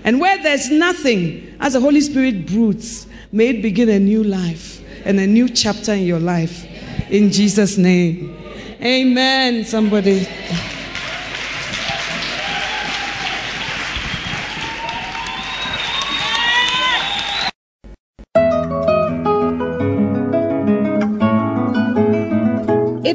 And 0.05 0.21
where 0.21 0.43
there's 0.43 0.71
nothing, 0.71 1.57
as 1.61 1.75
the 1.75 1.81
Holy 1.81 2.01
Spirit 2.01 2.47
broods, 2.47 3.07
may 3.33 3.49
it 3.49 3.63
begin 3.63 3.89
a 3.89 3.99
new 3.99 4.25
life 4.25 4.83
and 5.05 5.19
a 5.21 5.27
new 5.27 5.49
chapter 5.49 5.93
in 5.93 6.05
your 6.05 6.21
life. 6.21 6.67
In 7.11 7.31
Jesus' 7.31 7.77
name. 7.77 8.37
Amen. 8.83 9.65
Somebody. 9.65 10.27